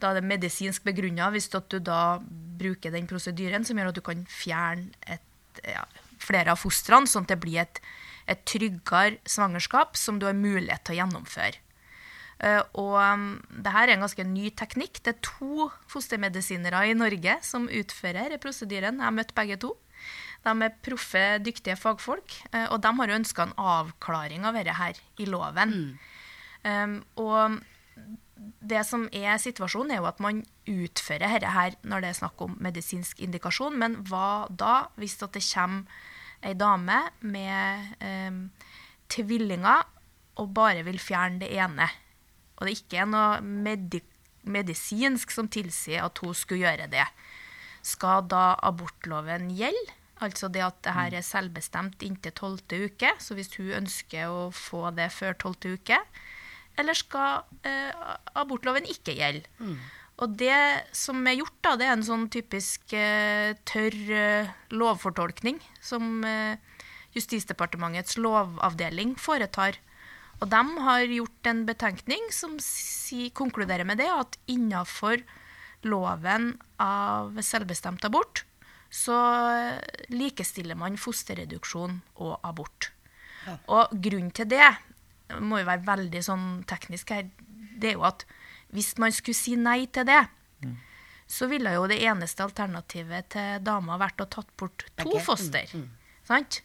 da 0.00 0.10
er 0.10 0.18
det 0.18 0.28
medisinsk 0.28 0.84
begrunna 0.84 1.30
hvis 1.32 1.48
du 1.52 1.78
da 1.80 2.18
bruker 2.60 2.92
den 2.92 3.06
prosedyren 3.08 3.64
som 3.64 3.78
gjør 3.78 3.92
at 3.92 3.96
du 3.96 4.04
kan 4.04 4.26
fjerne 4.28 4.90
et, 5.08 5.62
ja, 5.64 5.86
flere 6.20 6.52
av 6.52 6.60
fostrene, 6.60 7.08
sånn 7.08 7.24
at 7.24 7.32
det 7.32 7.40
blir 7.40 7.62
et, 7.62 7.80
et 8.26 8.42
tryggere 8.48 9.20
svangerskap 9.28 9.96
som 9.98 10.18
du 10.18 10.26
har 10.28 10.36
mulighet 10.36 10.84
til 10.86 10.96
å 10.96 11.00
gjennomføre. 11.02 11.62
Eh, 12.44 12.60
og 12.76 12.96
um, 13.00 13.28
det 13.48 13.72
her 13.72 13.88
er 13.88 13.96
en 13.96 14.04
ganske 14.04 14.26
ny 14.28 14.50
teknikk. 14.58 15.00
Det 15.00 15.14
er 15.14 15.22
to 15.24 15.70
fostermedisinere 15.90 16.84
i 16.90 16.96
Norge 16.98 17.38
som 17.46 17.70
utfører 17.70 18.36
prosedyren. 18.42 19.00
Jeg 19.00 19.08
har 19.08 19.16
møtt 19.16 19.36
begge 19.36 19.58
to. 19.62 19.72
De 20.46 20.52
er 20.62 20.74
proffe, 20.84 21.24
dyktige 21.42 21.78
fagfolk, 21.80 22.36
eh, 22.52 22.68
og 22.68 22.82
de 22.84 22.92
har 23.00 23.14
ønska 23.16 23.46
en 23.46 23.56
avklaring 23.58 24.44
av 24.46 24.58
dette 24.58 24.76
her 24.78 25.00
i 25.18 25.26
loven. 25.30 25.96
Um, 26.66 27.00
og 27.18 27.62
det 28.60 28.82
som 28.86 29.06
er 29.14 29.40
situasjonen, 29.40 29.94
er 29.94 30.02
jo 30.02 30.10
at 30.10 30.20
man 30.22 30.44
utfører 30.68 31.24
dette 31.38 31.54
her 31.54 31.78
når 31.86 32.04
det 32.04 32.10
er 32.10 32.20
snakk 32.20 32.44
om 32.44 32.58
medisinsk 32.62 33.22
indikasjon, 33.24 33.78
men 33.80 33.96
hva 34.10 34.46
da 34.50 34.90
hvis 35.00 35.16
det 35.22 35.32
kommer 35.40 36.04
ei 36.44 36.54
dame 36.58 36.98
med 37.24 37.96
eh, 38.04 38.40
tvillinger 39.12 39.86
og 40.36 40.52
bare 40.56 40.84
vil 40.86 40.98
fjerne 41.00 41.40
det 41.40 41.52
ene, 41.56 41.88
og 42.56 42.66
det 42.66 42.76
ikke 42.80 43.02
er 43.04 43.10
noe 43.10 43.40
medi 43.40 44.02
medisinsk 44.46 45.32
som 45.34 45.48
tilsier 45.50 46.04
at 46.06 46.20
hun 46.22 46.34
skulle 46.36 46.68
gjøre 46.68 46.86
det, 46.92 47.02
skal 47.82 48.28
da 48.30 48.52
abortloven 48.62 49.48
gjelde? 49.58 49.96
Altså 50.22 50.48
det 50.48 50.62
at 50.64 50.78
det 50.86 50.94
her 50.96 51.16
er 51.18 51.24
selvbestemt 51.26 52.00
inntil 52.06 52.32
tolvte 52.32 52.78
uke, 52.86 53.10
så 53.20 53.34
hvis 53.36 53.50
hun 53.58 53.74
ønsker 53.82 54.30
å 54.32 54.46
få 54.54 54.88
det 54.96 55.10
før 55.12 55.34
tolvte 55.36 55.74
uke, 55.74 55.98
eller 56.78 56.96
skal 56.96 57.42
eh, 57.68 57.90
abortloven 58.38 58.86
ikke 58.88 59.16
gjelde? 59.18 59.50
Og 60.16 60.36
det 60.40 60.56
som 60.96 61.20
er 61.28 61.36
gjort, 61.40 61.56
da, 61.64 61.74
det 61.76 61.88
er 61.88 61.96
en 61.96 62.06
sånn 62.06 62.28
typisk 62.32 62.94
eh, 62.96 63.52
tørr 63.68 63.96
eh, 64.16 64.54
lovfortolkning 64.72 65.60
som 65.84 66.24
eh, 66.24 66.56
Justisdepartementets 67.16 68.18
lovavdeling 68.20 69.14
foretar. 69.20 69.78
Og 70.40 70.50
de 70.52 70.62
har 70.84 71.04
gjort 71.08 71.48
en 71.48 71.62
betenkning 71.68 72.26
som 72.32 72.58
si, 72.60 73.30
konkluderer 73.32 73.88
med 73.88 74.00
det 74.02 74.08
at 74.12 74.36
innafor 74.52 75.22
loven 75.86 76.50
av 76.82 77.38
selvbestemt 77.40 78.04
abort, 78.04 78.44
så 78.92 79.16
likestiller 80.12 80.76
man 80.76 81.00
fosterreduksjon 81.00 82.02
og 82.20 82.36
abort. 82.44 82.90
Og 83.72 83.96
grunnen 83.96 84.32
til 84.36 84.48
det 84.50 84.68
det 85.26 85.40
må 85.42 85.60
jo 85.60 85.68
være 85.68 85.86
veldig 85.86 86.22
sånn 86.22 86.46
teknisk 86.70 87.10
her, 87.14 87.26
det 87.76 87.92
er 87.92 87.96
jo 87.96 88.04
at 88.06 88.24
hvis 88.76 88.94
man 89.00 89.14
skulle 89.14 89.38
si 89.38 89.56
nei 89.56 89.86
til 89.88 90.06
det, 90.08 90.22
så 91.26 91.48
ville 91.50 91.72
jo 91.74 91.88
det 91.90 91.98
eneste 92.06 92.44
alternativet 92.44 93.32
til 93.34 93.62
dama 93.66 93.98
vært 93.98 94.22
å 94.22 94.28
tatt 94.30 94.52
bort 94.58 94.86
to 94.94 95.08
okay. 95.08 95.24
foster. 95.24 95.72
Sant? 96.26 96.60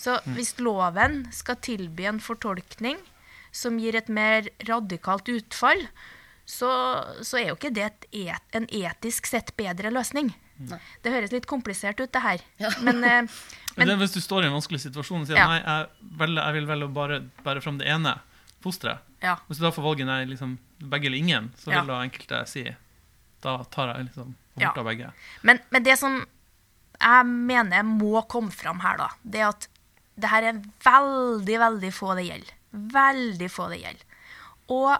Så 0.00 0.18
hvis 0.36 0.54
loven 0.60 1.24
skal 1.32 1.58
tilby 1.64 2.06
en 2.08 2.20
fortolkning 2.20 3.00
som 3.52 3.78
gir 3.80 3.96
et 3.96 4.08
mer 4.12 4.48
radikalt 4.68 5.28
utfall, 5.32 5.86
så, 6.46 6.70
så 7.26 7.40
er 7.40 7.50
jo 7.50 7.56
ikke 7.58 7.72
det 7.74 7.86
et 7.86 8.08
et, 8.26 8.50
en 8.56 8.68
etisk 8.70 9.28
sett 9.28 9.52
bedre 9.58 9.90
løsning. 9.92 10.30
Det 10.56 11.12
høres 11.12 11.32
litt 11.34 11.48
komplisert 11.48 12.00
ut, 12.00 12.12
det 12.12 12.22
her. 12.24 12.44
Men, 12.86 13.02
eh, 13.04 13.32
Men 13.76 13.90
det 13.90 13.96
er 13.96 14.00
hvis 14.04 14.16
du 14.16 14.22
står 14.24 14.46
i 14.46 14.50
en 14.50 14.56
vanskelig 14.56 14.80
situasjon 14.86 15.24
og 15.24 15.28
sier 15.28 15.40
Ja. 15.40 15.48
nei, 15.50 15.60
jeg, 15.60 16.12
vel, 16.22 16.38
jeg 16.40 16.56
vil 16.56 16.70
velge 16.70 16.88
å 16.88 16.96
bare 16.96 17.20
bære 17.44 17.64
fram 17.64 17.80
det 17.80 17.90
ene 17.92 18.16
fosteret. 18.64 19.04
Ja. 19.22 19.36
Hvis 19.48 19.58
du 19.58 19.64
da 19.64 19.70
får 19.74 19.82
valget 19.82 20.06
nei, 20.06 20.24
liksom, 20.28 20.58
begge 20.80 21.06
eller 21.08 21.18
ingen, 21.18 21.52
så 21.56 21.70
vil 21.70 21.78
Ja. 21.78 21.84
da 21.84 22.00
enkelte 22.04 22.46
si 22.48 22.64
da 23.42 23.58
tar 23.64 23.94
jeg 23.94 24.08
liksom 24.10 24.34
Ja. 24.58 24.72
begge. 24.72 25.12
Men, 25.42 25.60
men 25.70 25.82
det 25.82 25.98
som 25.98 26.26
jeg 27.00 27.26
mener 27.26 27.82
må 27.84 28.26
komme 28.28 28.50
fram 28.50 28.80
her, 28.80 28.96
da, 28.96 29.08
det 29.22 29.40
er 29.40 29.48
at 29.48 29.68
det 30.18 30.30
her 30.30 30.42
er 30.48 30.62
veldig, 30.84 31.58
veldig 31.60 31.92
få 31.92 32.14
det 32.16 32.24
gjelder. 32.30 32.52
Veldig 32.72 33.50
få 33.52 33.68
det 33.68 33.80
gjelder. 33.82 34.04
Og 34.68 34.98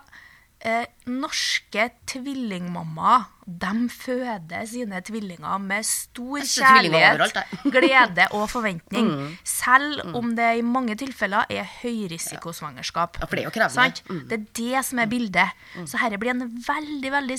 eh, 0.67 0.85
norske 1.07 1.89
tvillingmammaer, 2.11 3.27
de 3.47 3.87
føder 3.93 4.65
sine 4.67 4.99
tvillinger 5.07 5.61
med 5.63 5.87
stor 5.87 6.43
kjærlighet, 6.43 7.21
overalt, 7.21 7.37
glede 7.77 8.27
og 8.35 8.49
forventning. 8.51 9.11
Selv 9.47 10.03
om 10.19 10.33
det 10.39 10.49
i 10.59 10.65
mange 10.67 10.97
tilfeller 10.99 11.47
er 11.55 11.69
høyrisikosvangerskap. 11.83 13.21
Ja, 13.21 13.29
for 13.29 13.39
det 13.39 13.45
er 13.45 13.49
jo 13.49 13.55
krevende. 13.55 13.77
Sant? 13.77 14.03
Det 14.31 14.41
er 14.41 14.47
det 14.59 14.85
som 14.89 15.03
er 15.03 15.11
bildet. 15.11 15.67
Så 15.87 16.01
dette 16.03 16.19
blir 16.23 16.35
en 16.35 16.49
veldig 16.67 17.13
veldig 17.15 17.39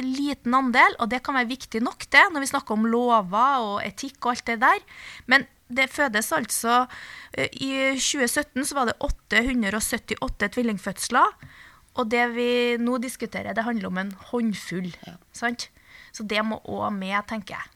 liten 0.00 0.56
andel, 0.56 0.96
og 0.98 1.12
det 1.12 1.20
kan 1.26 1.36
være 1.36 1.52
viktig 1.52 1.84
nok 1.84 2.08
det 2.14 2.24
når 2.32 2.46
vi 2.46 2.52
snakker 2.54 2.78
om 2.78 2.88
lover 2.88 3.68
og 3.68 3.76
etikk 3.84 4.22
og 4.24 4.32
alt 4.32 4.48
det 4.48 4.62
der. 4.64 4.80
Men 5.28 5.44
det 5.68 5.88
fødes 5.92 6.32
altså 6.32 6.84
eh, 7.32 7.48
I 7.52 7.70
2017 7.96 8.64
så 8.68 8.76
var 8.76 8.88
det 8.90 8.96
878 9.00 10.50
tvillingfødsler. 10.56 11.36
Og 11.94 12.10
det 12.10 12.24
vi 12.34 12.48
nå 12.82 12.98
diskuterer, 12.98 13.54
det 13.54 13.64
handler 13.66 13.90
om 13.90 13.98
en 14.02 14.12
håndfull. 14.32 14.90
Sant? 15.32 15.68
Så 16.14 16.22
det 16.30 16.38
må 16.46 16.60
òg 16.70 16.92
med, 16.94 17.16
tenker 17.26 17.56
jeg. 17.58 17.70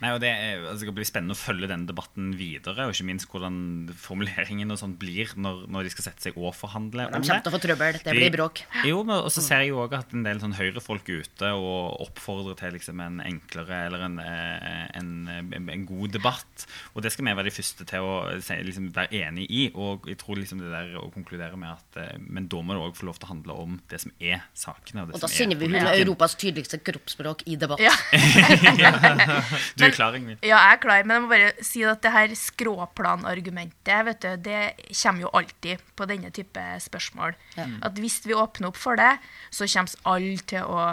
Nei, 0.00 0.12
og 0.14 0.20
det, 0.22 0.30
er, 0.30 0.62
altså, 0.70 0.86
det 0.86 0.94
blir 0.94 1.08
spennende 1.08 1.34
å 1.34 1.38
følge 1.40 1.68
den 1.70 1.86
debatten 1.88 2.30
videre, 2.38 2.86
og 2.86 2.94
ikke 2.94 3.08
minst 3.08 3.26
hvordan 3.32 3.56
formuleringen 3.98 4.70
og 4.70 4.78
sånt 4.80 4.96
blir 5.00 5.32
når, 5.34 5.64
når 5.74 5.88
de 5.88 5.92
skal 5.94 6.06
sette 6.08 6.28
seg 6.28 6.38
og 6.38 6.54
forhandle 6.56 7.08
De 7.10 7.18
om 7.18 7.24
kommer 7.26 7.42
til 7.42 7.50
å 7.50 7.54
få 7.56 7.62
trøbbel. 7.64 7.98
Det 8.04 8.14
blir 8.14 8.32
bråk. 8.34 8.62
Jo, 8.86 9.02
men 9.06 9.18
og 9.18 9.32
så 9.34 9.42
ser 9.44 9.64
jeg 9.64 9.72
jo 9.72 9.80
også 9.82 10.00
at 10.04 10.14
en 10.14 10.24
del 10.26 10.42
sånn 10.42 10.54
høyrefolk 10.56 11.10
ute 11.10 11.50
og 11.58 12.04
oppfordrer 12.06 12.58
til 12.60 12.76
liksom 12.78 13.02
en 13.04 13.20
enklere 13.24 13.80
eller 13.88 14.06
en, 14.06 14.20
eh, 14.22 14.86
en, 15.00 15.10
en, 15.28 15.68
en 15.74 15.86
god 15.88 16.14
debatt. 16.14 16.66
Og 16.94 17.02
det 17.04 17.12
skal 17.14 17.26
vi 17.26 17.34
være 17.34 17.48
de 17.50 17.54
første 17.58 17.88
til 17.90 18.06
å 18.06 18.14
liksom, 18.38 18.90
være 18.94 19.24
enig 19.24 19.48
i. 19.50 19.64
Og 19.74 20.06
jeg 20.10 20.20
tror 20.22 20.38
liksom 20.40 20.62
det 20.62 20.70
der 20.72 20.94
å 21.00 21.08
konkludere 21.14 21.58
med 21.58 21.74
at 21.74 22.00
eh, 22.00 22.14
Men 22.22 22.46
da 22.50 22.62
må 22.62 22.76
det 22.76 22.86
òg 22.86 22.98
få 22.98 23.08
lov 23.10 23.18
til 23.18 23.28
å 23.28 23.32
handle 23.34 23.58
om 23.64 23.76
det 23.90 24.00
som 24.04 24.14
er 24.20 24.46
sakene. 24.54 25.04
Og, 25.04 25.10
det 25.10 25.18
Og 25.18 25.26
da 25.26 25.30
er 25.30 25.36
sender 25.36 25.60
vi 25.60 25.70
hun. 25.72 25.80
Europas 25.94 26.38
tydeligste 26.40 26.80
kroppsspråk 26.84 27.46
i 27.50 27.58
debatt. 27.64 27.82
Ja. 27.82 27.94
Du 29.78 29.84
er 29.86 29.94
klar, 29.94 30.16
Ingvild? 30.16 30.40
Ja, 30.44 30.58
jeg 30.58 30.76
er 30.76 30.82
klar, 30.82 31.06
men 31.06 31.16
jeg 31.16 31.24
må 31.24 31.32
bare 31.32 31.50
si 31.64 31.84
at 31.88 32.02
det 32.04 32.12
her 32.14 32.34
skråplanargumentet 32.38 34.06
vet 34.08 34.22
du, 34.22 34.30
det 34.48 34.60
kommer 35.00 35.26
jo 35.26 35.32
alltid 35.40 35.82
på 35.96 36.08
denne 36.10 36.30
type 36.34 36.66
spørsmål. 36.84 37.34
At 37.58 37.98
hvis 38.00 38.20
vi 38.28 38.36
åpner 38.38 38.70
opp 38.70 38.78
for 38.80 39.00
det, 39.00 39.16
så 39.54 39.68
kommer 39.70 40.14
alle 40.14 40.46
til 40.48 40.70
å 40.70 40.86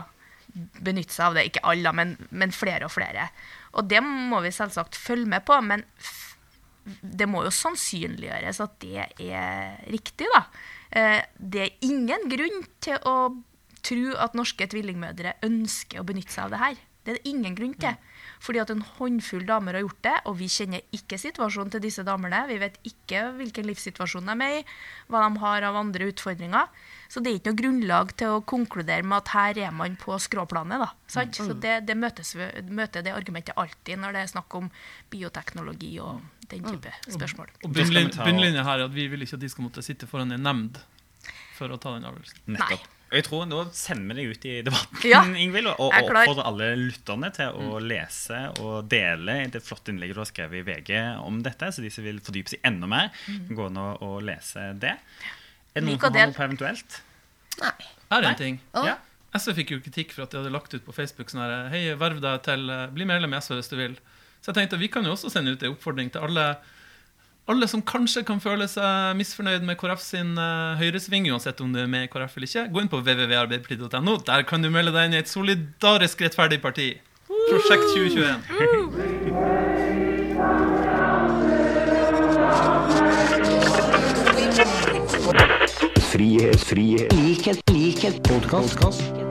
benytte 0.83 1.15
seg 1.15 1.29
av 1.29 1.37
det. 1.37 1.45
Ikke 1.51 1.63
alle, 1.71 1.93
men, 1.95 2.17
men 2.29 2.55
flere 2.55 2.87
og 2.87 2.95
flere. 2.95 3.29
Og 3.77 3.87
det 3.87 4.01
må 4.03 4.41
vi 4.43 4.51
selvsagt 4.55 4.99
følge 4.99 5.29
med 5.31 5.47
på, 5.47 5.59
men 5.63 5.85
f 6.01 6.19
det 7.01 7.27
må 7.29 7.43
jo 7.45 7.51
sannsynliggjøres 7.53 8.59
at 8.63 8.71
det 8.81 9.03
er 9.21 9.75
riktig, 9.93 10.25
da. 10.33 10.39
Eh, 10.89 11.19
det 11.37 11.61
er 11.61 11.85
ingen 11.85 12.25
grunn 12.31 12.63
til 12.83 12.97
å 13.05 13.15
tro 13.83 14.15
at 14.21 14.37
norske 14.37 14.67
tvillingmødre 14.71 15.37
ønsker 15.47 15.99
å 16.01 16.07
benytte 16.07 16.33
seg 16.35 16.47
av 16.49 16.55
det 16.55 16.63
her. 16.65 16.79
Det 17.01 17.09
er 17.09 17.17
det 17.17 17.29
ingen 17.31 17.55
grunn 17.57 17.71
til. 17.81 17.95
Fordi 18.45 18.59
at 18.61 18.69
en 18.69 18.83
håndfull 18.85 19.41
damer 19.49 19.73
har 19.73 19.81
gjort 19.81 20.03
det, 20.05 20.11
og 20.29 20.35
vi 20.37 20.45
kjenner 20.53 20.83
ikke 20.93 21.17
situasjonen 21.17 21.71
til 21.73 21.81
disse 21.81 22.03
damene. 22.05 22.43
Vi 22.45 22.59
vet 22.61 22.75
ikke 22.85 23.23
hvilken 23.39 23.65
livssituasjon 23.65 24.29
de 24.29 24.35
er 24.45 24.59
i, 24.59 24.61
hva 25.09 25.23
de 25.25 25.41
har 25.41 25.65
av 25.65 25.79
andre 25.81 26.11
utfordringer. 26.11 26.69
Så 27.09 27.23
det 27.25 27.31
er 27.31 27.39
ikke 27.39 27.49
noe 27.55 27.59
grunnlag 27.63 28.13
til 28.21 28.35
å 28.35 28.43
konkludere 28.45 29.01
med 29.01 29.17
at 29.17 29.33
her 29.33 29.61
er 29.65 29.73
man 29.73 29.97
på 29.97 30.13
skråplanet. 30.21 30.77
da, 30.85 30.91
sant? 31.09 31.41
Så 31.41 31.57
det, 31.57 31.79
det 31.89 31.97
møtes, 31.97 32.35
møter 32.69 33.01
det 33.01 33.17
argumentet 33.17 33.57
alltid 33.57 33.97
når 33.97 34.13
det 34.19 34.21
er 34.27 34.31
snakk 34.37 34.59
om 34.61 34.69
bioteknologi 35.09 35.95
og 36.05 36.21
den 36.53 36.63
type 36.69 36.93
spørsmål. 37.09 37.49
Og 37.65 37.73
ta- 38.13 38.25
bunnlinja 38.29 38.63
her 38.63 38.79
er 38.79 38.85
at 38.85 38.93
vi 38.95 39.07
vil 39.09 39.25
ikke 39.25 39.39
at 39.41 39.45
de 39.45 39.49
skal 39.49 39.65
måtte 39.67 39.81
sitte 39.85 40.05
foran 40.09 40.31
en 40.37 40.43
nemnd 40.45 40.77
for 41.57 41.73
å 41.73 41.81
ta 41.81 41.97
den 41.97 42.05
avgjørelsen. 42.09 42.45
Nettopp. 42.55 42.85
Og 42.85 43.00
jeg 43.11 43.25
tror 43.27 43.45
Nå 43.49 43.65
sender 43.75 44.15
vi 44.15 44.21
deg 44.21 44.31
ut 44.31 44.45
i 44.47 44.53
debatten, 44.65 45.03
Ja, 45.09 45.21
Ingvild, 45.27 45.67
og, 45.73 45.81
og 45.89 45.95
er 45.97 46.07
oppfordrer 46.07 46.47
alle 46.47 46.69
lytterne 46.79 47.31
til 47.35 47.59
å 47.59 47.81
lese 47.83 48.39
og 48.63 48.87
dele 48.91 49.37
det 49.51 49.63
flotte 49.65 49.91
innlegget 49.93 50.17
du 50.17 50.23
har 50.23 50.29
skrevet 50.29 50.61
i 50.61 50.65
VG 50.67 50.91
om 51.25 51.41
dette. 51.45 51.71
Så 51.75 51.83
de 51.83 51.91
som 51.93 52.07
vil 52.07 52.21
fordype 52.23 52.53
seg 52.53 52.63
enda 52.67 52.89
mer, 52.89 53.11
kan 53.27 53.57
gå 53.57 53.69
inn 53.71 53.79
og, 53.81 54.03
og 54.07 54.17
lese 54.27 54.71
det. 54.79 54.97
Er 55.71 55.83
det 55.83 55.87
noen 55.87 55.99
som 55.99 56.15
har 56.15 56.31
noe 56.31 56.37
på 56.39 56.47
eventuelt? 56.47 56.99
Nei. 57.61 57.75
Her 58.11 58.17
er 58.17 58.25
det 58.25 58.31
en 58.31 58.41
ting. 58.41 58.61
Ja. 58.75 58.97
SV 59.31 59.53
fikk 59.61 59.75
jo 59.75 59.81
kritikk 59.83 60.15
for 60.15 60.25
at 60.25 60.33
de 60.33 60.41
hadde 60.41 60.51
lagt 60.51 60.73
ut 60.75 60.83
på 60.83 60.95
Facebook 60.95 61.29
sånn 61.31 61.43
her 61.43 61.69
Hei, 61.71 61.85
verv 61.99 62.19
deg 62.23 62.41
til 62.43 62.65
eh, 62.67 62.89
Bli 62.91 63.05
medlem 63.07 63.31
i 63.31 63.39
SV 63.39 63.55
hvis 63.59 63.71
du 63.71 63.77
vil. 63.79 63.95
Så 64.41 64.51
jeg 64.51 64.57
tenkte 64.57 64.79
vi 64.81 64.89
kan 64.91 65.07
jo 65.07 65.13
også 65.15 65.31
sende 65.31 65.53
ut 65.55 65.63
en 65.63 65.75
oppfordring 65.75 66.11
til 66.11 66.25
alle 66.27 66.45
alle 67.49 67.67
som 67.67 67.81
kanskje 67.81 68.23
kan 68.27 68.39
føle 68.43 68.67
seg 68.69 69.15
misfornøyd 69.19 69.65
med 69.65 69.77
KrF 69.79 70.01
sin 70.03 70.35
uh, 70.37 70.77
høyresving, 70.79 71.29
uansett 71.33 71.61
om 71.63 71.73
du 71.73 71.79
er 71.81 71.89
med 71.89 72.05
i 72.05 72.11
KrF 72.11 72.37
eller 72.37 72.47
ikke, 72.49 72.67
gå 72.73 72.83
inn 72.83 72.91
på 72.91 73.01
www.arbeiderpartiet.no. 73.01 74.17
Der 74.27 74.45
kan 74.47 74.61
du 74.63 74.69
melde 74.73 74.93
deg 74.95 75.09
inn 75.09 75.17
i 75.17 75.21
et 75.23 75.31
solidarisk 75.31 76.21
rettferdig 76.25 76.61
parti. 76.63 76.93
Prosjekt 77.49 77.87
2021. 77.95 79.51
Frihet, 86.11 86.59
frihet, 86.67 87.13
likhet, 87.23 87.59
likhet, 87.71 88.23
podkast. 88.27 89.30